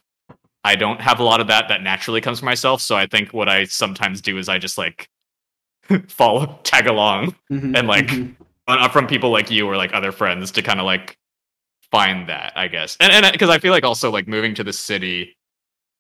I 0.64 0.76
don't 0.76 1.02
have 1.02 1.20
a 1.20 1.24
lot 1.24 1.42
of 1.42 1.48
that 1.48 1.68
that 1.70 1.82
naturally 1.84 2.22
comes 2.22 2.40
from 2.40 2.48
myself. 2.48 2.82
So 2.82 2.96
I 2.96 3.08
think 3.08 3.34
what 3.34 3.50
I 3.50 3.66
sometimes 3.66 4.22
do 4.22 4.38
is 4.38 4.50
I 4.50 4.58
just 4.60 4.78
like 4.78 5.10
follow 6.08 6.60
tag 6.64 6.88
along 6.88 7.36
Mhm, 7.52 7.78
and, 7.78 7.88
like, 7.88 8.08
mhm. 8.08 8.36
uh, 8.68 8.88
from 8.90 9.08
people 9.08 9.32
like 9.32 9.52
you 9.52 9.68
or 9.68 9.76
like 9.78 9.94
other 9.94 10.12
friends 10.12 10.52
to 10.52 10.62
kind 10.62 10.80
of 10.80 10.86
like 10.86 11.18
find 11.92 12.30
that 12.30 12.54
I 12.56 12.68
guess. 12.68 12.98
And 13.00 13.12
and 13.12 13.32
because 13.32 13.50
I 13.50 13.60
feel 13.60 13.72
like 13.72 13.84
also 13.84 14.12
like 14.12 14.28
moving 14.28 14.56
to 14.56 14.64
the 14.64 14.74
city, 14.74 15.36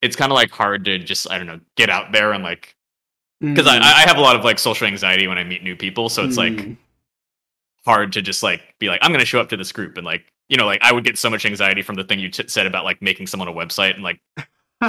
it's 0.01 0.15
kind 0.15 0.31
of 0.31 0.35
like 0.35 0.51
hard 0.51 0.85
to 0.85 0.99
just 0.99 1.29
I 1.31 1.37
don't 1.37 1.47
know 1.47 1.59
get 1.77 1.89
out 1.89 2.11
there 2.11 2.33
and 2.33 2.43
like 2.43 2.75
because 3.41 3.67
I 3.67 3.79
Mm. 3.79 3.81
I 3.81 4.01
have 4.07 4.17
a 4.17 4.21
lot 4.21 4.35
of 4.35 4.43
like 4.45 4.59
social 4.59 4.87
anxiety 4.87 5.27
when 5.27 5.37
I 5.37 5.43
meet 5.43 5.63
new 5.63 5.75
people. 5.75 6.09
So 6.09 6.23
it's 6.23 6.37
like 6.37 6.53
Mm. 6.53 6.77
Hard 7.85 8.13
to 8.13 8.21
just 8.21 8.43
like 8.43 8.61
be 8.79 8.87
like 8.87 8.99
I'm 9.01 9.11
gonna 9.11 9.25
show 9.25 9.39
up 9.39 9.49
to 9.49 9.57
this 9.57 9.71
group 9.71 9.97
and 9.97 10.05
like 10.05 10.31
you 10.49 10.57
know 10.57 10.65
like 10.65 10.81
I 10.81 10.91
would 10.91 11.03
get 11.03 11.17
so 11.17 11.29
much 11.29 11.45
anxiety 11.45 11.81
from 11.81 11.95
the 11.95 12.03
thing 12.03 12.19
you 12.19 12.29
t- 12.29 12.47
said 12.47 12.65
about 12.65 12.85
like 12.85 13.01
making 13.01 13.27
someone 13.27 13.47
a 13.47 13.53
website 13.53 13.95
and 13.95 14.03
like 14.03 14.19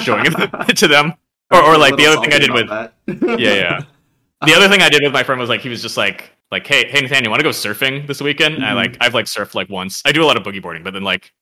showing 0.00 0.24
it 0.26 0.76
to 0.76 0.88
them. 0.88 1.14
Or- 1.50 1.62
or, 1.62 1.76
like, 1.76 1.96
the 1.96 2.06
other 2.06 2.18
thing 2.22 2.32
I 2.32 2.38
did 2.38 2.50
with. 2.50 2.70
Yeah, 3.38 3.54
yeah. 3.54 3.80
The 4.46 4.54
other 4.54 4.70
thing 4.70 4.80
I 4.80 4.88
did 4.88 5.02
with 5.02 5.12
my 5.12 5.22
friend 5.22 5.38
was 5.38 5.50
like 5.50 5.60
he 5.60 5.68
was 5.68 5.82
just 5.82 5.98
like 5.98 6.32
like 6.50 6.66
hey 6.66 6.88
hey 6.88 7.02
Nathan 7.02 7.24
you 7.24 7.30
want 7.30 7.40
to 7.40 7.44
go 7.44 7.50
surfing 7.50 8.06
this 8.06 8.20
weekend? 8.20 8.54
And 8.56 8.64
I 8.64 8.72
like 8.72 8.96
I've 9.00 9.14
like 9.14 9.26
surfed 9.26 9.54
like 9.54 9.68
once. 9.68 10.02
I 10.04 10.12
do 10.12 10.22
a 10.22 10.26
lot 10.26 10.36
of 10.36 10.42
boogie 10.42 10.62
boarding, 10.62 10.82
but 10.82 10.94
then 10.94 11.04
like 11.04 11.32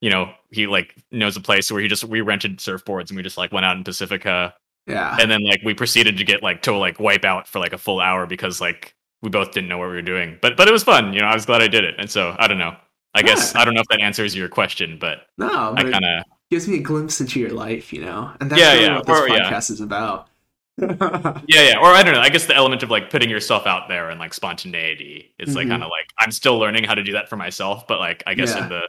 you 0.00 0.10
know 0.10 0.32
he 0.50 0.66
like 0.66 0.94
knows 1.10 1.36
a 1.36 1.40
place 1.40 1.70
where 1.70 1.80
he 1.80 1.88
just 1.88 2.04
we 2.04 2.20
rented 2.20 2.58
surfboards 2.58 3.10
and 3.10 3.16
we 3.16 3.22
just 3.22 3.36
like 3.36 3.52
went 3.52 3.66
out 3.66 3.76
in 3.76 3.84
Pacifica 3.84 4.54
yeah. 4.86 5.16
and 5.20 5.30
then 5.30 5.42
like 5.42 5.60
we 5.64 5.74
proceeded 5.74 6.16
to 6.16 6.24
get 6.24 6.42
like 6.42 6.62
to 6.62 6.72
like 6.76 6.98
wipe 6.98 7.24
out 7.24 7.46
for 7.46 7.58
like 7.58 7.72
a 7.72 7.78
full 7.78 8.00
hour 8.00 8.26
because 8.26 8.60
like 8.60 8.94
we 9.22 9.28
both 9.30 9.52
didn't 9.52 9.68
know 9.68 9.78
what 9.78 9.88
we 9.88 9.94
were 9.94 10.02
doing. 10.02 10.38
But 10.42 10.56
but 10.56 10.68
it 10.68 10.72
was 10.72 10.84
fun. 10.84 11.12
You 11.12 11.20
know 11.20 11.26
I 11.26 11.34
was 11.34 11.46
glad 11.46 11.62
I 11.62 11.68
did 11.68 11.84
it. 11.84 11.94
And 11.98 12.10
so 12.10 12.34
I 12.38 12.46
don't 12.48 12.58
know. 12.58 12.76
I 13.14 13.22
guess 13.22 13.54
I 13.54 13.64
don't 13.64 13.74
know 13.74 13.80
if 13.80 13.88
that 13.88 14.00
answers 14.00 14.34
your 14.36 14.48
question, 14.48 14.98
but 15.00 15.26
no, 15.38 15.48
I 15.48 15.74
but 15.74 15.86
it 15.86 15.92
kind 15.92 16.04
of 16.04 16.24
gives 16.50 16.68
me 16.68 16.76
a 16.76 16.82
glimpse 16.82 17.20
into 17.20 17.40
your 17.40 17.50
life, 17.50 17.92
you 17.92 18.00
know, 18.02 18.30
and 18.40 18.50
that's 18.50 18.60
Yeah, 18.60 18.72
really 18.74 18.84
yeah, 18.86 18.96
what 18.96 19.06
this 19.06 19.18
or- 19.20 19.28
yeah. 19.28 19.50
podcast 19.50 19.70
is 19.70 19.80
about. 19.80 20.28
yeah 20.80 21.40
yeah 21.48 21.74
or 21.80 21.86
i 21.86 22.04
don't 22.04 22.14
know 22.14 22.20
i 22.20 22.28
guess 22.28 22.46
the 22.46 22.54
element 22.54 22.84
of 22.84 22.88
like 22.90 23.10
putting 23.10 23.28
yourself 23.28 23.66
out 23.66 23.88
there 23.88 24.10
and 24.10 24.20
like 24.20 24.32
spontaneity 24.32 25.34
is 25.40 25.56
like 25.56 25.66
Mhm. 25.66 25.70
kind 25.70 25.82
of 25.82 25.88
like 25.90 26.06
i'm 26.20 26.30
still 26.30 26.56
learning 26.56 26.84
how 26.84 26.94
to 26.94 27.02
do 27.02 27.14
that 27.14 27.28
for 27.28 27.34
myself 27.36 27.88
but 27.88 27.98
like 27.98 28.22
i 28.28 28.34
guess 28.34 28.54
Yeah. 28.54 28.62
in 28.62 28.68
the 28.68 28.88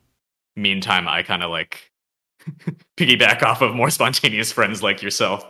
meantime 0.55 1.07
i 1.07 1.23
kind 1.23 1.41
of 1.41 1.49
like 1.49 1.91
piggyback 2.95 3.41
off 3.41 3.63
of 3.63 3.73
more 3.73 3.89
spontaneous 3.89 4.51
friends 4.51 4.83
like 4.83 5.01
yourself 5.01 5.43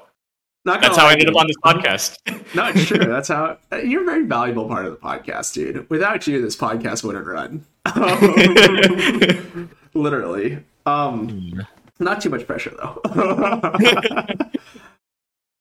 Not 0.66 0.82
that's 0.82 0.98
how 0.98 1.08
i 1.08 1.14
ended 1.14 1.30
up 1.30 1.36
on 1.36 1.48
this 1.48 1.56
podcast 1.64 2.18
No, 2.56 2.68
it's 2.68 2.86
true. 2.86 2.98
That's 2.98 3.28
how 3.28 3.58
you're 3.84 4.02
a 4.02 4.06
very 4.06 4.26
valuable 4.26 4.68
part 4.68 4.86
of 4.86 4.92
the 4.92 4.98
podcast, 4.98 5.54
dude. 5.54 5.88
Without 5.90 6.26
you, 6.26 6.42
this 6.42 6.56
podcast 6.56 7.04
wouldn't 7.04 7.28
run. 7.28 7.66
Literally. 9.94 10.64
Um, 10.86 11.66
not 12.00 12.22
too 12.22 12.30
much 12.30 12.48
pressure 12.48 12.72
though. 12.72 13.00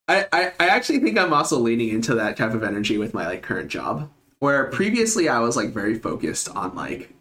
I, 0.08 0.26
I 0.32 0.52
I 0.58 0.68
actually 0.68 1.00
think 1.00 1.18
I'm 1.18 1.34
also 1.34 1.58
leaning 1.58 1.90
into 1.90 2.14
that 2.14 2.38
type 2.38 2.54
of 2.54 2.62
energy 2.62 2.96
with 2.96 3.12
my 3.12 3.26
like 3.26 3.42
current 3.42 3.70
job. 3.70 4.10
Where 4.38 4.64
previously 4.66 5.28
I 5.28 5.40
was 5.40 5.56
like 5.56 5.74
very 5.74 5.98
focused 5.98 6.48
on 6.48 6.74
like 6.74 7.12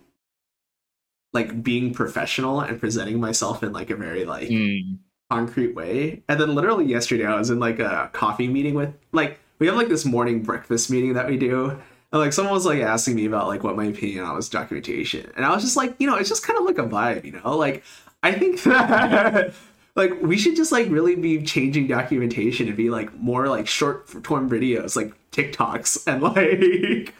like 1.33 1.61
being 1.61 1.93
professional 1.93 2.61
and 2.61 2.79
presenting 2.79 3.19
myself 3.19 3.63
in 3.63 3.73
like 3.73 3.89
a 3.89 3.95
very 3.97 4.23
like 4.23 4.47
Mm, 4.47 4.99
concrete 5.29 5.75
way. 5.75 6.21
And 6.27 6.39
then 6.39 6.55
literally 6.55 6.85
yesterday 6.85 7.25
I 7.25 7.37
was 7.37 7.49
in 7.49 7.59
like 7.59 7.79
a 7.79 8.09
coffee 8.13 8.47
meeting 8.47 8.73
with 8.73 8.93
like 9.11 9.39
we 9.59 9.67
have 9.67 9.75
like 9.75 9.89
this 9.89 10.05
morning 10.05 10.43
breakfast 10.43 10.89
meeting 10.89 11.13
that 11.13 11.27
we 11.27 11.37
do. 11.37 11.77
And 12.11 12.21
like 12.21 12.33
someone 12.33 12.53
was 12.53 12.65
like 12.65 12.81
asking 12.81 13.15
me 13.15 13.25
about 13.25 13.47
like 13.47 13.63
what 13.63 13.75
my 13.75 13.85
opinion 13.85 14.23
on 14.23 14.35
was 14.35 14.49
documentation. 14.49 15.29
And 15.35 15.45
I 15.45 15.53
was 15.53 15.63
just 15.63 15.75
like, 15.75 15.95
you 15.99 16.07
know, 16.07 16.15
it's 16.15 16.29
just 16.29 16.45
kind 16.45 16.57
of 16.57 16.65
like 16.65 16.77
a 16.77 16.83
vibe, 16.87 17.25
you 17.25 17.33
know? 17.33 17.57
Like 17.57 17.83
I 18.23 18.31
think 18.31 18.63
that 18.63 19.53
like 19.95 20.21
we 20.21 20.37
should 20.37 20.55
just 20.55 20.71
like 20.71 20.89
really 20.89 21.15
be 21.15 21.41
changing 21.41 21.87
documentation 21.87 22.67
and 22.67 22.77
be 22.77 22.89
like 22.89 23.13
more 23.15 23.47
like 23.47 23.67
short 23.67 24.07
form 24.07 24.49
videos, 24.49 24.95
like 24.95 25.13
TikToks 25.31 26.07
and 26.07 26.23
like 27.07 27.13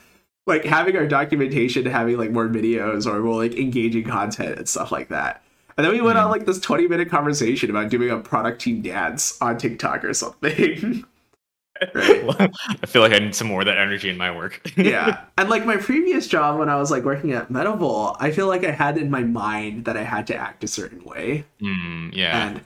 like 0.45 0.64
having 0.64 0.95
our 0.95 1.05
documentation 1.05 1.86
having 1.86 2.18
like 2.18 2.32
more 2.32 2.47
videos 2.47 3.05
or 3.05 3.20
more 3.20 3.43
like 3.43 3.55
engaging 3.55 4.05
content 4.05 4.58
and 4.58 4.70
stuff 4.70 4.93
like 4.93 5.10
that. 5.10 5.43
And 5.78 5.86
then 5.86 5.94
we 5.94 6.02
went 6.02 6.18
on 6.18 6.32
like 6.32 6.46
this 6.46 6.60
20 6.60 6.88
minute 6.88 7.10
conversation 7.10 7.70
about 7.70 7.90
doing 7.90 8.10
a 8.10 8.18
product 8.18 8.62
team 8.62 8.82
dance 8.82 9.40
on 9.42 9.58
TikTok 9.58 10.04
or 10.04 10.14
something. 10.14 11.06
right. 11.94 12.52
i 12.82 12.86
feel 12.88 13.02
like 13.04 13.12
i 13.12 13.20
need 13.20 13.36
some 13.36 13.48
more 13.48 13.62
of 13.62 13.68
that 13.68 13.78
energy 13.78 14.10
in 14.10 14.18
my 14.18 14.36
work 14.36 14.68
yeah. 14.78 15.26
And 15.38 15.50
like 15.50 15.66
my 15.66 15.78
previous 15.78 16.28
job 16.28 16.58
when 16.58 16.70
I 16.70 16.76
was 16.78 16.90
like 16.90 17.04
working 17.04 17.34
at 17.34 17.50
Medivol, 17.50 18.16
I 18.20 18.32
feel 18.32 18.48
like 18.48 18.64
I 18.64 18.72
had 18.72 18.98
in 18.98 19.12
my 19.12 19.22
mind 19.22 19.86
that 19.86 19.96
I 19.96 20.04
had 20.04 20.26
to 20.28 20.36
act 20.36 20.64
a 20.64 20.68
certain 20.68 21.04
way. 21.04 21.46
Mm, 21.62 22.14
yeah 22.14 22.48
And 22.48 22.62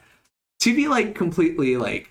to 0.60 0.74
be 0.74 0.88
like 0.88 1.14
completely 1.14 1.76
like 1.76 2.10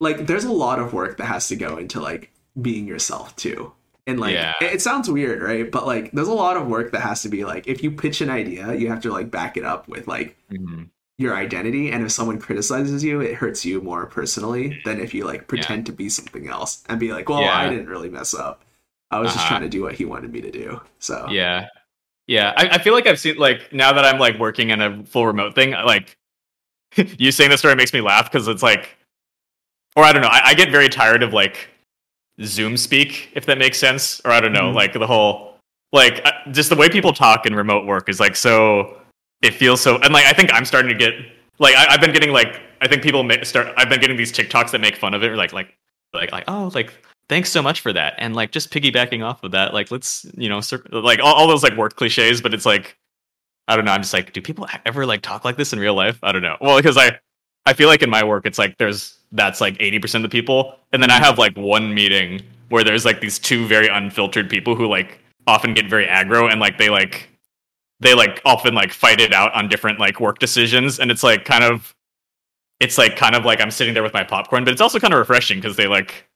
like 0.00 0.26
there's 0.26 0.44
a 0.44 0.52
lot 0.52 0.78
of 0.78 0.92
work 0.92 1.16
that 1.16 1.24
has 1.24 1.48
to 1.48 1.56
go 1.56 1.76
into 1.78 2.00
like 2.00 2.30
being 2.60 2.86
yourself 2.86 3.34
too. 3.36 3.72
And 4.06 4.20
like 4.20 4.34
Yeah. 4.34 4.54
it, 4.60 4.74
it 4.74 4.82
sounds 4.82 5.10
weird, 5.10 5.42
right? 5.42 5.70
But 5.70 5.86
like 5.86 6.12
there's 6.12 6.28
a 6.28 6.34
lot 6.34 6.56
of 6.56 6.66
work 6.66 6.92
that 6.92 7.00
has 7.00 7.22
to 7.22 7.28
be 7.28 7.44
like 7.44 7.66
if 7.66 7.82
you 7.82 7.90
pitch 7.90 8.20
an 8.20 8.30
idea, 8.30 8.74
you 8.74 8.88
have 8.88 9.00
to 9.02 9.12
like 9.12 9.30
back 9.30 9.56
it 9.56 9.64
up 9.64 9.88
with 9.88 10.06
like 10.06 10.36
Mhm. 10.52 10.88
your 11.18 11.34
identity 11.36 11.90
and 11.90 12.04
if 12.04 12.10
someone 12.12 12.38
criticizes 12.40 13.02
you 13.04 13.20
it 13.20 13.34
hurts 13.34 13.64
you 13.64 13.80
more 13.80 14.04
personally 14.06 14.80
than 14.84 15.00
if 15.00 15.14
you 15.14 15.24
like 15.24 15.46
pretend 15.48 15.86
to 15.86 15.92
be 15.92 16.08
something 16.08 16.48
else 16.48 16.82
and 16.88 16.98
be 16.98 17.12
like 17.12 17.28
well 17.28 17.40
Yeah. 17.40 17.56
i 17.56 17.68
didn't 17.68 17.86
really 17.88 18.08
mess 18.10 18.34
up 18.34 18.64
i 19.12 19.20
was 19.20 19.28
just 19.32 19.38
Uh-huh. 19.46 19.50
trying 19.50 19.62
to 19.62 19.68
do 19.68 19.80
what 19.82 19.94
he 19.94 20.04
wanted 20.04 20.32
me 20.32 20.40
to 20.40 20.50
do 20.50 20.80
so 20.98 21.26
Yeah. 21.30 21.68
Yeah. 22.26 22.52
I, 22.56 22.70
I 22.70 22.78
feel 22.78 22.94
like 22.94 23.06
I've 23.06 23.20
seen 23.20 23.36
like 23.36 23.72
now 23.72 23.92
that 23.92 24.04
I'm 24.04 24.18
like 24.18 24.38
working 24.40 24.70
in 24.70 24.80
a 24.82 25.04
full 25.04 25.26
remote 25.26 25.54
thing, 25.54 25.70
like 25.70 26.16
you 26.96 27.30
saying 27.32 27.50
this 27.50 27.60
story 27.60 27.76
makes 27.76 27.92
me 27.92 28.00
laugh 28.00 28.30
because 28.30 28.48
it's 28.48 28.62
like 28.62 28.96
or 29.96 30.02
I 30.04 30.12
don't 30.12 30.22
know, 30.22 30.28
I, 30.28 30.40
I 30.46 30.54
get 30.54 30.70
very 30.70 30.88
tired 30.88 31.22
of 31.22 31.32
like 31.32 31.68
Zoom 32.42 32.76
speak, 32.76 33.30
if 33.34 33.46
that 33.46 33.58
makes 33.58 33.78
sense. 33.78 34.20
Or 34.24 34.30
I 34.30 34.40
don't 34.40 34.52
know, 34.52 34.70
Mhm. 34.72 34.74
like 34.74 34.92
the 34.92 35.06
whole 35.06 35.56
like 35.92 36.24
just 36.50 36.70
the 36.70 36.76
way 36.76 36.88
people 36.88 37.12
talk 37.12 37.46
in 37.46 37.54
remote 37.54 37.86
work 37.86 38.08
is 38.08 38.18
like 38.18 38.34
so 38.34 39.00
it 39.42 39.54
feels 39.54 39.80
so 39.80 39.98
and 39.98 40.12
like 40.12 40.24
I 40.26 40.32
think 40.32 40.52
I'm 40.52 40.64
starting 40.64 40.88
to 40.90 40.96
get 40.96 41.14
like 41.60 41.74
I, 41.76 41.86
I've 41.94 42.00
been 42.00 42.12
getting 42.12 42.30
like 42.32 42.60
I 42.80 42.88
think 42.88 43.02
people 43.02 43.22
may 43.22 43.42
start 43.44 43.68
I've 43.76 43.88
been 43.88 44.00
getting 44.00 44.16
these 44.16 44.32
TikToks 44.32 44.72
that 44.72 44.80
make 44.80 44.96
fun 44.96 45.14
of 45.14 45.22
it 45.22 45.36
like 45.36 45.52
like 45.52 45.76
like 46.12 46.32
like 46.32 46.44
oh 46.48 46.70
like 46.74 46.92
thanks 47.28 47.50
so 47.50 47.62
much 47.62 47.80
for 47.80 47.92
that 47.92 48.14
and 48.18 48.34
like 48.34 48.50
just 48.50 48.72
piggybacking 48.72 49.24
off 49.24 49.44
of 49.44 49.52
that 49.52 49.72
like 49.72 49.90
let's 49.92 50.26
you 50.36 50.48
know 50.48 50.60
cir- 50.60 50.82
like 50.90 51.20
all, 51.20 51.32
all 51.34 51.46
those 51.46 51.62
like 51.62 51.76
work 51.76 51.94
cliches 51.96 52.42
but 52.42 52.52
it's 52.52 52.66
like 52.66 52.96
i 53.68 53.74
don't 53.76 53.84
know 53.86 53.92
i'm 53.92 54.02
just 54.02 54.12
like 54.12 54.32
do 54.34 54.42
people 54.42 54.68
ever 54.84 55.06
like 55.06 55.22
talk 55.22 55.42
like 55.44 55.56
this 55.56 55.72
in 55.72 55.78
real 55.78 55.94
life 55.94 56.18
i 56.22 56.32
don't 56.32 56.42
know 56.42 56.56
well 56.60 56.76
because 56.76 56.96
i 56.98 57.18
i 57.66 57.72
feel 57.72 57.88
like 57.88 58.02
in 58.02 58.10
my 58.10 58.22
work 58.22 58.44
it's 58.46 58.58
like 58.58 58.76
there's 58.78 59.16
that's 59.34 59.60
like 59.60 59.76
80% 59.78 60.16
of 60.16 60.22
the 60.22 60.28
people 60.28 60.76
and 60.92 61.02
then 61.02 61.10
i 61.10 61.18
have 61.18 61.38
like 61.38 61.56
one 61.56 61.92
meeting 61.94 62.40
where 62.70 62.82
there's 62.84 63.04
like 63.04 63.20
these 63.20 63.38
two 63.38 63.66
very 63.66 63.88
unfiltered 63.88 64.48
people 64.48 64.74
who 64.74 64.86
like 64.88 65.20
often 65.46 65.74
get 65.74 65.88
very 65.90 66.06
aggro 66.06 66.50
and 66.50 66.60
like 66.60 66.78
they 66.78 66.88
like 66.88 67.28
they 68.00 68.14
like 68.14 68.40
often 68.44 68.74
like 68.74 68.92
fight 68.92 69.20
it 69.20 69.32
out 69.32 69.52
on 69.54 69.68
different 69.68 69.98
like 70.00 70.18
work 70.20 70.38
decisions 70.38 70.98
and 70.98 71.10
it's 71.10 71.22
like 71.22 71.44
kind 71.44 71.62
of 71.64 71.94
it's 72.80 72.96
like 72.98 73.16
kind 73.16 73.34
of 73.34 73.44
like 73.44 73.60
i'm 73.60 73.70
sitting 73.70 73.92
there 73.94 74.02
with 74.02 74.14
my 74.14 74.24
popcorn 74.24 74.64
but 74.64 74.72
it's 74.72 74.80
also 74.80 74.98
kind 74.98 75.12
of 75.12 75.18
refreshing 75.18 75.58
because 75.60 75.76
they 75.76 75.86
like 75.86 76.26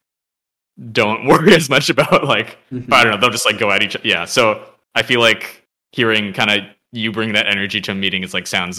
don't 0.92 1.24
worry 1.30 1.54
as 1.54 1.68
much 1.68 1.88
about 1.90 2.24
like 2.24 2.58
Mhm. 2.72 2.92
I 2.92 3.02
don't 3.02 3.12
know. 3.12 3.18
They'll 3.20 3.30
just 3.30 3.46
like 3.46 3.58
go 3.58 3.70
at 3.72 3.82
each. 3.82 3.96
Yeah. 4.04 4.24
So 4.26 4.62
I 4.94 5.02
feel 5.02 5.20
like 5.20 5.66
hearing 5.92 6.32
kind 6.32 6.50
of 6.50 6.58
you 6.92 7.10
bring 7.10 7.32
that 7.32 7.46
energy 7.48 7.80
to 7.80 7.92
a 7.92 7.94
meeting 7.94 8.22
is 8.22 8.32
like 8.34 8.46
sounds 8.46 8.78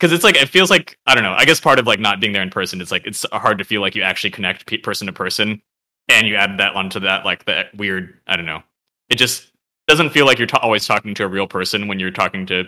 because 0.00 0.12
it's 0.12 0.24
like 0.24 0.36
it 0.36 0.48
feels 0.48 0.70
like 0.70 0.96
I 1.06 1.14
don't 1.14 1.22
know. 1.24 1.34
I 1.34 1.44
guess 1.44 1.60
part 1.60 1.78
of 1.78 1.86
like 1.86 2.00
not 2.00 2.20
being 2.20 2.32
there 2.32 2.42
in 2.42 2.50
person, 2.50 2.80
it's 2.80 2.90
like 2.90 3.06
it's 3.06 3.26
hard 3.32 3.58
to 3.58 3.64
feel 3.64 3.80
like 3.82 3.94
you 3.94 4.02
actually 4.02 4.30
connect 4.30 4.66
pe- 4.66 4.78
person 4.78 5.06
to 5.06 5.12
person, 5.12 5.60
and 6.08 6.26
you 6.26 6.36
add 6.36 6.58
that 6.58 6.74
onto 6.74 7.00
that 7.00 7.24
like 7.24 7.44
that 7.44 7.74
weird. 7.76 8.18
I 8.26 8.36
don't 8.36 8.46
know. 8.46 8.62
It 9.10 9.16
just 9.16 9.52
doesn't 9.88 10.10
feel 10.10 10.24
like 10.24 10.38
you're 10.38 10.46
ta- 10.46 10.60
always 10.62 10.86
talking 10.86 11.14
to 11.14 11.24
a 11.24 11.28
real 11.28 11.46
person 11.46 11.86
when 11.88 11.98
you're 12.00 12.10
talking 12.12 12.46
to 12.46 12.64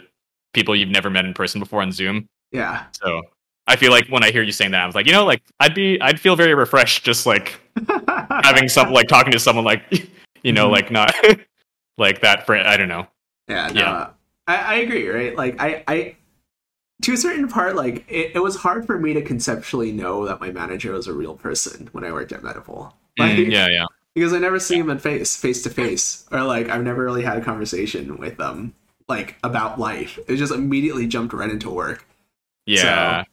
people 0.53 0.77
you've 0.77 0.89
never 0.91 1.09
met 1.09 1.25
in 1.25 1.33
person 1.33 1.61
before 1.61 1.81
on 1.81 1.93
Zoom. 1.93 2.29
yeah 2.51 2.85
So 2.93 3.23
I 3.69 3.77
feel 3.77 3.91
like 3.93 4.09
when 4.09 4.23
I 4.25 4.31
hear 4.33 4.43
you 4.43 4.51
saying 4.53 4.73
that, 4.73 4.83
I 4.83 4.87
was 4.87 4.95
like, 4.95 5.07
you 5.07 5.13
know, 5.13 5.25
like 5.25 5.41
I'd 5.61 5.75
be, 5.75 5.99
I'd 6.03 6.19
feel 6.21 6.35
very 6.37 6.53
refreshed 6.55 7.05
just 7.05 7.25
like 7.25 7.59
having 8.45 8.69
some 8.69 8.93
like 8.93 9.07
talking 9.09 9.31
to 9.33 9.39
someone 9.39 9.65
like 9.65 9.83
you 10.43 10.53
know 10.53 10.69
Mhm. 10.69 10.73
like 10.73 10.91
not 10.91 11.15
like 11.99 12.21
that 12.23 12.45
friend 12.45 12.67
i 12.67 12.77
don't 12.77 12.89
know 12.89 13.07
yeah 13.49 13.69
no, 13.69 13.81
Yeah. 13.81 14.11
I, 14.49 14.57
I 14.57 14.75
agree 14.77 15.09
right 15.09 15.37
like 15.37 15.61
i 15.61 15.85
i 15.87 16.17
to 17.03 17.13
a 17.13 17.17
certain 17.17 17.49
part 17.49 17.77
like 17.77 18.05
it, 18.09 18.33
it 18.35 18.43
was 18.43 18.57
hard 18.57 18.87
for 18.87 18.99
me 18.99 19.13
to 19.13 19.23
conceptually 19.23 19.93
know 19.93 20.25
that 20.27 20.41
my 20.41 20.51
manager 20.51 20.93
was 20.93 21.07
a 21.07 21.13
real 21.13 21.35
person 21.35 21.89
when 21.93 22.05
i 22.05 22.11
worked 22.13 22.33
at 22.33 22.43
medical 22.43 22.95
like, 23.19 23.37
Mm, 23.37 23.51
yeah 23.53 23.69
yeah 23.69 23.87
because 24.15 24.35
I 24.35 24.39
never 24.41 24.61
see 24.61 24.77
him 24.77 24.91
in 24.91 24.99
face, 24.99 25.37
face 25.37 25.63
to 25.63 25.71
face, 25.71 26.27
or 26.31 26.43
like 26.43 26.69
I've 26.69 26.83
never 26.85 27.03
really 27.03 27.23
had 27.23 27.39
a 27.39 27.41
conversation 27.41 28.19
with 28.19 28.37
them 28.37 28.75
like 29.09 29.37
about 29.43 29.81
life. 29.81 30.19
It 30.29 30.37
just 30.37 30.53
immediately 30.53 31.07
jumped 31.07 31.33
right 31.33 31.49
into 31.49 31.71
work. 31.71 32.07
yeah 32.67 33.25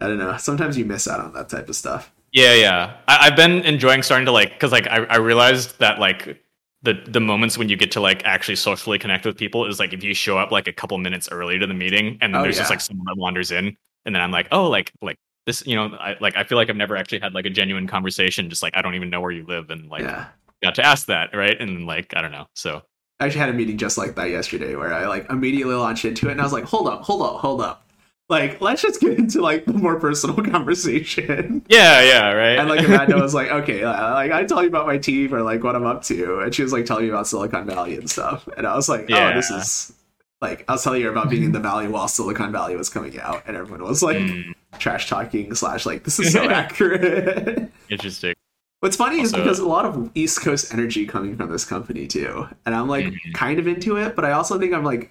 I 0.00 0.06
don't 0.08 0.18
know. 0.18 0.36
Sometimes 0.38 0.76
you 0.76 0.84
miss 0.84 1.06
out 1.06 1.20
on 1.20 1.32
that 1.34 1.48
type 1.48 1.68
of 1.68 1.76
stuff. 1.76 2.10
yeah 2.32 2.52
yeah 2.54 2.96
I, 3.06 3.28
i've 3.28 3.36
been 3.36 3.60
enjoying 3.62 4.02
starting 4.02 4.26
to 4.26 4.32
like 4.32 4.52
because 4.54 4.72
like 4.72 4.88
I, 4.88 5.04
I 5.04 5.16
realized 5.18 5.78
that 5.78 6.00
like 6.00 6.42
the 6.84 7.02
the 7.06 7.20
moments 7.20 7.58
when 7.58 7.68
you 7.68 7.76
get 7.76 7.90
to 7.92 8.00
like 8.00 8.22
actually 8.24 8.56
socially 8.56 8.98
connect 8.98 9.24
with 9.24 9.36
people 9.36 9.66
is 9.66 9.80
like 9.80 9.92
if 9.92 10.04
you 10.04 10.14
show 10.14 10.38
up 10.38 10.52
like 10.52 10.68
a 10.68 10.72
couple 10.72 10.96
minutes 10.98 11.28
early 11.32 11.58
to 11.58 11.66
the 11.66 11.74
meeting 11.74 12.18
and 12.20 12.32
then 12.34 12.40
Oh, 12.40 12.44
there's 12.44 12.58
just 12.58 12.70
like 12.70 12.80
someone 12.80 13.06
that 13.06 13.16
wanders 13.16 13.50
in 13.50 13.76
and 14.04 14.14
then 14.14 14.22
i'm 14.22 14.30
like 14.30 14.46
oh 14.52 14.68
like 14.68 14.92
like 15.02 15.16
this 15.46 15.66
you 15.66 15.74
know 15.74 15.96
i 15.98 16.14
like 16.20 16.36
i 16.36 16.44
feel 16.44 16.56
like 16.56 16.70
i've 16.70 16.76
never 16.76 16.96
actually 16.96 17.20
had 17.20 17.34
like 17.34 17.46
a 17.46 17.50
genuine 17.50 17.86
conversation 17.86 18.48
just 18.48 18.62
like 18.62 18.76
i 18.76 18.82
don't 18.82 18.94
even 18.94 19.10
know 19.10 19.20
where 19.20 19.30
you 19.30 19.44
live 19.46 19.70
and 19.70 19.90
like 19.90 20.02
yeah. 20.02 20.26
got 20.62 20.74
to 20.74 20.84
ask 20.84 21.06
that 21.06 21.34
right 21.34 21.60
and 21.60 21.86
like 21.86 22.14
i 22.16 22.20
don't 22.20 22.32
know 22.32 22.46
so 22.54 22.82
I 23.20 23.26
actually 23.26 23.40
had 23.40 23.50
a 23.50 23.52
meeting 23.52 23.78
just 23.78 23.96
like 23.96 24.16
that 24.16 24.30
yesterday 24.30 24.74
where 24.74 24.92
I 24.92 25.06
like 25.06 25.30
immediately 25.30 25.74
launched 25.74 26.04
into 26.04 26.28
it 26.28 26.32
and 26.32 26.40
I 26.40 26.44
was 26.44 26.52
like, 26.52 26.64
hold 26.64 26.88
up, 26.88 27.02
hold 27.02 27.22
up, 27.22 27.36
hold 27.36 27.60
up. 27.60 27.88
Like, 28.28 28.60
let's 28.60 28.80
just 28.82 29.00
get 29.00 29.18
into 29.18 29.40
like 29.42 29.66
the 29.66 29.72
more 29.74 30.00
personal 30.00 30.36
conversation. 30.36 31.62
yeah 31.68 32.00
yeah 32.02 32.32
right 32.32 32.58
And 32.58 32.68
like 32.68 32.82
Amanda 32.84 33.16
was 33.18 33.34
like, 33.34 33.50
okay, 33.62 33.82
uh, 33.82 34.14
like 34.14 34.30
I 34.32 34.44
tell 34.44 34.62
you 34.62 34.68
about 34.68 34.86
my 34.86 34.98
team 34.98 35.34
or 35.34 35.42
like 35.42 35.62
what 35.62 35.76
I'm 35.76 35.84
up 35.86 36.02
to, 36.04 36.40
and 36.40 36.54
she 36.54 36.62
was 36.62 36.72
like 36.72 36.86
telling 36.86 37.04
me 37.04 37.10
about 37.10 37.26
Silicon 37.26 37.66
Valley 37.66 37.96
and 37.96 38.08
stuff, 38.08 38.48
and 38.56 38.66
I 38.66 38.74
was 38.76 38.88
like, 38.88 39.08
oh, 39.12 39.32
this 39.32 39.50
is 39.50 39.92
like 40.40 40.64
I 40.68 40.72
was 40.72 40.84
telling 40.84 41.02
her 41.02 41.10
about 41.10 41.30
being 41.30 41.44
in 41.44 41.52
the 41.52 41.60
Valley 41.70 41.88
while 41.88 42.08
Silicon 42.08 42.52
Valley 42.52 42.76
was 42.76 42.88
coming 42.88 43.18
out, 43.20 43.42
and 43.46 43.56
everyone 43.56 43.82
was 43.86 44.02
like 44.02 44.16
Mm, 44.18 44.52
trash 44.78 45.08
talking 45.08 45.54
slash 45.54 45.84
like 45.86 46.04
this 46.04 46.18
is 46.18 46.30
so 46.32 46.48
accurate. 46.48 47.70
interesting 47.88 48.34
What's 48.80 48.96
funny 48.96 49.20
is 49.20 49.32
because 49.32 49.58
a 49.58 49.66
lot 49.66 49.86
of 49.86 50.10
East 50.14 50.42
Coast 50.42 50.72
energy 50.72 51.06
coming 51.06 51.36
from 51.36 51.50
this 51.50 51.64
company 51.64 52.06
too, 52.06 52.46
and 52.66 52.74
I'm 52.74 52.86
like 52.88 53.06
Mhm. 53.06 53.32
kind 53.34 53.58
of 53.58 53.66
into 53.66 53.96
it, 53.96 54.14
but 54.14 54.24
I 54.24 54.32
also 54.32 54.58
think 54.58 54.72
I'm 54.74 54.84
like. 54.84 55.10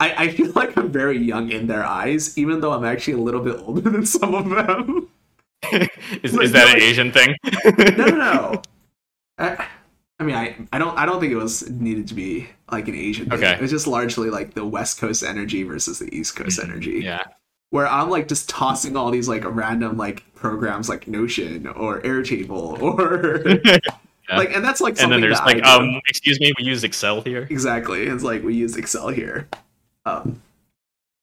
I, 0.00 0.24
I 0.24 0.28
feel 0.30 0.50
like 0.54 0.76
I'm 0.76 0.90
very 0.90 1.18
young 1.18 1.50
in 1.50 1.66
their 1.68 1.84
eyes, 1.84 2.36
even 2.36 2.60
though 2.60 2.72
I'm 2.72 2.84
actually 2.84 3.14
a 3.14 3.18
little 3.18 3.42
bit 3.42 3.56
older 3.60 3.88
than 3.90 4.04
some 4.06 4.34
of 4.34 4.48
them. 4.48 5.08
is, 6.22 6.34
Like, 6.34 6.44
is 6.46 6.52
that 6.52 6.74
an 6.74 6.80
Asian 6.82 7.12
thing? 7.12 7.36
no, 7.78 8.06
no, 8.06 8.16
no. 8.16 8.62
I, 9.38 9.66
I 10.18 10.22
mean, 10.24 10.34
I, 10.34 10.56
I 10.72 10.78
don't 10.78 10.98
I 10.98 11.06
don't 11.06 11.18
think 11.20 11.32
it 11.32 11.36
was 11.36 11.68
needed 11.70 12.08
to 12.08 12.14
be 12.14 12.48
like 12.70 12.88
an 12.88 12.94
Asian 12.94 13.24
thing. 13.30 13.38
Okay. 13.38 13.52
It 13.54 13.60
was 13.60 13.70
just 13.70 13.86
largely 13.86 14.28
like 14.28 14.52
the 14.54 14.66
West 14.66 14.98
Coast 15.00 15.22
energy 15.22 15.62
versus 15.62 15.98
the 15.98 16.14
East 16.14 16.36
Coast 16.36 16.60
energy. 16.62 16.94
Mm-hmm. 16.98 17.06
Yeah. 17.06 17.22
Where 17.70 17.86
I'm 17.86 18.10
like 18.10 18.28
just 18.28 18.48
tossing 18.48 18.96
all 18.96 19.10
these 19.10 19.28
like 19.28 19.44
random 19.46 19.96
like 19.96 20.24
programs 20.34 20.88
like 20.90 21.06
Notion 21.08 21.66
or 21.68 22.00
Airtable 22.02 22.80
or 22.82 23.48
Yeah. 24.28 24.36
like, 24.36 24.54
and 24.54 24.62
that's 24.64 24.80
like 24.82 25.00
and 25.00 25.10
then 25.10 25.20
there's 25.22 25.38
like, 25.40 25.62
I 25.64 25.78
do. 25.78 25.84
um, 25.84 26.00
excuse 26.08 26.38
me, 26.38 26.52
we 26.58 26.64
use 26.64 26.84
Excel 26.84 27.22
here. 27.22 27.46
exactly. 27.50 28.02
It's 28.06 28.22
like 28.22 28.42
we 28.42 28.54
use 28.54 28.76
Excel 28.76 29.08
here. 29.08 29.48
Um, 30.06 30.42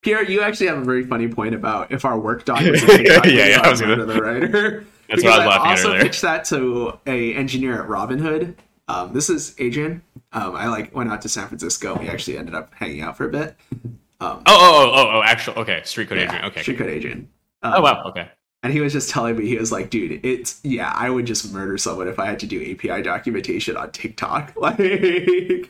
Pierre, 0.04 0.24
you 0.24 0.42
actually 0.42 0.68
have 0.68 0.78
a 0.78 0.84
very 0.84 1.04
funny 1.04 1.28
point 1.28 1.56
about 1.56 1.92
if 1.92 2.06
our 2.06 2.20
work 2.20 2.46
doc 2.46 2.60
was 2.66 2.84
a 2.84 3.04
Yeah, 3.04 3.26
yeah, 3.26 3.62
I 3.64 3.70
was 3.70 3.82
gonna- 3.82 4.06
the 4.06 4.22
writer. 4.22 4.86
That's 5.10 5.22
because 5.22 5.24
what 5.24 5.40
I 5.42 5.46
was 5.46 5.46
I 5.46 5.50
laughing 5.58 5.66
at 5.66 5.72
also 5.72 5.88
earlier. 5.90 6.02
pitched 6.04 6.22
that 6.24 6.46
to 6.46 7.00
a 7.08 7.34
engineer 7.34 7.82
at 7.82 7.88
Robinhood. 7.90 8.56
Um, 8.90 9.14
this 9.14 9.30
is 9.30 9.56
Adrian. 9.58 10.02
Um, 10.34 10.54
I 10.56 10.68
like 10.68 10.94
went 10.94 11.10
out 11.12 11.22
to 11.22 11.30
San 11.30 11.48
Francisco. 11.48 11.98
We 11.98 12.10
actually 12.10 12.38
ended 12.38 12.54
up 12.56 12.74
hanging 12.74 13.02
out 13.02 13.16
for 13.16 13.26
a 13.26 13.30
bit. 13.30 13.56
Um, 13.74 13.92
Oh, 14.20 14.42
oh, 14.48 14.92
oh, 14.94 14.94
oh, 14.96 15.18
oh, 15.20 15.24
actual. 15.24 15.54
Okay, 15.56 15.82
street 15.86 16.10
code 16.10 16.18
yeah, 16.18 16.26
Adrian. 16.26 16.46
Okay. 16.46 16.62
Street 16.62 16.78
Code 16.78 16.90
Adrian. 16.90 17.30
Um, 17.64 17.74
Oh 17.78 17.82
wow. 17.82 18.04
Okay. 18.08 18.30
And 18.64 18.74
he 18.74 18.82
was 18.82 18.92
just 18.92 19.10
telling 19.10 19.38
me, 19.38 19.48
he 19.48 19.56
was 19.58 19.72
like, 19.72 19.90
dude, 19.90 20.26
it's, 20.26 20.60
yeah, 20.64 20.92
I 20.94 21.10
would 21.10 21.26
just 21.26 21.54
murder 21.54 21.78
someone 21.78 22.08
if 22.10 22.18
I 22.20 22.26
had 22.26 22.40
to 22.40 22.48
do 22.48 22.60
API 22.72 23.02
documentation 23.04 23.78
on 23.78 23.92
TikTok. 23.92 24.54
Like, 24.60 25.70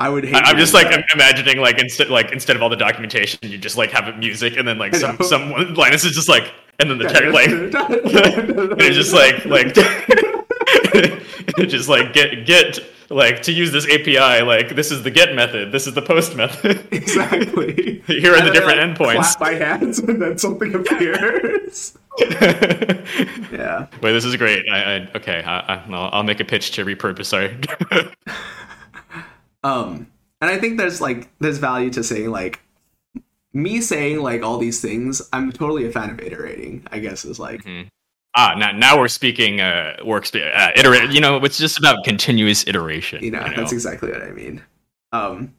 I 0.00 0.08
would 0.08 0.24
hate 0.24 0.42
I'm 0.44 0.56
just 0.56 0.72
like 0.72 0.88
that. 0.88 1.04
imagining 1.14 1.58
like 1.58 1.78
instead 1.78 2.08
like 2.08 2.32
instead 2.32 2.56
of 2.56 2.62
all 2.62 2.70
the 2.70 2.76
documentation, 2.76 3.38
you 3.42 3.58
just 3.58 3.76
like 3.76 3.90
have 3.90 4.16
music 4.18 4.56
and 4.56 4.66
then 4.66 4.78
like 4.78 4.94
some 4.94 5.16
know. 5.20 5.26
some 5.26 5.74
Linus 5.74 6.04
is 6.04 6.12
just 6.12 6.28
like 6.28 6.52
and 6.78 6.90
then 6.90 6.96
the 6.98 7.04
tech 7.04 7.32
like 7.32 7.50
and 7.50 8.80
it's 8.80 8.96
just 8.96 9.12
like 9.12 9.44
like 9.44 9.74
just 11.68 11.88
like 11.90 12.14
get 12.14 12.46
get 12.46 12.78
like 13.10 13.42
to 13.42 13.52
use 13.52 13.72
this 13.72 13.84
API 13.90 14.42
like 14.42 14.74
this 14.74 14.90
is 14.90 15.02
the 15.02 15.10
get 15.10 15.34
method, 15.34 15.70
this 15.70 15.86
is 15.86 15.92
the 15.92 16.00
post 16.02 16.34
method. 16.34 16.82
exactly. 16.92 18.02
Here 18.06 18.32
are 18.32 18.36
And 18.38 18.46
the 18.46 18.52
different 18.52 18.78
like, 18.78 18.96
endpoints. 18.96 19.36
Clap 19.36 19.40
my 19.40 19.52
hands 19.52 19.98
and 19.98 20.20
then 20.22 20.38
something 20.38 20.74
appears. 20.74 21.98
yeah. 23.52 23.86
Wait, 24.00 24.12
this 24.12 24.24
is 24.24 24.34
great. 24.36 24.64
I, 24.72 24.78
I 24.96 25.08
okay. 25.14 25.42
I, 25.42 25.74
I, 25.74 25.84
I'll, 25.90 26.10
I'll 26.12 26.22
make 26.22 26.40
a 26.40 26.44
pitch 26.44 26.70
to 26.72 26.84
repurpose. 26.84 27.26
Sorry. 27.26 27.54
Um, 29.62 30.06
and 30.40 30.50
I 30.50 30.58
think 30.58 30.78
there's 30.78 31.00
like 31.00 31.28
there's 31.38 31.58
value 31.58 31.90
to 31.90 32.02
saying 32.02 32.30
like 32.30 32.60
me 33.52 33.80
saying 33.80 34.22
like 34.22 34.42
all 34.42 34.58
these 34.58 34.80
things. 34.80 35.20
I'm 35.32 35.52
totally 35.52 35.86
a 35.86 35.92
fan 35.92 36.10
of 36.10 36.20
iterating. 36.20 36.86
I 36.90 36.98
guess 36.98 37.24
is 37.24 37.38
like 37.38 37.62
ah, 38.36 38.54
now 38.56 38.72
now 38.72 38.98
we're 38.98 39.08
speaking 39.08 39.60
uh 39.60 39.96
workspace 40.00 40.50
uh, 40.56 40.70
iterate. 40.76 41.10
You 41.10 41.20
know, 41.20 41.36
it's 41.44 41.58
just 41.58 41.78
about 41.78 42.04
continuous 42.04 42.66
iteration. 42.66 43.22
you 43.22 43.30
know, 43.30 43.46
that's 43.54 43.72
exactly 43.72 44.10
what 44.10 44.22
I 44.22 44.30
mean. 44.30 44.62
Um, 45.12 45.54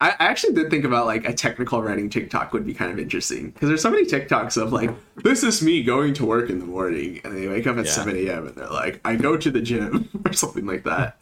I 0.00 0.10
I 0.10 0.26
actually 0.26 0.54
did 0.54 0.70
think 0.70 0.84
about 0.84 1.06
like 1.06 1.28
a 1.28 1.34
technical 1.34 1.82
writing 1.82 2.08
TikTok 2.08 2.52
would 2.52 2.64
be 2.64 2.72
kind 2.74 2.90
of 2.92 2.98
interesting 2.98 3.50
because 3.50 3.68
there's 3.68 3.82
so 3.82 3.90
many 3.90 4.06
TikToks 4.06 4.60
of 4.60 4.72
like, 4.72 4.90
this 5.22 5.42
is 5.42 5.60
me 5.62 5.82
going 5.82 6.14
to 6.14 6.24
work 6.24 6.48
in 6.50 6.60
the 6.60 6.64
morning 6.64 7.20
and 7.24 7.36
they 7.36 7.46
wake 7.48 7.66
up 7.66 7.76
at 7.76 7.84
Yeah. 7.86 7.92
7 7.92 8.16
a.m. 8.16 8.46
and 8.46 8.56
they're 8.56 8.68
like, 8.70 9.00
I 9.04 9.16
go 9.16 9.36
to 9.36 9.50
the 9.50 9.60
gym 9.60 10.08
or 10.24 10.32
something 10.32 10.64
like 10.66 10.84
that. 10.84 11.18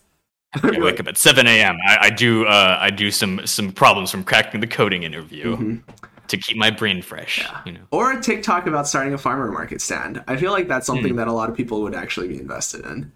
I 0.55 0.78
wake 0.80 0.98
up 1.01 1.07
at 1.07 1.16
7 1.16 1.46
a.m. 1.46 1.76
I, 1.86 1.98
I 2.03 2.11
do 2.11 2.44
uh, 2.46 2.78
I 2.80 2.90
do 2.90 3.11
some 3.11 3.46
some 3.46 3.70
problems 3.72 4.11
from 4.11 4.24
cracking 4.24 4.61
the 4.61 4.66
coding 4.66 5.05
interview 5.05 5.57
Mhm. 5.57 5.82
to 6.28 6.36
keep 6.36 6.57
my 6.57 6.70
brain 6.70 7.03
fresh. 7.03 7.46
You 7.64 7.72
know. 7.72 7.80
Or 7.92 8.12
a 8.12 8.20
TikTok 8.20 8.66
about 8.66 8.88
starting 8.88 9.14
a 9.14 9.18
farmer 9.18 9.51
market 9.53 9.80
stand. 9.80 10.22
I 10.26 10.36
feel 10.36 10.51
like 10.53 10.66
that's 10.68 10.86
something 10.86 11.16
that 11.16 11.28
a 11.28 11.32
lot 11.32 11.48
of 11.48 11.57
people 11.57 11.82
would 11.82 11.94
actually 11.94 12.28
be 12.28 12.38
invested 12.40 12.84
in. 12.84 13.12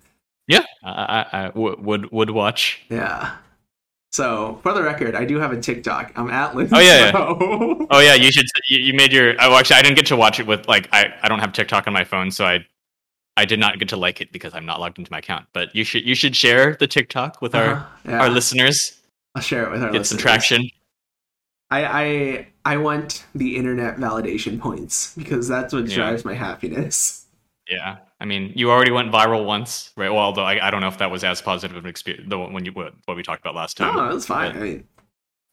Yeah, 0.46 0.64
I, 0.84 0.90
I, 0.92 1.26
I 1.32 1.46
w- 1.48 1.76
would 1.80 2.12
would 2.12 2.30
watch. 2.30 2.82
Yeah. 2.88 3.36
So, 4.12 4.60
for 4.62 4.72
the 4.72 4.82
record, 4.82 5.16
I 5.16 5.24
do 5.24 5.40
have 5.40 5.50
a 5.50 5.60
TikTok. 5.60 6.12
I'm 6.14 6.30
at 6.30 6.54
Lynn. 6.54 6.68
Oh, 6.70 6.78
yeah, 6.78 7.06
yeah. 7.06 7.86
Oh 7.90 7.98
yeah, 7.98 8.14
you 8.14 8.30
should. 8.30 8.46
You, 8.68 8.78
you 8.78 8.94
made 8.94 9.12
your. 9.12 9.34
Oh, 9.40 9.56
actually, 9.56 9.76
I 9.76 9.82
didn't 9.82 9.96
get 9.96 10.06
to 10.06 10.16
watch 10.16 10.38
it 10.38 10.46
with 10.46 10.68
like 10.68 10.88
I. 10.92 11.12
I 11.22 11.28
don't 11.28 11.40
have 11.40 11.52
TikTok 11.52 11.88
on 11.88 11.92
my 11.92 12.04
phone, 12.04 12.30
so 12.30 12.44
I. 12.44 12.64
I 13.36 13.44
did 13.44 13.58
not 13.58 13.78
get 13.78 13.88
to 13.88 13.96
like 13.96 14.20
it 14.20 14.30
because 14.32 14.54
I'm 14.54 14.64
not 14.66 14.78
logged 14.80 14.98
into 14.98 15.10
my 15.10 15.18
account. 15.18 15.46
But 15.52 15.74
you 15.74 15.84
should. 15.84 16.06
You 16.06 16.14
should 16.14 16.36
share 16.36 16.76
the 16.78 16.86
TikTok 16.86 17.42
with 17.42 17.54
our 17.54 17.74
Uh-huh. 17.74 17.86
Yeah. 18.10 18.20
our 18.22 18.28
listeners. 18.30 19.00
I'll 19.34 19.42
share 19.42 19.64
it 19.64 19.70
with 19.72 19.82
our 19.82 19.90
Get 19.90 20.06
some 20.06 20.18
traction. 20.18 20.62
I, 21.70 21.84
I 22.04 22.46
I 22.64 22.76
want 22.76 23.24
the 23.34 23.56
internet 23.56 23.96
validation 23.96 24.60
points 24.60 25.14
because 25.16 25.48
that's 25.48 25.72
what 25.72 25.86
Yeah. 25.88 25.96
drives 25.96 26.24
my 26.24 26.34
happiness. 26.34 27.26
Yeah, 27.68 27.96
I 28.20 28.26
mean, 28.26 28.52
you 28.54 28.70
already 28.70 28.90
went 28.90 29.10
viral 29.10 29.46
once, 29.46 29.90
right? 29.96 30.10
Well, 30.10 30.22
although 30.22 30.44
I, 30.44 30.66
I 30.66 30.70
don't 30.70 30.82
know 30.82 30.88
if 30.88 30.98
that 30.98 31.10
was 31.10 31.24
as 31.24 31.40
positive 31.40 31.74
of 31.76 31.84
an 31.84 31.88
experience. 31.88 32.28
The 32.28 32.38
one 32.38 32.52
when 32.52 32.64
you 32.66 32.72
what, 32.72 32.92
what 33.06 33.16
we 33.16 33.22
talked 33.22 33.40
about 33.40 33.54
last 33.54 33.78
time. 33.78 33.96
No, 33.96 34.02
Oh, 34.08 34.12
that's 34.12 34.26
fine. 34.26 34.54
I 34.54 34.60
mean, 34.60 34.84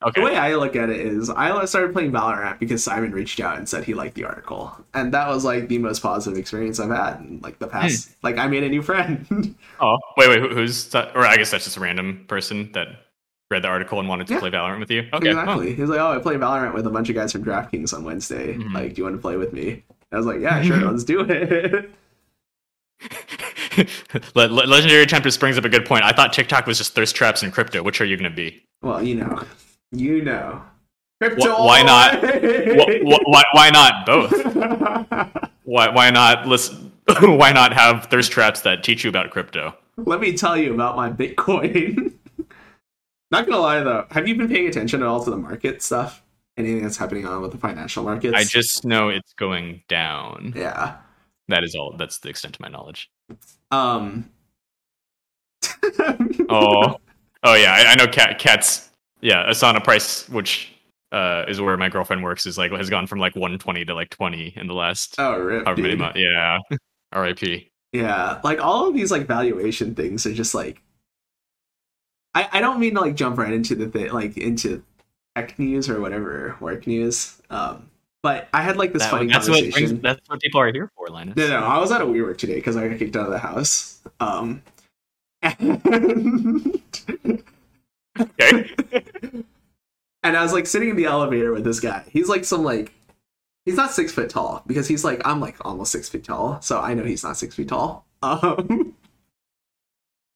okay. 0.03 0.19
the 0.21 0.25
way 0.25 0.35
I 0.37 0.55
look 0.55 0.75
at 0.75 0.89
it 0.89 0.99
is, 0.99 1.29
I 1.29 1.65
started 1.65 1.93
playing 1.93 2.11
Valorant 2.11 2.59
because 2.59 2.83
Simon 2.83 3.11
reached 3.11 3.39
out 3.39 3.57
and 3.57 3.67
said 3.69 3.83
he 3.83 3.93
liked 3.93 4.15
the 4.15 4.23
article, 4.25 4.75
and 4.93 5.13
that 5.13 5.27
was 5.27 5.43
like 5.45 5.67
the 5.67 5.77
most 5.77 6.01
positive 6.01 6.37
experience 6.39 6.79
I've 6.79 6.89
had 6.89 7.19
in 7.21 7.39
like 7.41 7.59
the 7.59 7.67
past. 7.67 8.07
Hmm. 8.09 8.13
Like 8.23 8.37
I 8.37 8.47
made 8.47 8.63
a 8.63 8.69
new 8.69 8.81
friend. 8.81 9.55
Oh, 9.83 9.97
wait, 10.15 10.29
wait. 10.29 10.51
Who's 10.51 10.89
that? 10.89 11.15
Or 11.15 11.25
I 11.25 11.37
guess 11.37 11.49
that's 11.49 11.63
just 11.63 11.75
a 11.77 11.79
random 11.79 12.25
person 12.27 12.71
that 12.73 12.87
read 13.49 13.63
the 13.63 13.67
article 13.67 13.99
and 13.99 14.07
wanted 14.07 14.27
to 14.27 14.33
Yeah. 14.35 14.39
play 14.39 14.51
Valorant 14.51 14.79
with 14.79 14.91
you. 14.91 15.09
Okay. 15.11 15.29
exactly. 15.29 15.73
He 15.73 15.81
was 15.81 15.89
like, 15.89 15.99
"Oh, 15.99 16.11
I 16.11 16.19
play 16.19 16.35
Valorant 16.35 16.75
with 16.75 16.85
a 16.85 16.91
bunch 16.91 17.09
of 17.09 17.15
guys 17.15 17.31
from 17.31 17.43
DraftKings 17.43 17.91
on 17.93 18.03
Wednesday. 18.03 18.53
Mhm. 18.53 18.73
Like, 18.73 18.93
do 18.93 18.99
you 18.99 19.03
want 19.05 19.15
to 19.15 19.21
play 19.21 19.37
with 19.37 19.53
me?" 19.53 19.83
I 20.11 20.17
was 20.17 20.25
like, 20.27 20.39
"Yeah, 20.39 20.61
sure, 20.61 20.77
let's 20.91 21.03
do 21.03 21.21
it." 21.27 21.89
Le- 24.35 24.47
Le- 24.47 24.67
Legendary 24.67 25.05
Tempest 25.07 25.39
brings 25.39 25.57
up 25.57 25.65
a 25.65 25.69
good 25.69 25.85
point. 25.85 26.03
I 26.03 26.11
thought 26.11 26.33
TikTok 26.33 26.67
was 26.67 26.77
just 26.77 26.93
thirst 26.93 27.15
traps 27.15 27.41
and 27.41 27.51
crypto. 27.51 27.81
Which 27.81 27.99
are 28.01 28.05
you 28.05 28.17
going 28.17 28.29
to 28.29 28.35
be? 28.35 28.63
well, 28.83 29.01
you 29.01 29.15
know, 29.15 29.43
you 29.91 30.21
know, 30.21 30.61
crypto. 31.19 31.63
why 31.65 31.83
not? 31.83 32.23
away! 32.23 33.01
Wh- 33.03 33.15
wh- 33.15 33.27
why, 33.27 33.43
why 33.53 33.69
not 33.69 34.05
both? 34.05 34.31
Why, 35.63 35.89
why 35.89 36.09
not 36.09 36.47
listen? 36.47 36.91
why 37.21 37.51
not 37.51 37.73
have 37.73 38.05
thirst 38.05 38.31
traps 38.31 38.61
that 38.61 38.83
teach 38.83 39.03
you 39.03 39.09
about 39.09 39.29
crypto? 39.31 39.75
Let 39.97 40.19
me 40.19 40.35
tell 40.35 40.57
you 40.57 40.73
about 40.73 40.95
my 40.95 41.11
Bitcoin. 41.11 42.13
Not 43.31 43.45
gonna 43.45 43.61
lie 43.61 43.79
though, 43.81 44.07
have 44.11 44.27
you 44.27 44.35
been 44.35 44.49
paying 44.49 44.67
attention 44.67 45.01
at 45.01 45.07
all 45.07 45.23
to 45.23 45.29
the 45.29 45.37
market 45.37 45.81
stuff? 45.81 46.21
Anything 46.57 46.83
that's 46.83 46.97
happening 46.97 47.25
on 47.25 47.41
with 47.41 47.51
the 47.51 47.57
financial 47.57 48.03
markets? 48.03 48.33
I 48.35 48.43
just 48.43 48.83
know 48.83 49.09
it's 49.09 49.33
going 49.33 49.83
down. 49.87 50.53
yeah. 50.55 50.97
That 51.47 51.63
is 51.63 51.75
all. 51.75 51.95
That's 51.97 52.19
the 52.19 52.29
extent 52.29 52.55
of 52.57 52.59
my 52.59 52.67
knowledge. 52.67 53.09
Um. 53.71 54.29
Oh, 56.49 56.97
oh 57.43 57.53
yeah. 57.55 57.73
I, 57.73 57.91
I 57.91 57.95
know 57.95 58.07
cat 58.07 58.37
cats. 58.39 58.90
Yeah, 59.21 59.47
Asana 59.47 59.83
price, 59.83 60.27
which 60.29 60.73
uh, 61.11 61.45
is 61.47 61.61
where 61.61 61.77
my 61.77 61.89
girlfriend 61.89 62.23
works, 62.23 62.45
is 62.45 62.57
like 62.57 62.71
has 62.71 62.89
gone 62.89 63.07
from 63.07 63.19
like 63.19 63.35
120 63.35 63.85
to 63.85 63.93
like 63.93 64.09
20 64.09 64.53
in 64.55 64.67
the 64.67 64.73
last 64.73 65.15
Oh, 65.19 65.37
rip, 65.39 65.65
however 65.65 65.81
many 65.81 65.95
months. 65.95 66.19
Yeah. 66.19 66.59
R.I.P. 67.13 67.69
Yeah, 67.93 68.39
like 68.43 68.59
all 68.63 68.87
of 68.87 68.93
these 68.93 69.11
like 69.11 69.27
valuation 69.27 69.95
things 69.95 70.25
are 70.25 70.33
just 70.33 70.55
like. 70.55 70.81
I 72.33 72.47
I 72.53 72.61
don't 72.61 72.79
mean 72.79 72.95
to 72.95 73.01
like 73.01 73.15
jump 73.15 73.37
right 73.37 73.51
into 73.53 73.75
the 73.75 73.87
thing 73.89 74.11
like 74.11 74.37
into 74.37 74.81
tech 75.35 75.59
news 75.59 75.89
or 75.89 75.99
whatever 75.99 76.55
work 76.61 76.87
news. 76.87 77.41
Um, 77.49 77.89
but 78.23 78.47
I 78.53 78.61
had 78.61 78.77
like 78.77 78.93
this 78.93 79.01
That- 79.01 79.11
funny 79.11 79.27
that's 79.27 79.49
what 79.49 79.69
brings, 79.71 79.93
that's 79.99 80.21
what 80.29 80.39
people 80.39 80.61
are 80.61 80.71
here 80.71 80.89
for, 80.95 81.09
Linus. 81.09 81.35
No, 81.35 81.47
no, 81.47 81.65
I 81.65 81.77
was 81.79 81.91
at 81.91 82.01
a 82.01 82.05
WeWork 82.05 82.37
today 82.37 82.55
because 82.55 82.77
I 82.77 82.87
got 82.87 82.97
kicked 82.97 83.15
out 83.17 83.25
of 83.25 83.31
the 83.31 83.39
house. 83.39 83.99
Um, 84.21 84.61
and, 85.41 86.81
Okay. 88.19 88.69
and 89.21 90.37
I 90.37 90.43
was 90.43 90.53
like 90.53 90.67
sitting 90.67 90.89
in 90.89 90.95
the 90.95 91.05
elevator 91.05 91.51
with 91.51 91.63
this 91.63 91.79
guy. 91.79 92.03
He's 92.09 92.29
like 92.29 92.45
some 92.45 92.63
like, 92.63 92.93
he's 93.65 93.75
not 93.75 93.91
six 93.91 94.11
foot 94.11 94.29
tall 94.29 94.63
because 94.67 94.87
he's 94.87 95.03
like 95.03 95.21
I'm 95.25 95.39
like 95.39 95.55
almost 95.65 95.91
six 95.91 96.09
feet 96.09 96.23
tall, 96.23 96.61
so 96.61 96.79
I 96.79 96.93
know 96.93 97.03
he's 97.03 97.23
not 97.23 97.37
six 97.37 97.55
feet 97.55 97.69
tall. 97.69 98.05
Um, 98.23 98.93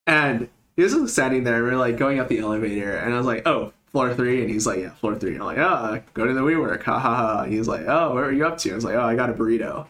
and 0.07 0.49
he 0.75 0.83
was 0.83 0.93
just 0.93 1.13
standing 1.13 1.43
there. 1.43 1.63
We 1.63 1.69
are 1.69 1.77
like 1.77 1.97
going 1.97 2.19
up 2.19 2.27
the 2.27 2.39
elevator, 2.39 2.97
and 2.97 3.13
I 3.13 3.17
was 3.17 3.25
like, 3.25 3.47
"Oh, 3.47 3.73
floor 3.95 4.13
three. 4.13 4.41
and 4.41 4.49
he's 4.49 4.67
like, 4.67 4.79
"Yeah, 4.79 4.89
floor 4.89 5.15
three. 5.15 5.35
I'm 5.35 5.41
like, 5.41 5.57
"Oh, 5.57 6.01
go 6.13 6.25
to 6.25 6.33
the 6.33 6.41
WeWork." 6.41 6.83
Ha 6.83 6.99
ha 6.99 7.15
ha. 7.15 7.43
And 7.43 7.53
he's 7.53 7.67
like, 7.67 7.85
"Oh, 7.87 8.13
what 8.13 8.23
are 8.23 8.31
you 8.31 8.45
up 8.45 8.57
to?" 8.59 8.71
I 8.71 8.75
was 8.75 8.83
like, 8.83 8.95
"Oh, 8.95 9.01
I 9.05 9.15
got 9.15 9.29
a 9.29 9.33
burrito." 9.33 9.87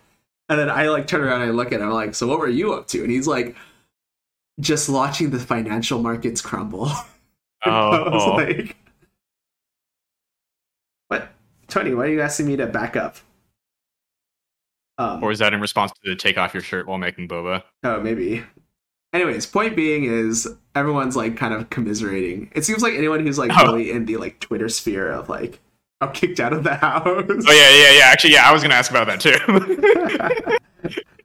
And 0.48 0.60
then 0.60 0.70
I 0.70 0.90
like 0.90 1.08
turn 1.08 1.22
around 1.22 1.42
and 1.42 1.50
I 1.52 1.54
look 1.54 1.72
at 1.72 1.82
him 1.82 1.88
I'm 1.88 1.94
like, 1.94 2.14
"So 2.14 2.28
what 2.28 2.40
were 2.40 2.48
you 2.48 2.74
up 2.74 2.88
to?" 2.90 3.02
And 3.02 3.12
he's 3.12 3.28
like, 3.28 3.56
"Just 4.60 4.90
watching 4.90 5.32
the 5.32 5.40
financial 5.40 6.02
markets 6.02 6.42
crumble." 6.42 6.88
Oh, 6.88 7.02
I 7.66 8.10
was 8.10 8.24
oh. 8.24 8.36
like, 8.36 8.76
"What, 8.84 8.85
Tony? 11.76 11.94
Why 11.94 12.06
are 12.06 12.08
you 12.10 12.22
asking 12.22 12.48
me 12.48 12.56
to 12.56 12.68
back 12.68 12.96
up?" 12.96 13.18
Um, 14.98 15.22
or 15.22 15.32
is 15.32 15.40
that 15.40 15.54
in 15.54 15.60
response 15.60 15.92
to 15.92 16.00
the 16.10 16.16
take 16.16 16.38
off 16.38 16.54
your 16.54 16.64
shirt 16.64 16.88
while 16.88 16.98
making 16.98 17.28
boba? 17.28 17.64
Oh, 17.84 18.00
maybe. 18.00 18.44
Anyways, 19.12 19.46
point 19.46 19.76
being 19.76 20.06
is 20.06 20.48
everyone's 20.74 21.16
like 21.18 21.36
kind 21.36 21.54
of 21.54 21.70
commiserating. 21.70 22.50
It 22.56 22.64
seems 22.66 22.82
like 22.82 22.94
anyone 22.94 23.26
who's 23.26 23.38
like 23.38 23.52
Oh. 23.58 23.64
really 23.66 23.92
in 23.92 24.06
the 24.06 24.16
like 24.18 24.40
Twitter 24.40 24.70
sphere 24.70 25.12
of 25.12 25.28
like 25.28 25.60
I'm 26.02 26.12
kicked 26.14 26.40
out 26.40 26.54
of 26.54 26.64
the 26.64 26.76
house. 26.76 27.04
Oh 27.06 27.52
yeah, 27.52 27.70
yeah, 27.70 28.00
yeah. 28.00 28.06
Actually, 28.06 28.34
yeah, 28.34 28.50
I 28.50 28.54
was 28.54 28.62
gonna 28.62 28.76
ask 28.76 28.90
about 28.92 29.08
that 29.08 29.20
too. 29.22 31.00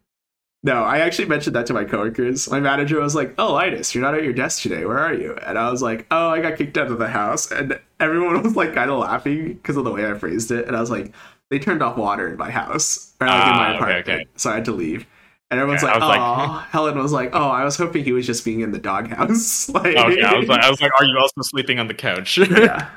no, 0.63 0.83
I 0.83 0.99
actually 0.99 1.29
mentioned 1.29 1.57
that 1.57 1.67
to 1.67 1.73
my 1.75 1.85
coworkers. 1.85 2.51
My 2.51 2.61
manager 2.61 3.01
was 3.01 3.15
like, 3.15 3.35
"Oh, 3.39 3.55
Linus, 3.55 3.95
you're 3.95 4.03
not 4.03 4.15
at 4.15 4.23
your 4.25 4.33
desk 4.35 4.63
today. 4.63 4.85
Where 4.85 4.99
are 4.99 5.15
you?" 5.15 5.35
And 5.47 5.59
I 5.59 5.71
was 5.71 5.81
like, 5.83 6.07
"Oh, 6.11 6.29
I 6.29 6.41
got 6.41 6.57
kicked 6.59 6.77
out 6.77 6.91
of 6.91 6.99
the 6.99 7.09
house." 7.09 7.51
And 7.51 7.81
everyone 7.99 8.43
was 8.43 8.57
like 8.57 8.75
kind 8.75 8.91
of 8.91 8.99
laughing 8.99 9.55
because 9.55 9.77
of 9.77 9.85
the 9.85 9.91
way 9.91 10.09
I 10.11 10.15
phrased 10.15 10.51
it. 10.51 10.67
And 10.67 10.77
I 10.77 10.81
was 10.81 10.91
like, 10.91 11.13
"They 11.51 11.59
turned 11.59 11.83
off 11.83 11.97
water 11.97 12.29
in 12.29 12.37
my 12.37 12.51
house 12.51 13.15
or 13.21 13.27
like 13.27 13.35
in 13.37 13.43
Ah, 13.53 13.57
my 13.57 13.75
apartment, 13.77 14.09
okay. 14.09 14.27
so 14.37 14.51
I 14.51 14.55
had 14.57 14.65
to 14.67 14.73
leave." 14.73 15.07
And 15.51 15.59
everyone's 15.59 15.83
Okay, 15.83 15.93
like, 15.99 16.03
"Oh." 16.21 16.53
like- 16.53 16.65
Helen 16.71 16.99
was 16.99 17.13
like, 17.13 17.31
"Oh, 17.35 17.49
I 17.49 17.65
was 17.65 17.77
hoping 17.77 18.05
he 18.05 18.13
was 18.13 18.27
just 18.27 18.45
being 18.45 18.61
in 18.61 18.71
the 18.71 18.79
doghouse." 18.79 19.69
like, 19.75 19.97
okay, 19.97 20.23
I 20.23 20.35
was 20.39 20.47
like, 20.49 20.61
I 20.63 20.69
was 20.71 20.81
like, 20.83 20.93
are 21.01 21.05
you 21.05 21.19
also 21.19 21.41
sleeping 21.43 21.79
on 21.81 21.89
the 21.89 21.95
couch? 21.95 22.37
yeah. 22.39 22.91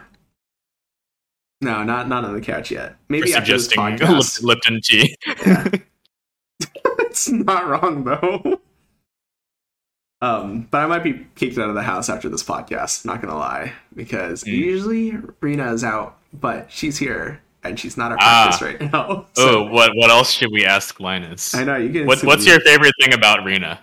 No, 1.61 1.82
not 1.84 2.09
not 2.09 2.26
on 2.26 2.34
the 2.34 2.41
couch 2.41 2.72
yet. 2.72 2.97
Maybe 3.07 3.32
For 3.32 3.38
after 3.38 3.53
this 3.53 3.66
suggesting 3.70 3.97
podcast. 4.07 4.43
Lipton 4.43 4.82
tea. 4.84 5.16
Yeah. 5.45 5.68
It's 7.14 7.30
not 7.30 7.68
wrong 7.68 8.03
though. 8.03 8.59
Um, 10.22 10.68
but 10.72 10.80
I 10.82 10.88
might 10.88 11.03
be 11.03 11.28
kicked 11.36 11.57
out 11.57 11.68
of 11.70 11.76
the 11.76 11.84
house 11.84 12.09
after 12.09 12.30
this 12.30 12.43
podcast. 12.43 13.05
Not 13.05 13.22
gonna 13.22 13.38
lie, 13.38 13.74
because 13.93 14.43
Mm. 14.43 14.53
usually 14.53 15.18
Rena 15.41 15.72
is 15.74 15.84
out, 15.84 16.18
but 16.34 16.72
she's 16.72 16.97
here 16.97 17.41
and 17.64 17.80
she's 17.80 17.97
not 17.97 18.11
at 18.14 18.18
Ah. 18.22 18.47
practice 18.47 18.61
right 18.61 18.91
now. 18.91 19.26
oh, 19.38 19.64
what 19.66 19.91
what 19.95 20.09
else 20.09 20.32
should 20.32 20.49
we 20.51 20.66
ask 20.66 20.99
Linus? 20.99 21.53
I 21.53 21.64
know 21.66 21.76
you 21.76 21.89
can. 21.91 22.05
What, 22.07 22.24
what's 22.24 22.45
your 22.47 22.59
favorite 22.61 22.93
thing 23.01 23.14
about 23.14 23.43
Rena? 23.45 23.80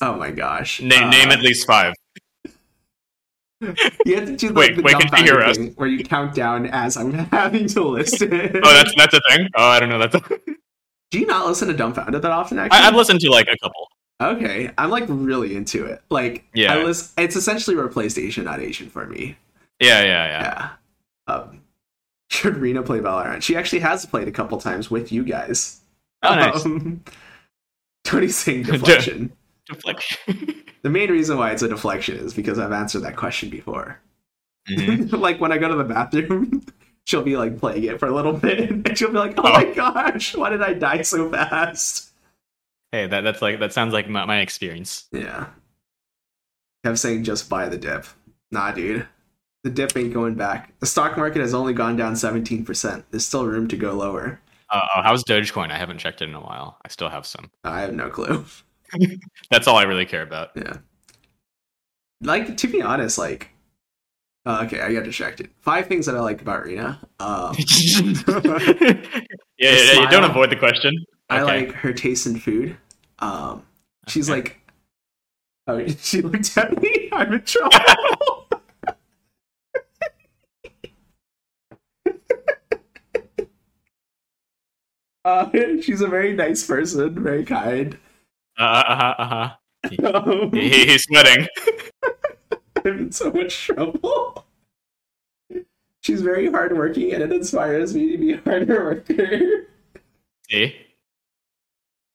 Oh 0.00 0.14
my 0.14 0.30
gosh! 0.30 0.80
Na- 0.80 1.06
Uh, 1.06 1.10
name 1.10 1.30
at 1.30 1.40
least 1.40 1.66
five. 1.66 1.94
You 4.06 4.14
have 4.14 4.26
to 4.26 4.36
do 4.36 4.48
the, 4.50 4.54
Wait, 4.54 4.76
the 4.76 4.82
wait, 4.82 4.96
can 5.00 5.18
you 5.26 5.32
hear 5.32 5.40
us? 5.40 5.58
where 5.74 5.88
you 5.88 6.04
count 6.04 6.32
down 6.32 6.66
as 6.66 6.96
I'm 6.96 7.12
having 7.32 7.66
to 7.70 7.82
list 7.82 8.22
it. 8.22 8.54
Oh, 8.62 8.72
that's 8.72 8.94
that's 8.94 9.14
a 9.14 9.20
thing. 9.30 9.48
Oh, 9.56 9.66
I 9.66 9.80
don't 9.80 9.88
know. 9.88 9.98
That's. 9.98 10.14
A- 10.14 10.38
Do 11.10 11.18
you 11.18 11.26
not 11.26 11.46
listen 11.46 11.68
to 11.68 11.74
dumbfounded 11.74 12.22
that 12.22 12.30
often? 12.30 12.58
Actually, 12.58 12.78
I, 12.78 12.88
I've 12.88 12.94
listened 12.94 13.20
to 13.20 13.30
like 13.30 13.48
a 13.48 13.56
couple. 13.62 13.88
Okay, 14.20 14.70
I'm 14.76 14.90
like 14.90 15.04
really 15.08 15.54
into 15.56 15.84
it. 15.86 16.02
Like, 16.10 16.44
Yeah. 16.54 16.74
I 16.74 16.82
was. 16.84 17.12
It's 17.16 17.36
essentially 17.36 17.76
replaced 17.76 18.18
Asian 18.18 18.44
not 18.44 18.60
Asian 18.60 18.90
for 18.90 19.06
me. 19.06 19.36
Yeah, 19.80 20.02
yeah, 20.02 20.26
yeah. 20.26 20.70
Yeah. 21.28 21.34
Um, 21.34 21.60
should 22.30 22.56
Rena 22.56 22.82
play 22.82 22.98
Valorant? 22.98 23.42
She 23.42 23.56
actually 23.56 23.78
has 23.80 24.04
played 24.04 24.28
a 24.28 24.32
couple 24.32 24.58
times 24.58 24.90
with 24.90 25.12
you 25.12 25.24
guys. 25.24 25.80
Oh, 26.22 26.34
nice. 26.34 26.64
Um, 26.66 27.02
Tony's 28.04 28.36
saying 28.36 28.62
deflection. 28.64 29.32
Deflection. 29.66 30.64
the 30.82 30.90
main 30.90 31.10
reason 31.10 31.38
why 31.38 31.52
it's 31.52 31.62
a 31.62 31.68
deflection 31.68 32.16
is 32.16 32.34
because 32.34 32.58
I've 32.58 32.72
answered 32.72 33.00
that 33.02 33.16
question 33.16 33.50
before. 33.50 34.00
Mhm. 34.68 35.18
like 35.18 35.40
when 35.40 35.52
I 35.52 35.58
go 35.58 35.68
to 35.68 35.76
the 35.76 35.84
bathroom, 35.84 36.62
she'll 37.08 37.22
be 37.22 37.36
like 37.38 37.58
playing 37.58 37.84
it 37.84 37.98
for 37.98 38.06
a 38.06 38.14
little 38.14 38.32
bit, 38.46 38.70
and 38.70 38.96
she'll 38.96 39.10
be 39.10 39.18
like, 39.18 39.34
"Oh, 39.38 39.42
Oh. 39.46 39.52
my 39.52 39.64
gosh, 39.72 40.34
why 40.36 40.50
did 40.50 40.62
I 40.62 40.74
die 40.74 41.02
so 41.02 41.30
fast?" 41.30 42.12
Hey, 42.92 43.06
that 43.06 43.22
that's 43.22 43.42
like 43.42 43.58
that 43.60 43.72
sounds 43.72 43.92
like 43.92 44.08
my, 44.08 44.24
my 44.26 44.40
experience. 44.40 45.06
Yeah. 45.12 45.46
Kev 46.86 46.96
saying 46.98 47.24
just 47.24 47.48
buy 47.48 47.68
the 47.68 47.76
dip. 47.78 48.06
Nah, 48.52 48.70
dude. 48.72 49.06
The 49.64 49.70
dip 49.70 49.96
ain't 49.96 50.14
going 50.14 50.34
back. 50.36 50.72
The 50.78 50.86
stock 50.86 51.16
market 51.16 51.40
has 51.40 51.52
only 51.52 51.72
gone 51.74 51.96
down 51.96 52.14
17%. 52.14 53.04
There's 53.10 53.26
still 53.26 53.44
room 53.44 53.66
to 53.68 53.76
go 53.76 53.92
lower. 53.94 54.40
Uh, 54.70 54.80
oh, 54.96 55.02
how's 55.02 55.24
Dogecoin? 55.24 55.72
I 55.72 55.76
haven't 55.76 55.98
checked 55.98 56.22
it 56.22 56.28
in 56.28 56.34
a 56.34 56.40
while. 56.40 56.78
I 56.84 56.88
still 56.88 57.08
have 57.08 57.26
some. 57.26 57.50
I 57.64 57.80
have 57.80 57.92
no 57.92 58.08
clue. 58.08 58.44
That's 59.50 59.66
all 59.66 59.76
I 59.76 59.82
really 59.82 60.06
care 60.06 60.22
about. 60.22 60.50
Yeah. 60.54 60.76
Like 62.22 62.56
to 62.58 62.68
be 62.68 62.80
honest, 62.80 63.18
like 63.18 63.50
uh, 64.48 64.64
okay, 64.64 64.80
I 64.80 64.94
got 64.94 65.04
distracted. 65.04 65.50
Five 65.60 65.86
things 65.88 66.06
that 66.06 66.16
I 66.16 66.20
like 66.20 66.40
about 66.40 66.64
Rena. 66.64 66.98
Um, 67.20 67.54
yeah, 67.58 68.94
yeah, 69.58 69.72
yeah, 69.72 70.00
you 70.00 70.08
don't 70.08 70.24
avoid 70.24 70.48
the 70.48 70.56
question. 70.56 71.04
I 71.28 71.42
like 71.42 71.72
her 71.72 71.92
taste 71.92 72.26
in 72.26 72.38
food. 72.40 72.78
Um, 73.18 73.66
she's 74.06 74.30
like, 74.30 74.58
oh, 75.66 75.86
she 76.00 76.22
looked 76.22 76.56
at 76.56 76.80
me. 76.80 77.10
I'm 77.12 77.30
in 77.34 77.42
trouble. 77.42 78.48
uh, 85.26 85.50
she's 85.82 86.00
a 86.00 86.08
very 86.08 86.32
nice 86.32 86.66
person, 86.66 87.22
very 87.22 87.44
kind. 87.44 87.98
Uh 88.56 88.96
huh. 88.96 89.14
Uh 89.18 89.26
huh. 89.26 89.50
Um, 90.14 90.52
He, 90.52 90.86
he's 90.86 91.04
sweating. 91.04 91.46
I'm 92.84 92.98
in 92.98 93.12
so 93.12 93.30
much 93.30 93.66
trouble. 93.66 94.46
She's 96.02 96.22
very 96.22 96.50
hardworking, 96.50 97.12
and 97.12 97.22
it 97.22 97.32
inspires 97.32 97.94
me 97.94 98.12
to 98.12 98.18
be 98.18 98.32
a 98.32 98.40
harder 98.40 98.84
worker. 98.84 99.66
See, 100.50 100.76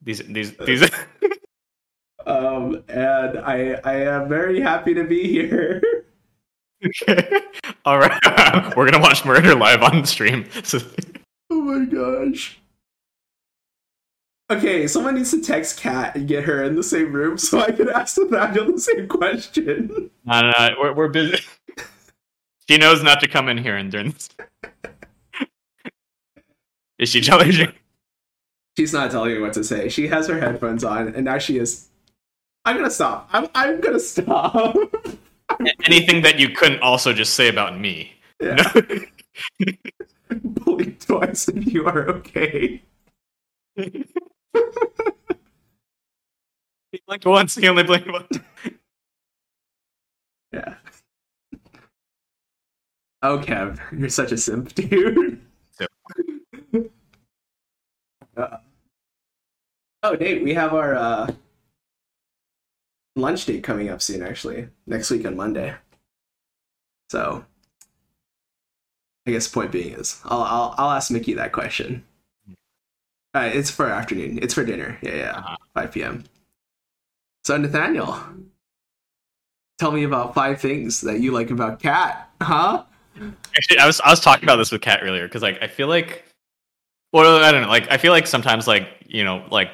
these 0.01 0.19
these 0.19 0.55
these. 0.57 0.89
Um, 2.25 2.83
and 2.87 3.39
I 3.39 3.79
I 3.83 3.95
am 3.95 4.29
very 4.29 4.61
happy 4.61 4.93
to 4.93 5.03
be 5.03 5.27
here. 5.27 5.81
Okay. 6.85 7.41
all 7.85 7.99
right, 7.99 8.73
we're 8.77 8.89
gonna 8.89 9.03
watch 9.03 9.25
Murder 9.25 9.55
live 9.55 9.83
on 9.83 10.05
stream. 10.05 10.45
So, 10.63 10.79
Oh 11.49 11.61
my 11.61 11.85
gosh. 11.85 12.59
Okay, 14.49 14.87
someone 14.87 15.15
needs 15.15 15.31
to 15.31 15.41
text 15.41 15.79
Kat 15.79 16.15
and 16.15 16.27
get 16.27 16.43
her 16.43 16.63
in 16.63 16.75
the 16.75 16.83
same 16.83 17.13
room 17.13 17.37
so 17.37 17.61
I 17.61 17.71
can 17.71 17.89
ask 17.89 18.17
Nathaniel 18.17 18.73
the 18.73 18.79
same 18.79 19.07
question. 19.07 20.11
no, 20.25 20.41
no, 20.41 20.51
no, 20.51 20.75
we're 20.79 20.93
we're 20.93 21.09
busy. 21.09 21.39
She 22.69 22.77
knows 22.77 23.03
not 23.03 23.19
to 23.19 23.27
come 23.27 23.49
in 23.49 23.57
here 23.57 23.75
and 23.75 23.91
during 23.91 24.11
this. 24.11 24.29
Is 26.97 27.09
she 27.09 27.19
telling 27.19 27.51
you? 27.51 27.67
She's 28.77 28.93
not 28.93 29.11
telling 29.11 29.33
me 29.33 29.41
what 29.41 29.51
to 29.53 29.65
say. 29.65 29.89
She 29.89 30.07
has 30.07 30.27
her 30.27 30.39
headphones 30.39 30.85
on, 30.85 31.13
and 31.13 31.25
now 31.25 31.39
she 31.39 31.57
is. 31.57 31.89
I'm 32.63 32.77
gonna 32.77 32.89
stop. 32.89 33.27
I'm 33.33 33.49
I'm 33.53 33.81
gonna 33.81 33.99
stop. 33.99 34.77
Anything 35.85 36.21
that 36.21 36.39
you 36.39 36.49
couldn't 36.49 36.81
also 36.81 37.11
just 37.11 37.33
say 37.33 37.49
about 37.49 37.77
me? 37.77 38.13
yeah. 38.41 38.71
No. 39.59 39.69
Blink 40.29 41.05
twice 41.05 41.49
if 41.49 41.71
you 41.71 41.85
are 41.85 42.07
okay. 42.09 42.81
He 46.93 47.01
blinked 47.07 47.25
once. 47.25 47.55
He 47.55 47.67
only 47.67 47.83
blinked 47.83 48.11
once. 48.11 48.39
Yeah. 50.53 50.75
Oh, 53.23 53.39
Kev, 53.39 53.79
you're 53.97 54.07
such 54.07 54.31
a 54.31 54.37
simp, 54.37 54.75
dude. 54.75 55.41
Simp. 55.71 56.91
Uh, 58.37 58.57
oh, 60.03 60.13
Nate, 60.13 60.43
we 60.43 60.53
have 60.53 60.75
our 60.75 60.93
uh, 60.93 61.31
lunch 63.15 63.47
date 63.47 63.63
coming 63.63 63.89
up 63.89 63.99
soon, 64.03 64.21
actually. 64.21 64.69
Next 64.85 65.09
week 65.09 65.25
on 65.25 65.35
Monday. 65.35 65.73
So, 67.09 67.43
I 69.25 69.31
guess 69.31 69.47
point 69.47 69.71
being 69.71 69.93
is, 69.93 70.21
I'll, 70.25 70.43
I'll, 70.43 70.75
I'll 70.77 70.91
ask 70.91 71.09
Mickey 71.09 71.33
that 71.33 71.51
question. 71.51 72.03
Uh, 73.35 73.49
it's 73.53 73.71
for 73.71 73.89
afternoon. 73.89 74.39
It's 74.41 74.53
for 74.53 74.63
dinner. 74.63 74.97
Yeah, 75.01 75.15
yeah. 75.15 75.31
Uh-huh. 75.37 75.57
5 75.73 75.91
p.m. 75.91 76.23
So, 77.43 77.57
Nathaniel, 77.57 78.17
tell 79.79 79.91
me 79.91 80.03
about 80.03 80.33
five 80.33 80.61
things 80.61 81.01
that 81.01 81.19
you 81.19 81.31
like 81.31 81.49
about 81.49 81.81
Cat, 81.81 82.29
huh? 82.41 82.83
Actually, 83.55 83.79
I 83.79 83.85
was 83.85 83.99
I 84.01 84.09
was 84.09 84.19
talking 84.19 84.43
about 84.45 84.55
this 84.57 84.71
with 84.71 84.81
Cat 84.81 85.01
earlier 85.03 85.27
because 85.27 85.41
like 85.41 85.61
I 85.61 85.67
feel 85.67 85.87
like, 85.87 86.23
well, 87.11 87.43
I 87.43 87.51
don't 87.51 87.61
know. 87.63 87.67
Like 87.69 87.91
I 87.91 87.97
feel 87.97 88.11
like 88.11 88.25
sometimes 88.27 88.67
like 88.67 88.87
you 89.07 89.23
know 89.23 89.45
like 89.51 89.69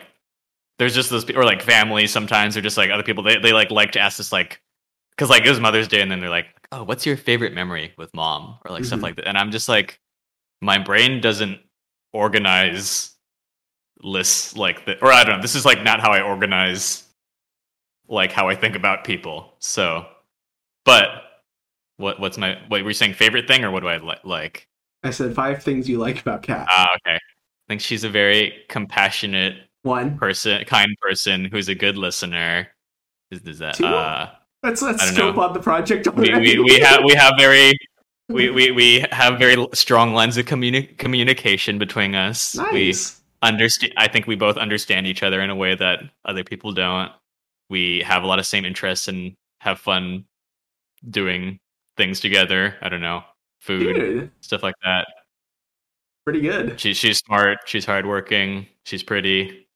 there's 0.77 0.93
just 0.95 1.09
those 1.09 1.29
or 1.31 1.45
like 1.45 1.61
families 1.61 2.11
sometimes 2.11 2.57
or 2.57 2.61
just 2.61 2.75
like 2.77 2.89
other 2.91 3.03
people 3.03 3.23
they 3.23 3.37
they 3.39 3.53
like 3.53 3.71
like 3.71 3.91
to 3.91 3.99
ask 3.99 4.17
this 4.17 4.31
like 4.33 4.61
because 5.11 5.29
like 5.29 5.45
it 5.45 5.49
was 5.49 5.59
Mother's 5.59 5.87
Day 5.87 6.01
and 6.01 6.11
then 6.11 6.19
they're 6.19 6.29
like 6.29 6.47
oh 6.73 6.83
what's 6.83 7.05
your 7.05 7.15
favorite 7.17 7.53
memory 7.53 7.93
with 7.97 8.13
mom 8.13 8.57
or 8.65 8.71
like 8.71 8.83
stuff 8.83 8.99
Mhm. 8.99 9.03
like 9.03 9.15
that 9.17 9.27
and 9.27 9.37
I'm 9.37 9.51
just 9.51 9.69
like 9.69 9.99
my 10.61 10.77
brain 10.77 11.21
doesn't 11.21 11.59
organize 12.13 13.15
lists 14.01 14.55
like 14.55 14.85
that 14.85 15.01
or 15.01 15.11
I 15.11 15.23
don't 15.23 15.37
know 15.37 15.41
this 15.41 15.55
is 15.55 15.65
like 15.65 15.83
not 15.83 15.99
how 15.99 16.11
I 16.11 16.21
organize 16.21 17.03
like 18.07 18.31
how 18.31 18.47
I 18.47 18.55
think 18.55 18.75
about 18.75 19.03
people 19.03 19.53
so 19.59 20.05
but 20.85 21.07
what 21.97 22.19
what's 22.19 22.37
my 22.37 22.57
wait 22.69 22.83
were 22.83 22.89
you 22.89 22.93
saying 22.93 23.13
favorite 23.13 23.47
thing 23.47 23.63
or 23.63 23.71
what 23.71 23.81
do 23.81 23.87
I 23.87 23.97
li- 23.97 24.15
like 24.23 24.67
I 25.03 25.11
said 25.11 25.33
five 25.35 25.63
things 25.63 25.87
you 25.87 25.97
like 25.97 26.21
about 26.21 26.43
Cat. 26.43 26.67
Ah, 26.69 26.87
okay. 26.95 27.15
I 27.15 27.19
think 27.67 27.81
she's 27.81 28.03
a 28.03 28.09
very 28.09 28.53
compassionate 28.67 29.55
One. 29.83 30.17
person, 30.17 30.63
kind 30.65 30.89
person 31.01 31.45
who's 31.45 31.69
a 31.69 31.75
good 31.75 31.97
listener. 31.97 32.67
Is, 33.31 33.41
is 33.43 33.59
that 33.59 33.75
Two? 33.75 33.85
uh 33.85 34.29
Let's 34.63 34.81
let's 34.81 35.05
scope 35.07 35.35
know. 35.35 35.43
on 35.43 35.53
the 35.53 35.59
project 35.61 36.07
we, 36.15 36.29
already. 36.31 36.57
we, 36.59 36.63
we 36.63 36.79
have 36.79 37.01
we 37.05 37.13
have 37.15 37.33
very 37.37 37.71
we, 38.29 38.49
we, 38.49 38.71
we 38.71 39.05
have 39.11 39.39
very 39.39 39.67
strong 39.73 40.13
lines 40.13 40.37
of 40.37 40.45
communi- 40.45 40.97
communication 40.97 41.77
between 41.79 42.13
us. 42.13 42.55
We 42.73 42.87
nice. 42.87 43.18
Understand 43.41 43.93
I 43.97 44.07
think 44.07 44.27
we 44.27 44.35
both 44.35 44.57
understand 44.57 45.07
each 45.07 45.23
other 45.23 45.41
in 45.41 45.49
a 45.49 45.55
way 45.55 45.75
that 45.75 45.99
other 46.25 46.43
people 46.43 46.71
don't. 46.71 47.11
We 47.69 48.01
have 48.05 48.23
a 48.23 48.27
lot 48.27 48.39
of 48.39 48.45
same 48.45 48.65
interests 48.65 49.07
and 49.07 49.35
have 49.61 49.79
fun 49.79 50.25
doing 51.09 51.59
things 51.97 52.19
together. 52.19 52.75
I 52.81 52.89
don't 52.89 53.01
know, 53.01 53.23
food, 53.59 53.95
Dude, 53.95 54.31
stuff 54.41 54.63
like 54.63 54.75
that. 54.83 55.07
pretty 56.25 56.41
good. 56.41 56.79
She, 56.79 56.93
she's 56.93 57.19
smart. 57.19 57.59
She's 57.65 57.85
hardworking. 57.85 58.65
She's 58.85 59.03
pretty. 59.03 59.67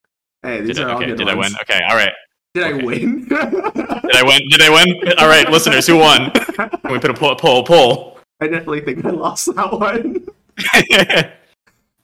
Hey, 0.41 0.61
these 0.61 0.75
Did, 0.75 0.85
are 0.85 0.89
I, 0.89 0.91
all 0.93 0.97
okay, 0.97 1.07
good 1.07 1.17
did 1.17 1.29
I 1.29 1.35
win? 1.35 1.51
Okay, 1.61 1.79
all 1.89 1.95
right. 1.95 2.11
Did 2.53 2.63
Okay. 2.65 2.81
I 2.81 2.85
win? 2.85 3.25
Did 3.29 4.15
I 4.15 4.23
win? 4.23 4.41
Did 4.49 4.61
I 4.61 4.69
win? 4.69 5.13
All 5.19 5.27
right, 5.27 5.49
listeners, 5.49 5.87
who 5.87 5.97
won? 5.97 6.29
Can 6.31 6.69
we 6.91 6.99
put 6.99 7.09
a 7.09 7.13
poll? 7.13 7.35
Poll? 7.35 7.63
poll? 7.63 8.19
I 8.41 8.47
definitely 8.47 8.81
think 8.81 9.03
I 9.05 9.09
lost 9.09 9.55
that 9.55 9.71
one. 9.71 10.27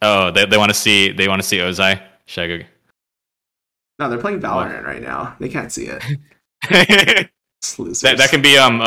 oh, 0.01 0.31
they, 0.31 0.45
they 0.45 0.57
want 0.57 0.69
to 0.69 0.73
see 0.77 1.11
they 1.11 1.27
want 1.27 1.41
to 1.41 1.47
see 1.47 1.57
Ozai. 1.57 2.01
Should 2.25 2.67
No, 3.99 4.09
they're 4.09 4.19
playing 4.19 4.39
Valorant 4.39 4.83
right 4.83 5.01
now. 5.01 5.35
They 5.39 5.49
can't 5.49 5.71
see 5.71 5.85
it. 5.87 6.03
that 6.69 7.29
that 8.17 8.29
can 8.29 8.41
be 8.41 8.57
um 8.57 8.81
a, 8.81 8.83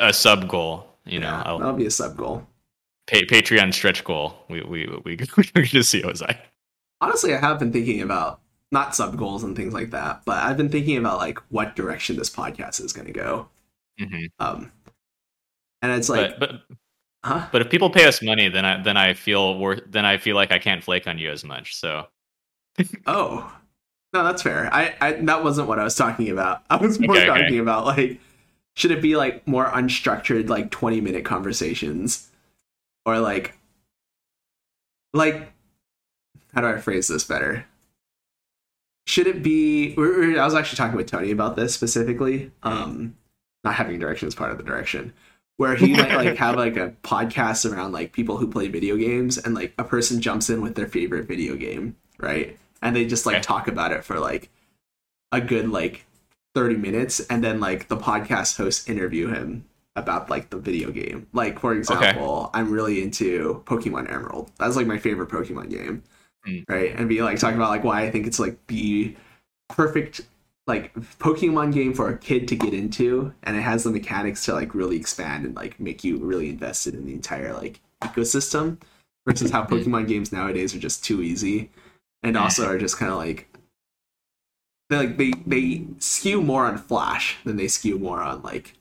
a, 0.00 0.08
a 0.08 0.12
sub 0.12 0.48
goal. 0.48 0.86
You 1.04 1.20
know, 1.20 1.42
I'll, 1.44 1.58
that'll 1.58 1.74
be 1.74 1.86
a 1.86 1.90
sub 1.90 2.16
goal. 2.16 2.46
pa- 3.06 3.26
Patreon 3.28 3.72
stretch 3.72 4.04
goal. 4.04 4.34
We 4.48 4.62
we 4.62 4.86
we 5.04 5.16
we 5.36 5.44
can 5.46 5.64
just 5.64 5.90
see 5.90 6.02
Ozai. 6.02 6.38
Honestly, 7.00 7.34
I 7.34 7.38
have 7.40 7.58
been 7.58 7.72
thinking 7.72 8.00
about 8.02 8.40
not 8.72 8.94
sub 8.94 9.16
goals 9.16 9.44
and 9.44 9.54
things 9.56 9.74
like 9.74 9.90
that, 9.90 10.22
but 10.24 10.42
I've 10.42 10.56
been 10.56 10.68
thinking 10.70 10.96
about 10.96 11.18
like 11.18 11.38
what 11.50 11.76
direction 11.76 12.16
this 12.16 12.30
podcast 12.30 12.80
is 12.80 12.92
going 12.92 13.06
to 13.06 13.12
go. 13.12 13.48
hmm 13.98 14.26
Um, 14.38 14.72
and 15.82 15.92
it's 15.92 16.08
like, 16.08 16.30
but 16.38 16.38
but 16.38 16.50
huh? 17.24 17.48
but 17.52 17.62
if 17.62 17.70
people 17.70 17.90
pay 17.90 18.06
us 18.06 18.22
money, 18.22 18.48
then 18.48 18.64
I 18.64 18.82
then 18.82 18.96
I 18.96 19.14
feel 19.14 19.58
wor- 19.58 19.80
then 19.86 20.04
I 20.04 20.18
feel 20.18 20.36
like 20.36 20.52
I 20.52 20.58
can't 20.58 20.82
flake 20.84 21.06
on 21.08 21.18
you 21.18 21.30
as 21.30 21.44
much. 21.44 21.74
So 21.76 22.06
Oh, 23.06 23.52
no, 24.12 24.24
that's 24.24 24.42
fair. 24.42 24.72
I, 24.72 24.94
I 25.00 25.12
that 25.22 25.44
wasn't 25.44 25.68
what 25.68 25.78
I 25.78 25.84
was 25.84 25.96
talking 25.96 26.30
about. 26.30 26.62
I 26.70 26.76
was 26.76 27.00
more 27.00 27.16
Okay, 27.16 27.28
okay. 27.28 27.40
talking 27.42 27.58
about 27.60 27.86
like, 27.86 28.20
should 28.76 28.90
it 28.92 29.02
be 29.02 29.16
like 29.16 29.46
more 29.48 29.66
unstructured, 29.66 30.48
like 30.48 30.70
twenty 30.70 31.00
minute 31.00 31.24
conversations, 31.24 32.30
or 33.06 33.18
like, 33.20 33.58
like, 35.12 35.52
how 36.54 36.60
do 36.60 36.68
I 36.68 36.78
phrase 36.78 37.08
this 37.08 37.24
better? 37.24 37.66
Should 39.06 39.26
it 39.26 39.42
be? 39.42 39.94
I 39.98 40.44
was 40.44 40.54
actually 40.54 40.76
talking 40.76 40.96
with 40.96 41.10
Tony 41.10 41.30
about 41.30 41.56
this 41.56 41.74
specifically. 41.74 42.50
Um, 42.62 43.16
not 43.62 43.74
having 43.74 43.98
direction 43.98 44.28
is 44.28 44.34
part 44.34 44.50
of 44.50 44.58
the 44.58 44.64
direction. 44.64 45.12
Where 45.56 45.76
he 45.76 45.94
might 45.94 46.14
like 46.14 46.36
have 46.38 46.56
like 46.56 46.76
a 46.76 46.94
podcast 47.02 47.70
around 47.70 47.92
like 47.92 48.12
people 48.12 48.38
who 48.38 48.48
play 48.48 48.68
video 48.68 48.96
games, 48.96 49.38
and 49.38 49.54
like 49.54 49.74
a 49.78 49.84
person 49.84 50.20
jumps 50.20 50.50
in 50.50 50.62
with 50.62 50.74
their 50.74 50.88
favorite 50.88 51.26
video 51.28 51.54
game, 51.56 51.96
right? 52.18 52.58
And 52.82 52.94
they 52.94 53.04
just 53.06 53.24
like 53.26 53.36
Okay. 53.36 53.42
talk 53.42 53.68
about 53.68 53.92
it 53.92 54.04
for 54.04 54.18
like 54.18 54.50
a 55.32 55.40
good 55.40 55.70
like 55.70 56.04
30 56.54 56.76
minutes 56.76 57.20
and 57.28 57.42
then 57.42 57.58
like 57.60 57.88
the 57.88 57.96
podcast 57.96 58.56
hosts 58.56 58.88
interview 58.88 59.28
him 59.28 59.64
about 59.96 60.30
like 60.30 60.50
the 60.50 60.56
video 60.58 60.90
game 60.90 61.26
like 61.32 61.58
for 61.58 61.72
example 61.74 62.50
i'm 62.54 62.70
really 62.70 63.02
into 63.02 63.62
pokemon 63.66 64.08
emerald 64.12 64.50
that's 64.58 64.76
like 64.76 64.86
my 64.86 64.98
favorite 64.98 65.28
pokemon 65.28 65.70
game 65.70 66.02
Hmm. 66.44 66.58
right 66.68 66.94
and 66.96 67.08
be 67.08 67.22
like 67.22 67.38
talking 67.38 67.56
about 67.56 67.70
like 67.70 67.84
why 67.84 68.02
i 68.02 68.10
think 68.10 68.26
it's 68.26 68.38
like 68.38 68.56
the 68.68 69.16
perfect 69.68 70.20
like 70.66 70.94
Pokemon 71.18 71.72
game 71.72 71.92
for 71.92 72.08
a 72.08 72.18
kid 72.18 72.48
to 72.48 72.56
get 72.56 72.72
into, 72.72 73.32
and 73.42 73.56
it 73.56 73.62
has 73.62 73.84
the 73.84 73.90
mechanics 73.90 74.44
to 74.46 74.54
like 74.54 74.74
really 74.74 74.96
expand 74.96 75.44
and 75.44 75.54
like 75.54 75.78
make 75.78 76.04
you 76.04 76.18
really 76.18 76.48
invested 76.48 76.94
in 76.94 77.04
the 77.04 77.12
entire 77.12 77.52
like 77.52 77.80
ecosystem. 78.02 78.78
Versus 79.26 79.50
how. 79.50 79.64
Pokemon 79.66 80.08
games 80.08 80.32
nowadays 80.32 80.74
are 80.74 80.78
just 80.78 81.04
too 81.04 81.22
easy, 81.22 81.70
and 82.22 82.36
also 82.36 82.66
are 82.68 82.78
just 82.78 82.98
kind 82.98 83.12
of 83.12 83.18
like 83.18 83.48
they 84.90 84.96
like 84.96 85.16
they 85.16 85.32
they 85.46 85.86
skew 85.98 86.42
more 86.42 86.66
on 86.66 86.78
flash 86.78 87.36
than 87.44 87.56
they 87.56 87.68
skew 87.68 87.98
more 87.98 88.20
on 88.20 88.42
like 88.42 88.74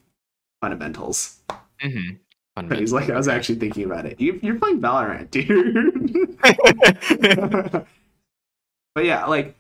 fundamentals. 0.62 1.40
Mm-hmm. 1.82 2.16
But 2.56 2.80
he's 2.80 2.94
like, 2.94 3.10
I 3.10 3.18
was 3.18 3.28
actually 3.28 3.56
thinking 3.56 3.86
about 3.86 4.06
it. 4.06 4.22
You, 4.22 4.40
you're 4.44 4.60
playing 4.60 4.80
Valorant, 4.80 5.32
dude. 5.32 6.38
but 8.96 9.06
yeah, 9.06 9.26
like, 9.26 9.56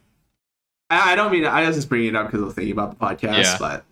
I, 0.93 1.11
I 1.11 1.15
don't 1.15 1.31
mean 1.31 1.45
I 1.45 1.65
was 1.67 1.75
just 1.75 1.89
bringing 1.89 2.09
it 2.09 2.15
up 2.15 2.27
because 2.27 2.41
I 2.41 2.45
was 2.45 2.53
thinking 2.55 2.71
about 2.73 2.97
the 2.97 3.05
podcast, 3.05 3.43
Yeah. 3.43 3.57
but 3.59 3.85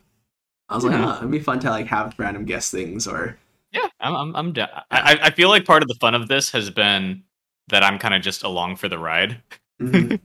I 0.70 0.76
was 0.76 0.86
like, 0.86 0.96
oh, 1.00 1.18
it'd 1.18 1.32
be 1.32 1.40
fun 1.40 1.60
to 1.62 1.70
like 1.70 1.88
have 1.88 2.14
random 2.18 2.46
guest 2.46 2.72
things 2.72 3.08
or 3.08 3.38
Yeah, 3.72 3.88
I'm 4.00 4.16
I'm, 4.16 4.36
I'm 4.36 4.54
down. 4.54 4.70
I 4.92 5.20
I 5.24 5.30
feel 5.32 5.50
like 5.50 5.66
part 5.66 5.82
of 5.84 5.88
the 5.90 5.96
fun 6.00 6.16
of 6.16 6.28
this 6.28 6.52
has 6.52 6.70
been 6.70 7.24
that 7.70 7.84
I'm 7.84 8.00
kind 8.00 8.14
of 8.14 8.22
just 8.22 8.44
along 8.44 8.76
for 8.78 8.88
the 8.90 8.98
ride. 9.00 9.42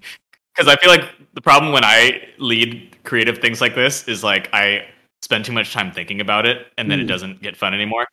Because 0.56 0.72
I 0.72 0.76
feel 0.76 0.88
like 0.88 1.04
the 1.34 1.42
problem 1.42 1.70
when 1.70 1.84
I 1.84 2.28
lead 2.38 2.96
creative 3.04 3.36
things 3.38 3.60
like 3.60 3.74
this 3.74 4.08
is 4.08 4.24
like 4.24 4.48
I 4.54 4.86
spend 5.20 5.44
too 5.44 5.52
much 5.52 5.70
time 5.74 5.92
thinking 5.92 6.22
about 6.22 6.46
it, 6.46 6.68
and 6.78 6.90
then 6.90 6.98
it 6.98 7.04
Mm. 7.04 7.08
doesn't 7.08 7.42
get 7.42 7.58
fun 7.58 7.74
anymore. 7.74 8.06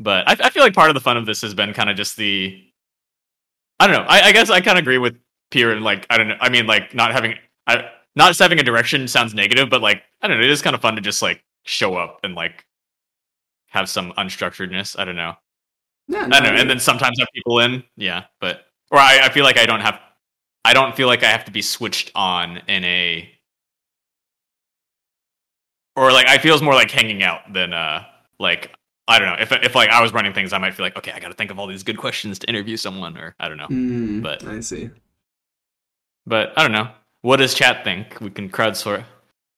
But 0.00 0.28
I, 0.28 0.32
I 0.46 0.50
feel 0.50 0.64
like 0.64 0.74
part 0.74 0.90
of 0.90 0.94
the 0.94 1.00
fun 1.00 1.16
of 1.16 1.24
this 1.24 1.40
has 1.42 1.54
been 1.54 1.72
kind 1.72 1.88
of 1.88 1.94
just 1.96 2.16
the. 2.16 2.60
I 3.78 3.86
don't 3.86 3.94
know. 3.94 4.06
I, 4.08 4.22
I 4.22 4.32
guess 4.32 4.50
I 4.50 4.60
kind 4.60 4.76
of 4.76 4.82
agree 4.82 4.98
with 4.98 5.16
Pierre 5.52 5.70
and 5.70 5.84
like 5.84 6.04
I 6.10 6.18
don't 6.18 6.26
know. 6.26 6.36
I 6.40 6.48
mean, 6.48 6.66
like 6.66 6.94
not 6.96 7.12
having 7.12 7.36
I 7.68 7.88
not 8.16 8.28
just 8.28 8.40
having 8.40 8.58
a 8.60 8.62
direction 8.62 9.06
sounds 9.08 9.34
negative, 9.34 9.70
but 9.70 9.82
like 9.82 10.02
I 10.22 10.28
don't 10.28 10.38
know. 10.38 10.44
It 10.44 10.50
is 10.50 10.62
kind 10.62 10.74
of 10.74 10.82
fun 10.82 10.94
to 10.96 11.00
just 11.00 11.22
like 11.22 11.42
show 11.64 11.96
up 11.96 12.20
and 12.24 12.34
like 12.34 12.64
have 13.68 13.88
some 13.88 14.12
unstructuredness. 14.18 14.98
I 14.98 15.04
don't 15.04 15.16
know. 15.16 15.34
yeah, 16.08 16.24
I 16.30 16.40
don't 16.40 16.54
know. 16.54 16.60
And 16.60 16.70
then 16.70 16.78
sometimes 16.80 17.18
have 17.18 17.28
people 17.34 17.60
in, 17.60 17.82
yeah, 17.96 18.24
but 18.40 18.66
or 18.90 18.98
I, 18.98 19.20
I 19.24 19.28
feel 19.30 19.44
like 19.44 19.58
I 19.58 19.66
don't 19.66 19.80
have, 19.80 19.98
I 20.64 20.72
don't 20.74 20.94
feel 20.94 21.08
like 21.08 21.22
I 21.24 21.28
have 21.30 21.44
to 21.46 21.50
be 21.50 21.62
switched 21.62 22.12
on 22.14 22.58
in 22.68 22.84
a, 22.84 23.28
or 25.96 26.12
like 26.12 26.28
I 26.28 26.38
feels 26.38 26.62
more 26.62 26.74
like 26.74 26.90
hanging 26.90 27.22
out 27.22 27.52
than 27.52 27.72
uh 27.72 28.04
like 28.38 28.70
I 29.08 29.18
don't 29.18 29.28
know 29.28 29.36
if 29.40 29.52
if 29.52 29.74
like 29.74 29.90
I 29.90 30.02
was 30.02 30.12
running 30.12 30.32
things 30.32 30.52
I 30.52 30.58
might 30.58 30.74
feel 30.74 30.84
like 30.86 30.96
okay 30.96 31.12
I 31.12 31.18
got 31.20 31.28
to 31.28 31.34
think 31.34 31.50
of 31.50 31.58
all 31.58 31.66
these 31.66 31.82
good 31.82 31.98
questions 31.98 32.38
to 32.40 32.48
interview 32.48 32.76
someone 32.76 33.16
or 33.16 33.34
I 33.38 33.48
don't 33.48 33.58
know 33.58 33.68
Mm, 33.68 34.22
but- 34.22 34.44
I 34.46 34.60
see. 34.60 34.90
but 36.26 36.52
I 36.56 36.62
don't 36.62 36.72
know 36.72 36.88
what 37.24 37.36
does 37.38 37.54
chat 37.54 37.82
think 37.84 38.20
we 38.20 38.30
can 38.30 38.50
crowdsource 38.50 39.04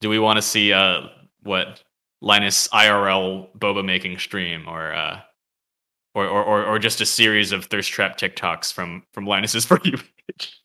do 0.00 0.08
we 0.08 0.18
want 0.18 0.36
to 0.36 0.42
see 0.42 0.72
uh 0.72 1.00
what 1.42 1.82
Linus 2.20 2.68
IRL 2.68 3.48
boba 3.58 3.84
making 3.84 4.18
stream 4.18 4.68
or 4.68 4.94
uh 4.94 5.20
or, 6.14 6.26
or, 6.26 6.42
or, 6.44 6.64
or 6.64 6.78
just 6.78 7.02
a 7.02 7.06
series 7.06 7.52
of 7.52 7.66
thirst 7.66 7.90
trap 7.90 8.16
TikToks 8.16 8.72
from 8.72 9.02
from 9.12 9.26
Linus's 9.26 9.64
for 9.66 9.78
you 9.84 9.98
page. 10.28 10.62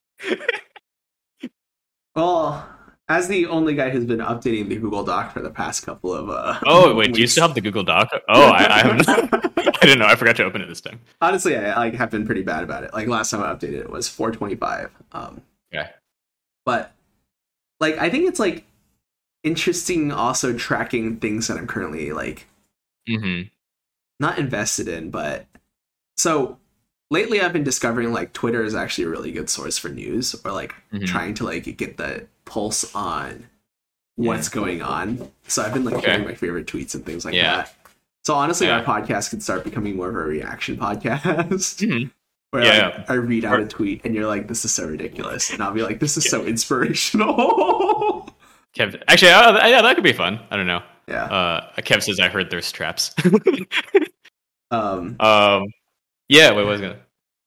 Well, 2.16 2.70
as 3.10 3.28
the 3.28 3.48
only 3.48 3.76
guy 3.76 3.90
who's 3.90 4.06
been 4.06 4.20
updating 4.20 4.70
the 4.70 4.78
Google 4.78 5.04
Doc 5.04 5.34
for 5.34 5.42
the 5.42 5.50
past 5.50 5.86
couple 5.86 6.14
of 6.14 6.30
uh 6.30 6.60
oh 6.66 6.96
wait, 6.96 7.14
do 7.14 7.20
you 7.20 7.28
still 7.28 7.48
have 7.48 7.56
the 7.56 7.62
Google 7.62 7.84
Doc? 7.84 8.10
Oh, 8.30 8.50
I, 8.50 8.80
I 8.80 8.80
haven't. 8.80 9.10
I 9.58 9.86
didn't 9.86 10.00
know. 10.00 10.06
I 10.06 10.16
forgot 10.16 10.36
to 10.38 10.44
open 10.44 10.62
it 10.62 10.68
this 10.68 10.82
time. 10.82 11.00
honestly 11.20 11.58
I 11.58 11.76
like 11.76 11.96
have 11.96 12.12
been 12.12 12.26
pretty 12.26 12.44
bad 12.44 12.64
about 12.64 12.84
it. 12.84 12.94
Like 12.94 13.08
last 13.08 13.32
time 13.32 13.42
I 13.42 13.54
updated 13.54 13.82
it 13.82 13.90
was 13.90 14.08
425. 14.08 14.92
Um 15.12 15.42
Okay. 15.74 15.90
But 16.66 16.94
like 17.80 17.98
I 17.98 18.10
think 18.10 18.28
it's 18.28 18.40
like 18.40 18.66
interesting 19.44 20.12
also 20.12 20.54
tracking 20.58 21.18
things 21.18 21.48
that 21.48 21.58
I'm 21.58 21.68
currently 21.68 22.12
like 22.14 22.48
Mm-hmm. 23.10 23.48
not 24.20 24.38
invested 24.38 24.88
in, 24.88 25.10
but 25.10 25.48
so 26.18 26.60
lately 27.10 27.42
I've 27.42 27.52
been 27.54 27.64
discovering 27.64 28.14
like 28.14 28.32
Twitter 28.34 28.64
is 28.64 28.76
actually 28.76 29.06
a 29.06 29.10
really 29.10 29.32
good 29.32 29.50
source 29.50 29.78
for 29.80 29.90
news 29.90 30.36
or 30.46 30.52
like 30.52 30.76
Mhm. 30.94 31.08
trying 31.08 31.34
to 31.36 31.44
like 31.46 31.76
get 31.78 31.98
the 31.98 32.28
pulse 32.46 32.94
on 32.94 33.48
what's 34.16 34.50
going 34.50 34.84
on. 34.84 35.32
So 35.48 35.64
I've 35.64 35.74
been 35.74 35.84
like 35.84 35.96
Okay. 35.96 36.06
sharing 36.06 36.26
my 36.26 36.36
favorite 36.36 36.68
tweets 36.68 36.94
and 36.94 37.04
things 37.04 37.26
like 37.26 37.34
Yeah. 37.34 37.58
that. 37.64 37.76
So 38.24 38.36
honestly, 38.36 38.68
Yeah. 38.68 38.82
our 38.82 38.86
podcast 38.86 39.32
could 39.32 39.42
start 39.42 39.64
becoming 39.64 39.96
more 39.96 40.10
of 40.10 40.16
a 40.16 40.20
reaction 40.20 40.78
podcast. 40.86 41.82
Mhm. 41.82 42.12
Where 42.52 42.64
Yeah, 42.64 42.88
like, 42.98 43.10
I 43.10 43.14
read 43.16 43.46
out 43.46 43.60
a 43.60 43.66
tweet 43.66 44.02
and 44.06 44.14
you're 44.14 44.28
like, 44.28 44.48
"This 44.48 44.64
is 44.66 44.74
so 44.74 44.86
ridiculous," 44.86 45.52
and 45.52 45.64
I'll 45.64 45.74
be 45.74 45.84
like, 45.84 46.00
"This 46.00 46.18
is 46.18 46.30
so 46.30 46.46
inspirational." 46.46 48.30
Kev, 48.76 49.02
actually, 49.08 49.32
uh, 49.32 49.68
yeah, 49.68 49.82
that 49.82 49.96
could 49.96 50.04
be 50.04 50.14
fun. 50.14 50.40
I 50.52 50.56
don't 50.58 50.68
know. 50.68 50.82
yeah. 51.08 51.26
Uh, 51.26 51.72
Kev 51.78 52.04
says 52.04 52.20
I 52.20 52.28
heard 52.30 52.50
there's 52.50 52.72
traps. 52.72 53.14
Um. 54.72 55.18
um, 55.20 55.66
yeah. 56.30 56.50
Wait, 56.52 56.58
what 56.64 56.66
was 56.68 56.82
gonna? 56.82 57.00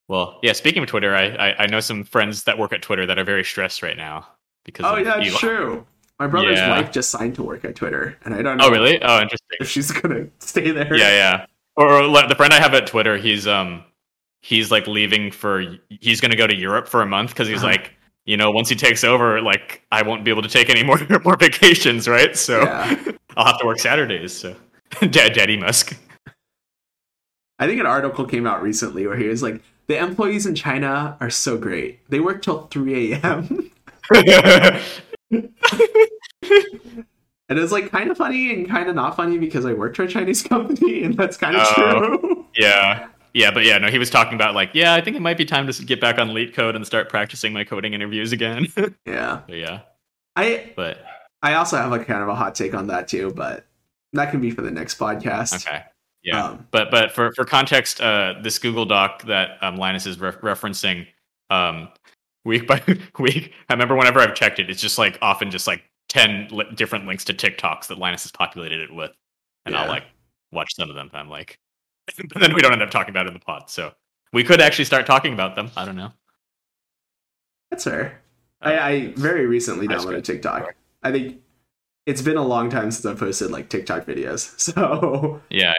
Well, 0.08 0.38
yeah. 0.42 0.52
Speaking 0.52 0.82
of 0.82 0.88
Twitter, 0.90 1.14
I, 1.14 1.28
I 1.28 1.62
I 1.62 1.66
know 1.66 1.80
some 1.80 2.04
friends 2.04 2.44
that 2.44 2.58
work 2.58 2.72
at 2.74 2.82
Twitter 2.82 3.06
that 3.06 3.18
are 3.18 3.24
very 3.24 3.44
stressed 3.44 3.82
right 3.82 3.96
now 3.96 4.26
because. 4.64 4.84
Oh 4.86 4.96
yeah, 4.96 5.18
it's 5.18 5.28
Elon. 5.30 5.38
true. 5.40 5.86
My 6.20 6.26
brother's 6.26 6.58
Yeah. 6.58 6.68
wife 6.68 6.92
just 6.92 7.10
signed 7.10 7.34
to 7.36 7.42
work 7.42 7.64
at 7.64 7.74
Twitter, 7.76 8.18
and 8.24 8.34
I 8.34 8.42
don't 8.42 8.58
know 8.58 8.66
Oh 8.66 8.70
really? 8.70 9.02
Oh, 9.02 9.20
interesting. 9.20 9.56
if 9.60 9.68
she's 9.70 9.90
gonna 9.90 10.26
stay 10.38 10.70
there. 10.70 10.94
yeah 10.94 11.08
yeah 11.10 11.46
or, 11.76 11.90
or 11.90 12.06
like, 12.06 12.28
the 12.28 12.34
friend 12.36 12.52
i 12.52 12.60
have 12.60 12.72
at 12.72 12.86
twitter 12.86 13.16
he's 13.16 13.48
um 13.48 13.82
he's 14.46 14.70
like 14.70 14.86
leaving 14.86 15.30
for 15.30 15.64
he's 15.88 16.20
gonna 16.20 16.36
go 16.36 16.46
to 16.46 16.54
europe 16.54 16.86
for 16.86 17.00
a 17.00 17.06
month 17.06 17.30
because 17.30 17.48
he's 17.48 17.58
Uh-huh. 17.64 17.68
like 17.72 17.94
you 18.26 18.36
know 18.36 18.50
once 18.50 18.68
he 18.68 18.76
takes 18.76 19.02
over 19.02 19.40
like 19.40 19.82
i 19.90 20.02
won't 20.02 20.22
be 20.24 20.30
able 20.30 20.42
to 20.42 20.48
take 20.48 20.68
any 20.68 20.82
more 20.82 20.98
more 21.24 21.36
vacations 21.36 22.06
right 22.06 22.36
so 22.36 22.60
Yeah. 22.62 22.96
i'll 23.36 23.46
have 23.46 23.58
to 23.60 23.66
work 23.66 23.78
saturdays 23.78 24.32
so 24.32 24.54
Dad, 25.10 25.32
daddy 25.32 25.56
musk 25.56 25.96
I 27.58 27.66
think 27.68 27.78
an 27.80 27.86
article 27.86 28.24
came 28.26 28.46
out 28.48 28.62
recently 28.62 29.06
where 29.06 29.16
he 29.16 29.28
was 29.28 29.40
like, 29.40 29.62
"The 29.86 29.96
employees 29.96 30.44
in 30.44 30.56
China 30.56 31.16
are 31.20 31.30
so 31.30 31.56
great. 31.56 32.00
They 32.10 32.18
work 32.18 32.42
till 32.42 32.66
3 32.66 33.12
a.m." 33.12 33.70
and 35.30 35.48
it's 37.48 37.70
like 37.72 37.90
kind 37.92 38.10
of 38.10 38.16
funny 38.16 38.52
and 38.52 38.68
kind 38.68 38.88
of 38.88 38.96
not 38.96 39.14
funny 39.16 39.38
because 39.38 39.64
I 39.64 39.72
work 39.72 39.94
for 39.94 40.02
a 40.02 40.08
Chinese 40.08 40.42
company, 40.42 41.04
and 41.04 41.16
that's 41.16 41.36
kind 41.36 41.56
of 41.56 41.66
Oh. 41.76 42.16
true. 42.18 42.46
yeah 42.56 43.06
yeah 43.34 43.50
but 43.50 43.64
yeah 43.64 43.76
no 43.76 43.88
he 43.88 43.98
was 43.98 44.08
talking 44.08 44.34
about 44.34 44.54
like 44.54 44.70
yeah 44.72 44.94
i 44.94 45.00
think 45.00 45.16
it 45.16 45.20
might 45.20 45.36
be 45.36 45.44
time 45.44 45.66
to 45.66 45.84
get 45.84 46.00
back 46.00 46.18
on 46.18 46.30
LeetCode 46.30 46.74
and 46.74 46.86
start 46.86 47.08
practicing 47.08 47.52
my 47.52 47.64
coding 47.64 47.92
interviews 47.92 48.32
again 48.32 48.66
yeah. 49.06 49.42
but 49.46 49.56
yeah 49.56 49.80
I 50.36 50.72
but 50.76 50.98
I 51.42 51.54
also 51.54 51.76
have 51.76 51.90
like 51.90 52.06
kind 52.06 52.22
of 52.22 52.28
a 52.28 52.34
hot 52.34 52.54
take 52.54 52.74
on 52.74 52.88
that 52.88 53.08
too, 53.08 53.32
but 53.34 53.66
that 54.12 54.30
can 54.30 54.40
be 54.40 54.50
for 54.50 54.62
the 54.62 54.70
next 54.70 54.98
podcast. 54.98 55.54
okay 55.54 55.84
Yeah, 56.22 56.44
Um, 56.44 56.66
but 56.70 56.90
but 56.90 57.12
for 57.12 57.32
for 57.32 57.44
context, 57.44 58.00
uh, 58.00 58.34
this 58.42 58.58
Google 58.58 58.86
Doc 58.86 59.22
that 59.24 59.62
um, 59.62 59.76
Linus 59.76 60.06
is 60.06 60.18
re- 60.18 60.32
referencing, 60.32 61.06
um, 61.50 61.88
week 62.44 62.66
by 62.66 62.82
week, 63.18 63.52
I 63.68 63.74
remember 63.74 63.94
whenever 63.94 64.20
I've 64.20 64.34
checked 64.34 64.58
it, 64.58 64.70
it's 64.70 64.80
just 64.80 64.98
like 64.98 65.18
often 65.22 65.50
just 65.50 65.66
like 65.66 65.82
ten 66.08 66.48
li- 66.50 66.72
different 66.74 67.06
links 67.06 67.24
to 67.24 67.34
TikToks 67.34 67.88
that 67.88 67.98
Linus 67.98 68.24
has 68.24 68.32
populated 68.32 68.80
it 68.80 68.94
with, 68.94 69.12
and 69.66 69.76
I'll 69.76 69.88
like 69.88 70.04
watch 70.50 70.74
some 70.74 70.90
of 70.90 70.96
them. 70.96 71.10
And 71.12 71.20
I'm 71.20 71.30
like, 71.30 71.58
but 72.32 72.40
then 72.40 72.54
we 72.54 72.60
don't 72.60 72.72
end 72.72 72.82
up 72.82 72.90
talking 72.90 73.10
about 73.10 73.26
it 73.26 73.28
in 73.28 73.34
the 73.34 73.40
pod. 73.40 73.70
So 73.70 73.92
we 74.32 74.44
could 74.44 74.60
actually 74.60 74.84
start 74.84 75.06
talking 75.06 75.32
about 75.32 75.54
them. 75.56 75.70
I 75.76 75.84
don't 75.84 75.96
know. 75.96 76.12
That's 77.70 77.84
fair. 77.84 78.20
Um, 78.62 78.72
I, 78.72 78.78
I 78.78 79.06
very 79.16 79.46
recently 79.46 79.88
downloaded. 79.88 80.24
TikTok. 80.24 80.74
I 81.02 81.12
think 81.12 81.40
it's 82.06 82.22
been 82.22 82.36
a 82.36 82.42
long 82.44 82.70
time 82.70 82.90
since 82.90 83.04
I've 83.06 83.18
posted 83.18 83.50
like 83.50 83.68
TikTok 83.68 84.06
videos. 84.06 84.54
So 84.58 85.42
yeah, 85.50 85.74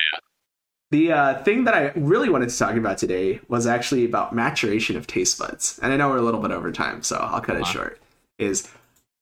the 0.92 1.12
uh, 1.12 1.44
thing 1.44 1.64
that 1.66 1.74
I 1.74 1.92
really 1.96 2.30
wanted 2.30 2.50
to 2.50 2.58
talk 2.58 2.76
about 2.76 2.98
today 2.98 3.40
was 3.48 3.66
actually 3.68 4.06
about 4.06 4.34
maturation 4.36 4.96
of 4.98 5.08
taste 5.08 5.38
buds. 5.40 5.80
And 5.82 5.92
I 5.92 5.98
know 5.98 6.10
we're 6.10 6.18
a 6.18 6.22
little 6.22 6.42
bit 6.42 6.52
over 6.52 6.72
time, 6.72 7.02
so 7.04 7.18
I'll 7.18 7.42
cut 7.42 7.56
it 7.56 7.64
Uh-huh. 7.64 7.72
short. 7.72 8.02
Is 8.38 8.70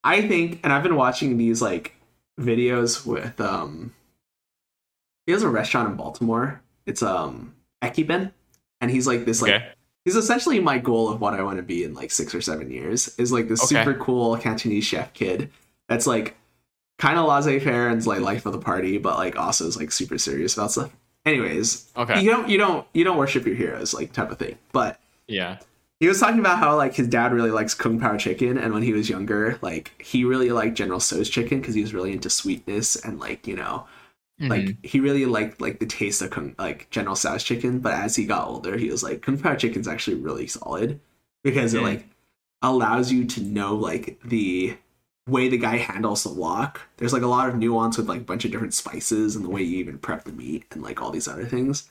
I 0.02 0.26
think, 0.26 0.60
and 0.64 0.72
I've 0.72 0.82
been 0.82 0.96
watching 0.96 1.38
these 1.38 1.62
like 1.62 1.94
videos 2.38 3.06
with 3.06 3.40
um, 3.40 3.94
he 5.26 5.32
has 5.32 5.42
a 5.42 5.48
restaurant 5.48 5.88
in 5.90 5.96
Baltimore. 5.96 6.60
It's 6.86 7.02
um 7.02 7.54
Ekiben, 7.82 8.32
and 8.80 8.90
he's 8.90 9.06
like 9.06 9.24
this 9.24 9.42
like 9.42 9.52
okay. 9.54 9.68
he's 10.04 10.16
essentially 10.16 10.60
my 10.60 10.78
goal 10.78 11.10
of 11.10 11.20
what 11.20 11.34
I 11.34 11.42
want 11.42 11.56
to 11.58 11.62
be 11.62 11.84
in 11.84 11.94
like 11.94 12.10
six 12.10 12.34
or 12.34 12.40
seven 12.40 12.70
years 12.70 13.14
is 13.18 13.32
like 13.32 13.48
this 13.48 13.62
Okay. 13.64 13.82
super 13.84 13.94
cool 13.98 14.36
Cantonese 14.36 14.84
chef 14.84 15.12
kid 15.14 15.50
that's 15.88 16.06
like 16.06 16.36
kind 16.98 17.18
of 17.18 17.26
laissez 17.26 17.58
faire 17.58 17.88
and 17.88 18.04
like 18.06 18.20
life 18.20 18.46
of 18.46 18.52
the 18.52 18.58
party, 18.58 18.98
but 18.98 19.16
like 19.16 19.36
also 19.36 19.66
is 19.66 19.76
like 19.76 19.90
super 19.92 20.16
serious 20.18 20.54
about 20.56 20.70
stuff. 20.72 20.90
Anyways, 21.26 21.90
Okay. 21.96 22.20
you 22.20 22.30
don't 22.30 22.48
you 22.48 22.58
don't 22.58 22.86
you 22.92 23.02
don't 23.04 23.16
worship 23.16 23.46
your 23.46 23.56
heroes 23.56 23.94
like 23.94 24.12
type 24.12 24.30
of 24.30 24.38
thing. 24.38 24.56
But 24.72 25.00
Yeah. 25.26 25.58
he 26.00 26.06
was 26.08 26.20
talking 26.20 26.38
about 26.38 26.58
how 26.58 26.76
like 26.76 26.94
his 26.94 27.08
dad 27.08 27.32
really 27.32 27.50
likes 27.50 27.72
Kung 27.74 27.98
Pao 27.98 28.16
chicken, 28.18 28.58
and 28.58 28.74
when 28.74 28.82
he 28.82 28.92
was 28.92 29.08
younger, 29.08 29.58
like 29.62 29.92
he 30.02 30.24
really 30.24 30.50
liked 30.50 30.76
General 30.76 31.00
Tso's 31.00 31.30
chicken 31.30 31.60
because 31.60 31.74
he 31.74 31.80
was 31.80 31.94
really 31.94 32.12
into 32.12 32.28
sweetness 32.28 32.96
and 32.96 33.18
like 33.18 33.46
you 33.46 33.56
know 33.56 33.86
like 34.40 34.64
Mhm. 34.64 34.84
he 34.84 35.00
really 35.00 35.26
liked 35.26 35.60
like 35.60 35.78
the 35.78 35.86
taste 35.86 36.20
of 36.22 36.30
Kung, 36.30 36.54
like 36.58 36.90
General 36.90 37.14
Tso's 37.16 37.44
chicken. 37.44 37.78
But 37.78 37.94
as 37.94 38.16
he 38.16 38.26
got 38.26 38.46
older, 38.48 38.76
he 38.76 38.90
was 38.90 39.02
like 39.02 39.22
Kung 39.22 39.38
Pao 39.38 39.54
chicken's 39.54 39.88
actually 39.88 40.16
really 40.16 40.46
solid 40.46 41.00
because 41.44 41.72
it 41.74 41.80
Mm. 41.80 41.84
like 41.84 42.08
allows 42.62 43.12
you 43.12 43.24
to 43.26 43.42
know 43.42 43.74
like 43.76 44.18
the 44.24 44.76
way 45.28 45.48
the 45.48 45.56
guy 45.58 45.76
handles 45.76 46.22
the 46.24 46.32
wok. 46.32 46.80
There's 46.96 47.12
like 47.12 47.22
a 47.22 47.26
lot 47.28 47.48
of 47.48 47.56
nuance 47.56 47.96
with 47.96 48.08
like 48.08 48.20
a 48.22 48.24
bunch 48.24 48.44
of 48.44 48.50
different 48.50 48.74
spices 48.74 49.36
and 49.36 49.44
the 49.44 49.50
way 49.50 49.62
you 49.62 49.78
even 49.78 49.98
prep 49.98 50.24
the 50.24 50.32
meat 50.32 50.64
and 50.72 50.82
like 50.82 51.00
all 51.00 51.10
these 51.10 51.28
other 51.28 51.46
things. 51.46 51.88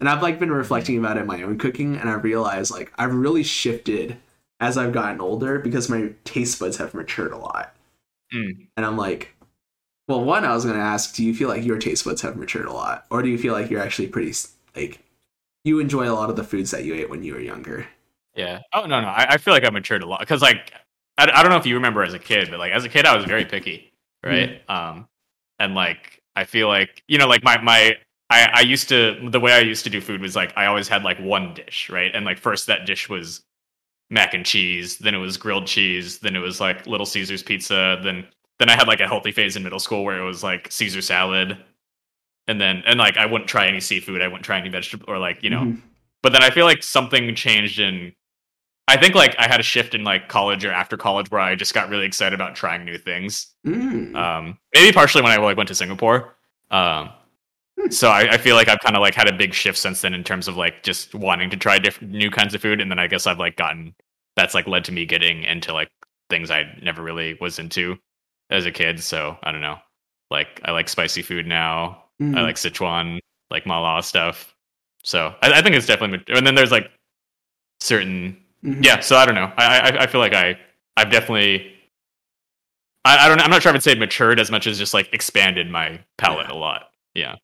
And 0.00 0.08
I've 0.08 0.22
like 0.22 0.40
been 0.40 0.50
reflecting 0.50 0.98
about 0.98 1.16
it 1.16 1.20
in 1.20 1.26
my 1.26 1.42
own 1.42 1.58
cooking 1.58 1.96
and 1.96 2.08
I 2.08 2.14
realized 2.14 2.70
like 2.72 2.92
I've 2.98 3.14
really 3.14 3.42
shifted 3.44 4.16
as 4.60 4.78
I've 4.78 4.92
gotten 4.92 5.20
older 5.20 5.58
because 5.58 5.88
my 5.88 6.12
taste 6.24 6.58
buds 6.58 6.78
have 6.78 6.94
matured 6.94 7.32
a 7.32 7.36
lot. 7.36 7.74
Mm. 8.34 8.66
And 8.76 8.86
I'm 8.86 8.96
like, 8.96 9.34
well, 10.08 10.24
one, 10.24 10.44
I 10.44 10.54
was 10.54 10.64
going 10.64 10.76
to 10.76 10.82
ask, 10.82 11.14
do 11.14 11.24
you 11.24 11.34
feel 11.34 11.48
like 11.48 11.64
your 11.64 11.78
taste 11.78 12.04
buds 12.04 12.22
have 12.22 12.36
matured 12.36 12.66
a 12.66 12.72
lot? 12.72 13.06
Or 13.10 13.22
do 13.22 13.28
you 13.28 13.38
feel 13.38 13.52
like 13.52 13.70
you're 13.70 13.82
actually 13.82 14.08
pretty, 14.08 14.34
like, 14.74 15.00
you 15.64 15.78
enjoy 15.78 16.10
a 16.10 16.14
lot 16.14 16.30
of 16.30 16.36
the 16.36 16.44
foods 16.44 16.70
that 16.72 16.84
you 16.84 16.94
ate 16.94 17.08
when 17.08 17.22
you 17.22 17.34
were 17.34 17.40
younger? 17.40 17.86
Yeah. 18.34 18.60
Oh 18.72 18.86
no, 18.86 19.00
no. 19.00 19.08
I, 19.08 19.34
I 19.34 19.36
feel 19.36 19.52
like 19.54 19.64
I 19.64 19.70
matured 19.70 20.02
a 20.02 20.06
lot 20.06 20.20
because 20.20 20.42
like 20.42 20.72
I, 21.18 21.30
I 21.32 21.42
don't 21.42 21.50
know 21.50 21.58
if 21.58 21.66
you 21.66 21.74
remember 21.74 22.02
as 22.02 22.14
a 22.14 22.18
kid, 22.18 22.48
but 22.50 22.58
like 22.58 22.72
as 22.72 22.84
a 22.84 22.88
kid, 22.88 23.04
I 23.04 23.14
was 23.14 23.24
very 23.24 23.44
picky, 23.44 23.92
right? 24.24 24.62
Um, 24.68 25.06
and 25.58 25.74
like 25.74 26.22
I 26.34 26.44
feel 26.44 26.68
like 26.68 27.02
you 27.08 27.18
know, 27.18 27.28
like 27.28 27.44
my 27.44 27.60
my 27.60 27.96
I 28.30 28.50
I 28.54 28.60
used 28.60 28.88
to 28.88 29.28
the 29.30 29.40
way 29.40 29.52
I 29.52 29.60
used 29.60 29.84
to 29.84 29.90
do 29.90 30.00
food 30.00 30.20
was 30.20 30.34
like 30.34 30.52
I 30.56 30.66
always 30.66 30.88
had 30.88 31.04
like 31.04 31.18
one 31.18 31.54
dish, 31.54 31.90
right? 31.90 32.10
And 32.14 32.24
like 32.24 32.38
first 32.38 32.66
that 32.68 32.86
dish 32.86 33.08
was 33.08 33.42
mac 34.10 34.34
and 34.34 34.44
cheese, 34.44 34.98
then 34.98 35.14
it 35.14 35.18
was 35.18 35.36
grilled 35.36 35.66
cheese, 35.66 36.18
then 36.18 36.34
it 36.34 36.40
was 36.40 36.60
like 36.60 36.86
Little 36.86 37.06
Caesars 37.06 37.42
pizza, 37.42 38.00
then 38.02 38.26
then 38.58 38.68
I 38.68 38.76
had 38.76 38.86
like 38.88 39.00
a 39.00 39.06
healthy 39.08 39.32
phase 39.32 39.56
in 39.56 39.62
middle 39.62 39.78
school 39.80 40.04
where 40.04 40.18
it 40.18 40.24
was 40.24 40.42
like 40.42 40.70
Caesar 40.70 41.02
salad, 41.02 41.58
and 42.48 42.60
then 42.60 42.82
and 42.86 42.98
like 42.98 43.16
I 43.16 43.26
wouldn't 43.26 43.48
try 43.48 43.66
any 43.66 43.80
seafood, 43.80 44.22
I 44.22 44.28
wouldn't 44.28 44.44
try 44.44 44.58
any 44.58 44.68
vegetable 44.68 45.06
or 45.08 45.18
like 45.18 45.42
you 45.42 45.50
know. 45.50 45.62
Mhm. 45.62 45.82
But 46.22 46.32
then 46.32 46.42
I 46.42 46.50
feel 46.50 46.66
like 46.66 46.82
something 46.82 47.34
changed 47.34 47.80
in 47.80 48.12
I 48.88 48.96
think 48.96 49.14
like 49.14 49.34
I 49.38 49.46
had 49.46 49.60
a 49.60 49.62
shift 49.62 49.94
in 49.94 50.04
like 50.04 50.28
college 50.28 50.64
or 50.64 50.72
after 50.72 50.96
college 50.96 51.30
where 51.30 51.40
I 51.40 51.54
just 51.54 51.72
got 51.72 51.88
really 51.88 52.04
excited 52.04 52.34
about 52.34 52.56
trying 52.56 52.84
new 52.84 52.98
things. 52.98 53.54
Mm. 53.66 54.14
Um, 54.16 54.58
maybe 54.74 54.92
partially 54.92 55.22
when 55.22 55.32
I 55.32 55.36
like 55.36 55.56
went 55.56 55.68
to 55.68 55.74
Singapore. 55.74 56.36
Um, 56.70 57.10
Hmm. 57.80 57.90
so 57.90 58.10
I, 58.10 58.32
I 58.32 58.36
feel 58.38 58.54
like 58.54 58.68
I've 58.68 58.80
kind 58.80 58.96
of 58.96 59.00
like 59.00 59.14
had 59.14 59.28
a 59.28 59.32
big 59.32 59.54
shift 59.54 59.78
since 59.78 60.02
then 60.02 60.12
in 60.12 60.22
terms 60.24 60.46
of 60.46 60.56
like 60.58 60.82
just 60.82 61.14
wanting 61.14 61.48
to 61.50 61.56
try 61.56 61.78
different 61.78 62.12
new 62.12 62.30
kinds 62.30 62.54
of 62.54 62.60
food, 62.60 62.82
and 62.82 62.90
then 62.90 62.98
I 62.98 63.06
guess 63.06 63.26
I've 63.26 63.38
like 63.38 63.56
gotten 63.56 63.94
that's 64.36 64.52
like 64.54 64.66
led 64.66 64.84
to 64.84 64.92
me 64.92 65.06
getting 65.06 65.42
into 65.44 65.72
like 65.72 65.90
things 66.28 66.50
I 66.50 66.64
never 66.82 67.02
really 67.02 67.38
was 67.40 67.58
into 67.58 67.98
as 68.52 68.66
a 68.66 68.70
kid. 68.70 69.02
So 69.02 69.36
I 69.42 69.50
don't 69.50 69.60
know. 69.62 69.78
Like 70.30 70.60
I 70.64 70.70
like 70.70 70.88
spicy 70.88 71.22
food 71.22 71.46
now. 71.46 72.04
Mm. 72.20 72.36
I 72.38 72.42
like 72.42 72.56
Sichuan, 72.56 73.18
like 73.50 73.66
Mala 73.66 74.02
stuff. 74.02 74.54
So 75.02 75.34
I, 75.42 75.54
I 75.54 75.62
think 75.62 75.74
it's 75.74 75.86
definitely. 75.86 76.22
And 76.34 76.46
then 76.46 76.54
there's 76.54 76.70
like 76.72 76.90
certain 77.80 78.36
Mhm. 78.64 78.84
yeah 78.84 79.00
so 79.00 79.16
i 79.16 79.26
don't 79.26 79.34
know 79.34 79.52
i 79.56 79.80
i, 79.80 80.02
I 80.04 80.06
feel 80.06 80.20
like 80.20 80.34
i 80.34 80.56
i've 80.96 81.10
definitely 81.10 81.74
I, 83.04 83.24
I 83.24 83.28
don't 83.28 83.36
know 83.38 83.42
i'm 83.42 83.50
not 83.50 83.60
sure 83.60 83.70
if 83.70 83.74
i'd 83.76 83.82
say 83.82 83.96
matured 83.96 84.38
as 84.38 84.52
much 84.52 84.68
as 84.68 84.78
just 84.78 84.94
like 84.94 85.12
expanded 85.12 85.68
my 85.68 85.98
palate 86.16 86.48
a 86.48 86.54
lot 86.54 86.90
yeah 87.14 87.36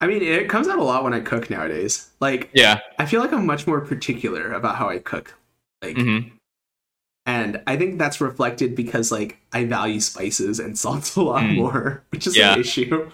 I 0.00 0.06
mean, 0.08 0.20
it 0.20 0.48
comes 0.48 0.66
out 0.66 0.78
a 0.80 0.82
lot 0.82 1.04
when 1.04 1.14
I 1.14 1.20
cook 1.20 1.48
nowadays. 1.48 2.10
Like, 2.18 2.50
yeah 2.54 2.80
I 2.98 3.06
feel 3.06 3.20
like 3.20 3.32
I'm 3.32 3.46
much 3.46 3.68
more 3.68 3.80
particular 3.80 4.52
about 4.52 4.74
how 4.74 4.88
I 4.88 4.98
cook. 4.98 5.32
Like, 5.80 5.96
hmm 5.96 6.18
and 7.26 7.62
I 7.66 7.76
think 7.76 7.98
that's 7.98 8.20
reflected 8.20 8.74
because 8.74 9.12
like 9.12 9.38
I 9.52 9.64
value 9.64 10.00
spices 10.00 10.58
and 10.58 10.78
salts 10.78 11.14
a 11.16 11.22
lot 11.22 11.42
Mm. 11.44 11.56
more, 11.56 12.04
which 12.10 12.26
is 12.26 12.36
Yeah. 12.36 12.54
an 12.54 12.60
issue. 12.60 13.10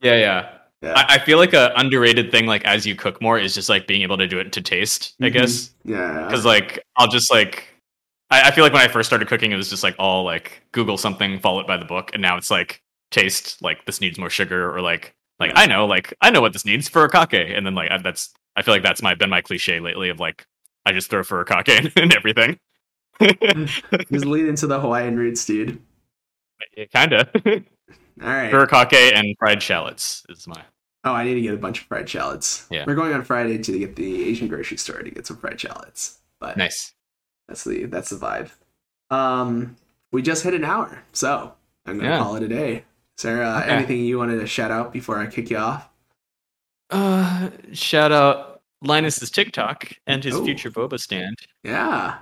yeah 0.00 0.16
yeah 0.16 0.48
Yeah. 0.82 0.94
I, 0.96 1.14
I 1.14 1.18
feel 1.18 1.38
like 1.38 1.52
a 1.52 1.72
underrated 1.76 2.30
thing 2.30 2.46
like 2.46 2.64
as 2.64 2.84
you 2.86 2.94
cook 2.96 3.20
more 3.22 3.38
is 3.38 3.54
just 3.54 3.68
like 3.68 3.86
being 3.86 4.02
able 4.02 4.18
to 4.18 4.26
do 4.26 4.38
it 4.40 4.52
to 4.52 4.60
taste 4.60 5.14
i 5.20 5.24
Mhm. 5.26 5.32
guess 5.32 5.70
yeah. 5.84 6.24
because 6.26 6.44
like 6.44 6.80
i'll 6.96 7.06
just 7.08 7.30
like 7.30 7.68
I, 8.30 8.48
I 8.48 8.50
feel 8.50 8.64
like 8.64 8.72
when 8.72 8.82
i 8.82 8.88
first 8.88 9.08
started 9.08 9.28
cooking 9.28 9.52
it 9.52 9.56
was 9.56 9.70
just 9.70 9.84
like 9.84 9.94
all 10.00 10.24
like 10.24 10.62
google 10.72 10.98
something 10.98 11.38
follow 11.38 11.60
it 11.60 11.66
by 11.68 11.76
the 11.76 11.84
book 11.84 12.10
and 12.14 12.20
now 12.22 12.36
it's 12.36 12.50
like 12.50 12.82
taste 13.12 13.62
like 13.62 13.84
this 13.86 14.00
needs 14.00 14.18
more 14.18 14.30
sugar 14.30 14.74
or 14.74 14.80
like 14.80 15.14
like 15.38 15.52
i 15.54 15.66
know 15.66 15.86
like 15.86 16.12
i 16.20 16.30
know 16.30 16.40
what 16.40 16.52
this 16.52 16.64
needs 16.64 16.88
furikake 16.90 17.56
and 17.56 17.64
then 17.64 17.74
like 17.76 17.90
I, 17.92 17.98
that's 17.98 18.32
i 18.56 18.62
feel 18.62 18.74
like 18.74 18.82
that's 18.82 19.02
my 19.02 19.14
been 19.14 19.30
my 19.30 19.40
cliche 19.40 19.78
lately 19.78 20.08
of 20.08 20.18
like 20.18 20.44
i 20.84 20.90
just 20.92 21.10
throw 21.10 21.22
furikake 21.22 21.96
in 22.02 22.12
everything 22.16 22.58
Just 23.20 24.24
leading 24.26 24.56
to 24.56 24.66
the 24.66 24.80
Hawaiian 24.80 25.16
roots, 25.16 25.44
dude. 25.44 25.80
kinda 26.92 27.28
All 28.22 28.28
right. 28.28 28.52
furikake 28.52 29.14
and 29.14 29.36
fried 29.38 29.62
shallots 29.62 30.24
is 30.28 30.46
my 30.46 30.62
Oh, 31.04 31.12
I 31.12 31.24
need 31.24 31.34
to 31.34 31.40
get 31.40 31.54
a 31.54 31.56
bunch 31.58 31.80
of 31.80 31.86
fried 31.88 32.08
shallots. 32.08 32.64
Yeah. 32.70 32.84
We're 32.86 32.94
going 32.94 33.12
on 33.12 33.24
Friday 33.24 33.58
to 33.58 33.78
get 33.78 33.96
the 33.96 34.24
Asian 34.28 34.46
grocery 34.46 34.76
store 34.76 35.02
to 35.02 35.10
get 35.10 35.26
some 35.26 35.36
fried 35.36 35.60
shallots. 35.60 36.20
But 36.38 36.56
nice 36.56 36.94
that's 37.48 37.64
the 37.64 37.86
that's 37.86 38.10
the 38.10 38.16
vibe. 38.16 38.50
Um, 39.14 39.76
we 40.12 40.22
just 40.22 40.44
hit 40.44 40.54
an 40.54 40.64
hour, 40.64 41.02
so 41.12 41.54
I'm 41.86 41.98
gonna 41.98 42.10
Yeah. 42.10 42.18
call 42.18 42.36
it 42.36 42.42
a 42.44 42.48
day. 42.48 42.84
Is 43.18 43.22
there 43.24 43.42
uh, 43.42 43.62
Okay. 43.62 43.70
anything 43.70 44.00
you 44.04 44.18
wanted 44.18 44.38
to 44.40 44.46
shout 44.46 44.70
out 44.70 44.92
before 44.92 45.18
I 45.18 45.26
kick 45.26 45.50
you 45.50 45.58
off? 45.58 45.88
uh 46.90 47.48
shout 47.72 48.12
out 48.12 48.60
linus's 48.84 49.30
tiktok 49.30 49.92
and 50.06 50.22
his 50.22 50.34
Oh. 50.34 50.44
future 50.44 50.70
boba 50.70 51.00
stand 51.00 51.38
Yeah. 51.64 52.18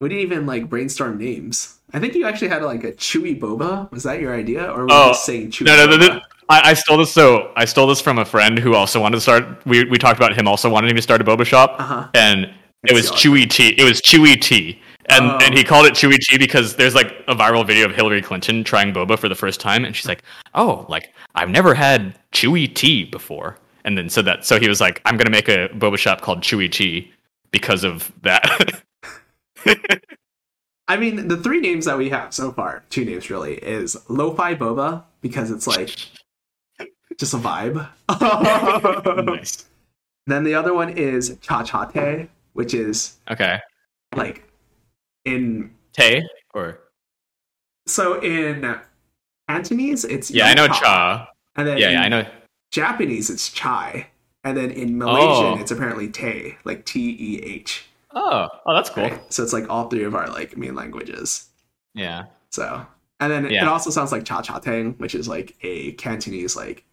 We 0.00 0.08
didn't 0.08 0.22
even 0.22 0.46
like 0.46 0.68
brainstorm 0.68 1.18
names. 1.18 1.78
I 1.92 2.00
think 2.00 2.14
you 2.14 2.26
actually 2.26 2.48
had 2.48 2.62
like 2.62 2.84
a 2.84 2.92
chewy 2.92 3.38
boba. 3.38 3.90
Was 3.92 4.02
that 4.02 4.20
your 4.20 4.34
idea, 4.34 4.64
or 4.70 4.82
were 4.82 4.88
you 4.88 4.94
Oh, 4.94 5.08
just 5.10 5.24
saying 5.24 5.50
chewy? 5.52 5.66
No, 5.66 5.86
no, 5.86 5.96
no, 5.96 6.08
no. 6.08 6.20
I, 6.48 6.70
I 6.70 6.74
stole 6.74 6.98
this. 6.98 7.12
So 7.12 7.52
I 7.56 7.64
stole 7.64 7.86
this 7.86 8.00
from 8.00 8.18
a 8.18 8.24
friend 8.24 8.58
who 8.58 8.74
also 8.74 9.00
wanted 9.00 9.16
to 9.16 9.20
start. 9.20 9.64
We 9.66 9.84
we 9.84 9.96
talked 9.98 10.18
about 10.18 10.36
him 10.36 10.48
also 10.48 10.68
wanting 10.68 10.94
to 10.94 11.02
start 11.02 11.20
a 11.20 11.24
boba 11.24 11.46
shop, 11.46 11.76
Uh-huh. 11.78 12.08
and 12.14 12.52
it 12.82 12.92
was 12.92 13.08
That's 13.08 13.22
Chewy 13.22 13.48
Tea. 13.48 13.68
It 13.78 13.84
was 13.84 14.02
Chewy 14.02 14.38
Tea, 14.40 14.80
and 15.06 15.30
Oh. 15.30 15.38
and 15.42 15.56
he 15.56 15.62
called 15.64 15.86
it 15.86 15.94
Chewy 15.94 16.18
Tea 16.18 16.36
because 16.38 16.74
there's 16.76 16.94
like 16.94 17.14
a 17.28 17.34
viral 17.34 17.66
video 17.66 17.86
of 17.86 17.94
Hillary 17.94 18.20
Clinton 18.20 18.64
trying 18.64 18.92
boba 18.92 19.18
for 19.18 19.28
the 19.28 19.34
first 19.36 19.60
time, 19.60 19.84
and 19.84 19.94
she's 19.94 20.08
like, 20.08 20.22
"Oh, 20.54 20.84
like 20.88 21.14
I've 21.36 21.48
never 21.50 21.72
had 21.74 22.18
Chewy 22.32 22.74
Tea 22.74 23.04
before." 23.04 23.56
And 23.86 23.96
then 23.96 24.08
so 24.10 24.20
that 24.22 24.44
so 24.44 24.58
he 24.58 24.68
was 24.68 24.80
like, 24.80 25.00
"I'm 25.06 25.16
gonna 25.16 25.30
make 25.30 25.48
a 25.48 25.68
boba 25.68 25.96
shop 25.96 26.20
called 26.20 26.42
Chewy 26.42 26.70
Tea 26.70 27.12
because 27.52 27.84
of 27.84 28.12
that." 28.22 28.82
I 30.88 30.96
mean, 30.98 31.28
the 31.28 31.36
three 31.38 31.60
names 31.60 31.86
that 31.86 31.96
we 31.96 32.10
have 32.10 32.34
so 32.34 32.52
far, 32.52 32.84
two 32.90 33.04
names 33.04 33.30
really, 33.30 33.54
is 33.54 33.96
Lo-Fi 34.10 34.54
Boba 34.54 35.04
because 35.22 35.50
it's 35.50 35.66
like 35.66 35.88
just 37.18 37.32
a 37.32 37.38
vibe. 37.38 37.88
nice. 39.24 39.64
Then 40.26 40.44
the 40.44 40.54
other 40.54 40.74
one 40.74 40.90
is 40.90 41.38
Cha 41.40 41.62
Cha 41.62 41.86
Te, 41.86 42.28
which 42.52 42.74
is 42.74 43.16
Okay. 43.30 43.58
like 44.14 44.46
in 45.24 45.70
Te 45.94 46.22
or 46.52 46.80
so 47.86 48.20
in 48.20 48.78
Cantonese 49.48 50.04
it's 50.04 50.30
yeah, 50.30 50.46
I 50.46 50.54
know 50.54 50.64
Yong 50.64 50.74
Cha. 50.74 51.28
and 51.56 51.66
then 51.68 51.78
Yeah, 51.78 51.90
yeah, 51.90 52.02
I 52.02 52.08
know. 52.08 52.26
Japanese 52.70 53.30
it's 53.30 53.50
Chai, 53.50 54.08
and 54.42 54.56
then 54.56 54.70
in 54.70 54.98
Malaysian 54.98 55.58
Oh. 55.58 55.60
it's 55.60 55.70
apparently 55.70 56.08
Te, 56.08 56.56
like 56.64 56.84
T 56.84 57.16
E 57.18 57.40
H. 57.42 57.86
Oh, 58.14 58.48
oh, 58.66 58.74
that's 58.74 58.90
cool. 58.90 59.04
Right? 59.04 59.32
So 59.32 59.42
it's 59.42 59.52
like 59.52 59.68
all 59.68 59.88
three 59.88 60.04
of 60.04 60.14
our 60.14 60.28
like 60.28 60.56
main 60.56 60.74
languages. 60.74 61.48
Yeah. 61.94 62.26
So 62.50 62.86
and 63.20 63.32
then 63.32 63.46
it 63.46 63.62
also 63.64 63.90
sounds 63.90 64.12
like 64.12 64.24
Cha 64.24 64.42
Cha 64.42 64.58
Tang, 64.58 64.92
which 64.98 65.14
is 65.14 65.28
like 65.28 65.56
a 65.62 65.92
Cantonese 65.92 66.56
like 66.56 66.84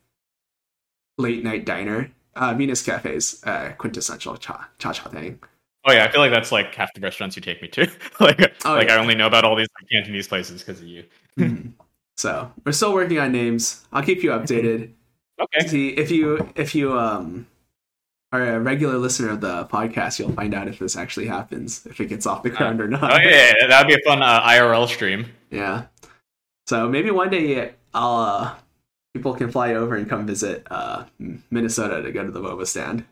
late 1.17 1.43
night 1.43 1.65
diner. 1.65 2.11
Uh, 2.35 2.53
Venus 2.53 2.81
Cafe's 2.81 3.43
uh, 3.45 3.73
quintessential 3.77 4.37
Cha 4.37 4.69
Cha 4.79 4.93
Cha 4.93 5.09
Tang. 5.09 5.39
Oh 5.85 5.91
yeah, 5.91 6.05
I 6.05 6.11
feel 6.11 6.21
like 6.21 6.31
that's 6.31 6.51
like 6.51 6.73
half 6.75 6.93
the 6.93 7.01
restaurants 7.01 7.35
you 7.35 7.41
take 7.41 7.61
me 7.61 7.67
to. 7.69 7.81
like, 8.19 8.39
Oh, 8.65 8.73
like 8.75 8.87
yeah. 8.87 8.95
I 8.95 8.97
only 8.97 9.15
know 9.15 9.27
about 9.27 9.43
all 9.43 9.55
these 9.55 9.67
like, 9.79 9.89
Cantonese 9.91 10.27
places 10.27 10.61
because 10.63 10.81
of 10.81 10.87
you. 10.87 11.03
Mhm. 11.37 11.73
so 12.17 12.51
we're 12.65 12.71
still 12.71 12.93
working 12.93 13.19
on 13.19 13.31
names. 13.31 13.85
I'll 13.91 14.03
keep 14.03 14.23
you 14.23 14.29
updated. 14.37 14.93
Okay. 15.39 15.67
See 15.67 15.89
if 15.89 16.11
you 16.11 16.51
if 16.55 16.73
you 16.75 16.97
um 16.97 17.47
are 18.31 18.55
a 18.55 18.59
regular 18.59 18.97
listener 18.97 19.29
of 19.29 19.41
the 19.41 19.65
podcast, 19.65 20.19
you'll 20.19 20.31
find 20.31 20.53
out 20.53 20.67
if 20.67 20.79
this 20.79 20.95
actually 20.95 21.27
happens, 21.27 21.85
if 21.85 21.99
it 21.99 22.07
gets 22.07 22.25
off 22.25 22.43
the 22.43 22.49
ground 22.49 22.79
or 22.79 22.87
not. 22.87 23.11
Oh 23.11 23.17
yeah, 23.17 23.53
yeah, 23.59 23.67
that'd 23.67 23.87
be 23.87 23.93
a 23.93 24.09
fun 24.09 24.21
uh, 24.21 24.41
IRL 24.43 24.87
stream. 24.87 25.25
Yeah. 25.49 25.85
So 26.67 26.87
maybe 26.87 27.11
one 27.11 27.29
day 27.29 27.73
I'll 27.93 28.15
uh, 28.19 28.55
people 29.13 29.33
can 29.33 29.51
fly 29.51 29.73
over 29.73 29.95
and 29.95 30.09
come 30.09 30.25
visit 30.25 30.65
uh, 30.71 31.05
Minnesota 31.49 32.01
to 32.01 32.11
go 32.11 32.23
to 32.23 32.31
the 32.31 32.39
Boba 32.39 32.65
stand. 32.65 33.03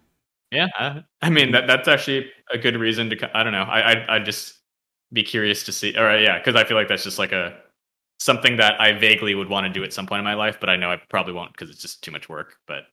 Yeah, 0.51 1.01
I, 1.22 1.30
mean 1.30 1.51
that 1.51 1.67
that's 1.67 1.88
actually 1.88 2.32
a 2.51 2.57
good 2.57 2.76
reason 2.76 3.09
to. 3.11 3.38
I 3.38 3.43
don't 3.43 3.53
know. 3.53 3.63
I 3.63 3.93
I 3.93 4.15
I 4.15 4.20
just 4.20 4.57
be 5.13 5.22
curious 5.22 5.63
to 5.65 5.72
see. 5.72 5.95
All 5.95 6.03
right, 6.03 6.22
yeah, 6.22 6.39
because 6.39 6.55
I 6.55 6.63
feel 6.63 6.76
like 6.76 6.88
that's 6.88 7.03
just 7.03 7.20
like 7.20 7.34
a 7.34 7.55
something 8.20 8.57
that 8.57 8.80
I 8.82 8.93
vaguely 8.93 9.36
would 9.36 9.49
want 9.49 9.67
to 9.67 9.72
do 9.72 9.84
at 9.84 9.93
some 9.93 10.07
point 10.07 10.20
in 10.20 10.26
my 10.26 10.34
life, 10.34 10.57
but 10.59 10.70
I 10.70 10.76
know 10.76 10.91
I 10.91 10.97
probably 11.09 11.34
won't 11.34 11.51
because 11.53 11.70
it's 11.70 11.82
just 11.82 12.03
too 12.03 12.11
much 12.11 12.30
work. 12.30 12.55
But 12.67 12.86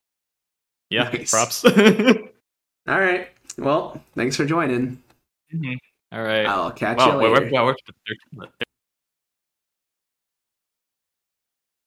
yeah, 0.90 1.04
Nice. 1.04 1.30
props. 1.30 1.64
All 2.88 3.00
right. 3.00 3.28
Well, 3.58 4.00
thanks 4.14 4.36
for 4.36 4.44
joining. 4.44 5.02
Mm-hmm. 5.54 5.74
All 6.12 6.22
right. 6.22 6.46
I'll 6.46 6.70
catch 6.72 6.98
Wow, 6.98 7.12
you 7.20 7.30
we're, 7.30 7.40
later. 7.40 7.50
we're, 7.64 7.74
we're, 8.34 8.46